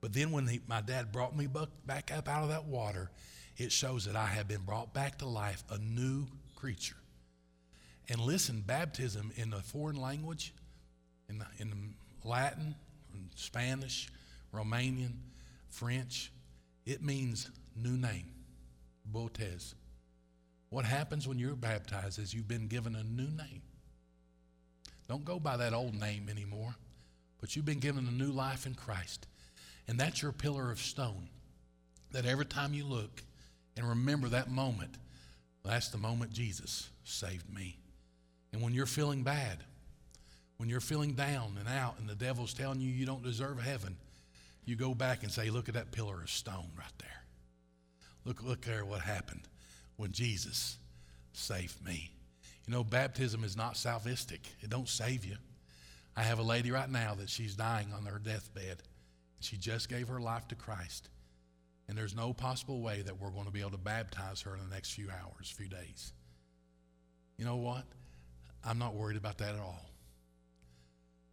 But 0.00 0.12
then 0.12 0.30
when 0.30 0.46
he, 0.46 0.60
my 0.66 0.80
dad 0.80 1.12
brought 1.12 1.36
me 1.36 1.48
back 1.86 2.12
up 2.16 2.28
out 2.28 2.42
of 2.42 2.50
that 2.50 2.66
water, 2.66 3.10
it 3.56 3.72
shows 3.72 4.04
that 4.04 4.14
I 4.14 4.26
have 4.26 4.46
been 4.46 4.62
brought 4.62 4.94
back 4.94 5.18
to 5.18 5.26
life, 5.26 5.64
a 5.70 5.78
new 5.78 6.26
creature. 6.54 6.96
And 8.08 8.20
listen, 8.20 8.62
baptism 8.64 9.32
in 9.36 9.50
the 9.50 9.58
foreign 9.58 10.00
language, 10.00 10.54
in, 11.28 11.38
the, 11.38 11.46
in 11.58 11.94
Latin, 12.24 12.74
Spanish, 13.34 14.08
Romanian, 14.54 15.14
French, 15.68 16.32
it 16.86 17.02
means 17.02 17.50
new 17.76 17.96
name. 17.96 18.26
Botez. 19.12 19.74
What 20.70 20.84
happens 20.84 21.26
when 21.26 21.38
you're 21.38 21.56
baptized 21.56 22.18
is 22.18 22.34
you've 22.34 22.48
been 22.48 22.68
given 22.68 22.94
a 22.94 23.02
new 23.02 23.28
name. 23.28 23.62
Don't 25.08 25.24
go 25.24 25.40
by 25.40 25.56
that 25.56 25.72
old 25.72 25.94
name 25.94 26.28
anymore, 26.30 26.74
but 27.40 27.56
you've 27.56 27.64
been 27.64 27.78
given 27.78 28.06
a 28.06 28.10
new 28.10 28.30
life 28.30 28.66
in 28.66 28.74
Christ. 28.74 29.26
And 29.86 29.98
that's 29.98 30.20
your 30.20 30.32
pillar 30.32 30.70
of 30.70 30.78
stone. 30.78 31.28
That 32.12 32.26
every 32.26 32.44
time 32.44 32.74
you 32.74 32.84
look 32.84 33.22
and 33.76 33.88
remember 33.88 34.28
that 34.28 34.50
moment, 34.50 34.96
that's 35.64 35.88
the 35.88 35.98
moment 35.98 36.32
Jesus 36.32 36.90
saved 37.04 37.52
me. 37.52 37.78
And 38.52 38.62
when 38.62 38.74
you're 38.74 38.86
feeling 38.86 39.22
bad, 39.22 39.58
when 40.58 40.68
you're 40.68 40.80
feeling 40.80 41.14
down 41.14 41.56
and 41.58 41.68
out, 41.68 41.96
and 41.98 42.08
the 42.08 42.14
devil's 42.14 42.54
telling 42.54 42.80
you 42.80 42.90
you 42.90 43.06
don't 43.06 43.22
deserve 43.22 43.60
heaven, 43.60 43.96
you 44.64 44.76
go 44.76 44.94
back 44.94 45.22
and 45.22 45.32
say, 45.32 45.50
Look 45.50 45.68
at 45.68 45.74
that 45.74 45.92
pillar 45.92 46.20
of 46.20 46.30
stone 46.30 46.70
right 46.76 46.92
there. 46.98 47.22
Look, 48.28 48.42
look 48.42 48.60
there 48.60 48.84
what 48.84 49.00
happened 49.00 49.48
when 49.96 50.12
Jesus 50.12 50.76
saved 51.32 51.82
me. 51.82 52.12
You 52.66 52.74
know, 52.74 52.84
baptism 52.84 53.42
is 53.42 53.56
not 53.56 53.72
salvific. 53.72 54.40
It 54.60 54.68
don't 54.68 54.86
save 54.86 55.24
you. 55.24 55.36
I 56.14 56.24
have 56.24 56.38
a 56.38 56.42
lady 56.42 56.70
right 56.70 56.90
now 56.90 57.14
that 57.14 57.30
she's 57.30 57.56
dying 57.56 57.90
on 57.96 58.04
her 58.04 58.18
deathbed, 58.18 58.82
She 59.40 59.56
just 59.56 59.88
gave 59.88 60.08
her 60.08 60.20
life 60.20 60.46
to 60.48 60.54
Christ. 60.54 61.08
And 61.88 61.96
there's 61.96 62.14
no 62.14 62.34
possible 62.34 62.82
way 62.82 63.00
that 63.00 63.18
we're 63.18 63.30
going 63.30 63.46
to 63.46 63.50
be 63.50 63.60
able 63.60 63.70
to 63.70 63.78
baptize 63.78 64.42
her 64.42 64.54
in 64.54 64.68
the 64.68 64.74
next 64.74 64.92
few 64.92 65.08
hours, 65.08 65.48
few 65.48 65.68
days. 65.68 66.12
You 67.38 67.46
know 67.46 67.56
what? 67.56 67.84
I'm 68.62 68.78
not 68.78 68.94
worried 68.94 69.16
about 69.16 69.38
that 69.38 69.54
at 69.54 69.60
all. 69.60 69.86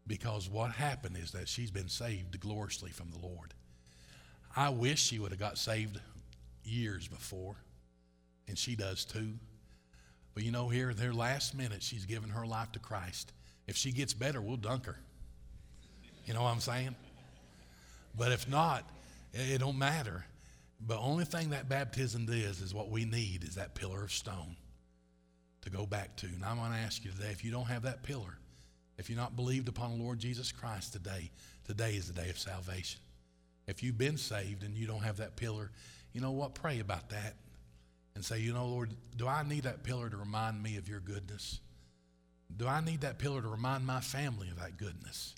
Because 0.07 0.49
what 0.49 0.71
happened 0.71 1.17
is 1.17 1.31
that 1.31 1.49
she's 1.49 1.71
been 1.71 1.89
saved 1.89 2.39
gloriously 2.39 2.91
from 2.91 3.11
the 3.11 3.19
Lord. 3.19 3.53
I 4.55 4.69
wish 4.69 5.03
she 5.03 5.19
would 5.19 5.31
have 5.31 5.39
got 5.41 5.57
saved 5.57 5.99
years 6.65 7.07
before, 7.07 7.55
and 8.47 8.57
she 8.57 8.75
does 8.75 9.05
too. 9.05 9.33
But 10.33 10.43
you 10.43 10.51
know, 10.51 10.67
here, 10.67 10.93
their 10.93 11.13
last 11.13 11.55
minute, 11.55 11.81
she's 11.81 12.05
given 12.05 12.29
her 12.29 12.45
life 12.45 12.71
to 12.73 12.79
Christ. 12.79 13.31
If 13.67 13.77
she 13.77 13.91
gets 13.91 14.13
better, 14.13 14.41
we'll 14.41 14.57
dunk 14.57 14.85
her. 14.85 14.97
You 16.25 16.33
know 16.33 16.43
what 16.43 16.49
I'm 16.49 16.59
saying? 16.59 16.95
But 18.17 18.31
if 18.31 18.47
not, 18.49 18.89
it 19.33 19.59
don't 19.59 19.77
matter. 19.77 20.25
But 20.79 20.99
only 20.99 21.25
thing 21.25 21.51
that 21.51 21.69
baptism 21.69 22.27
is 22.29 22.61
is 22.61 22.73
what 22.73 22.89
we 22.89 23.05
need 23.05 23.43
is 23.43 23.55
that 23.55 23.75
pillar 23.75 24.03
of 24.03 24.11
stone 24.11 24.55
to 25.61 25.69
go 25.69 25.85
back 25.85 26.15
to. 26.17 26.27
And 26.27 26.43
I'm 26.43 26.57
going 26.57 26.71
to 26.71 26.77
ask 26.77 27.03
you 27.03 27.11
today, 27.11 27.29
if 27.31 27.43
you 27.43 27.51
don't 27.51 27.65
have 27.65 27.83
that 27.83 28.03
pillar, 28.03 28.37
if 28.97 29.09
you're 29.09 29.19
not 29.19 29.35
believed 29.35 29.67
upon 29.67 29.97
the 29.97 30.03
Lord 30.03 30.19
Jesus 30.19 30.51
Christ 30.51 30.93
today, 30.93 31.31
today 31.65 31.91
is 31.91 32.07
the 32.07 32.21
day 32.21 32.29
of 32.29 32.37
salvation. 32.37 32.99
If 33.67 33.81
you've 33.81 33.97
been 33.97 34.17
saved 34.17 34.63
and 34.63 34.77
you 34.77 34.85
don't 34.85 35.01
have 35.01 35.17
that 35.17 35.35
pillar, 35.35 35.71
you 36.15 36.21
know 36.21 36.31
what? 36.31 36.55
Pray 36.55 36.79
about 36.79 37.09
that 37.09 37.35
and 38.15 38.23
say, 38.23 38.39
you 38.39 38.53
know, 38.53 38.65
Lord, 38.65 38.89
do 39.17 39.27
I 39.27 39.43
need 39.43 39.63
that 39.63 39.83
pillar 39.83 40.09
to 40.09 40.15
remind 40.15 40.63
me 40.63 40.77
of 40.77 40.87
your 40.87 41.01
goodness? 41.01 41.59
Do 42.55 42.69
I 42.69 42.79
need 42.79 43.01
that 43.01 43.19
pillar 43.19 43.41
to 43.41 43.49
remind 43.49 43.85
my 43.85 43.99
family 43.99 44.47
of 44.49 44.57
that 44.61 44.77
goodness? 44.77 45.35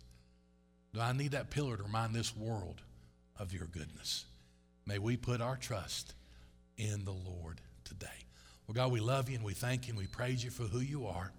Do 0.93 1.01
I 1.01 1.13
need 1.13 1.31
that 1.31 1.49
pillar 1.49 1.77
to 1.77 1.83
remind 1.83 2.13
this 2.13 2.37
world 2.37 2.81
of 3.39 3.53
your 3.53 3.65
goodness? 3.65 4.25
May 4.85 4.99
we 4.99 5.17
put 5.17 5.41
our 5.41 5.55
trust 5.55 6.13
in 6.77 7.05
the 7.05 7.11
Lord 7.11 7.59
today. 7.83 8.05
Well, 8.67 8.75
God, 8.75 8.91
we 8.91 8.99
love 8.99 9.29
you 9.29 9.35
and 9.35 9.43
we 9.43 9.55
thank 9.55 9.87
you 9.87 9.93
and 9.93 9.99
we 9.99 10.05
praise 10.05 10.43
you 10.43 10.51
for 10.51 10.63
who 10.63 10.79
you 10.79 11.07
are. 11.07 11.31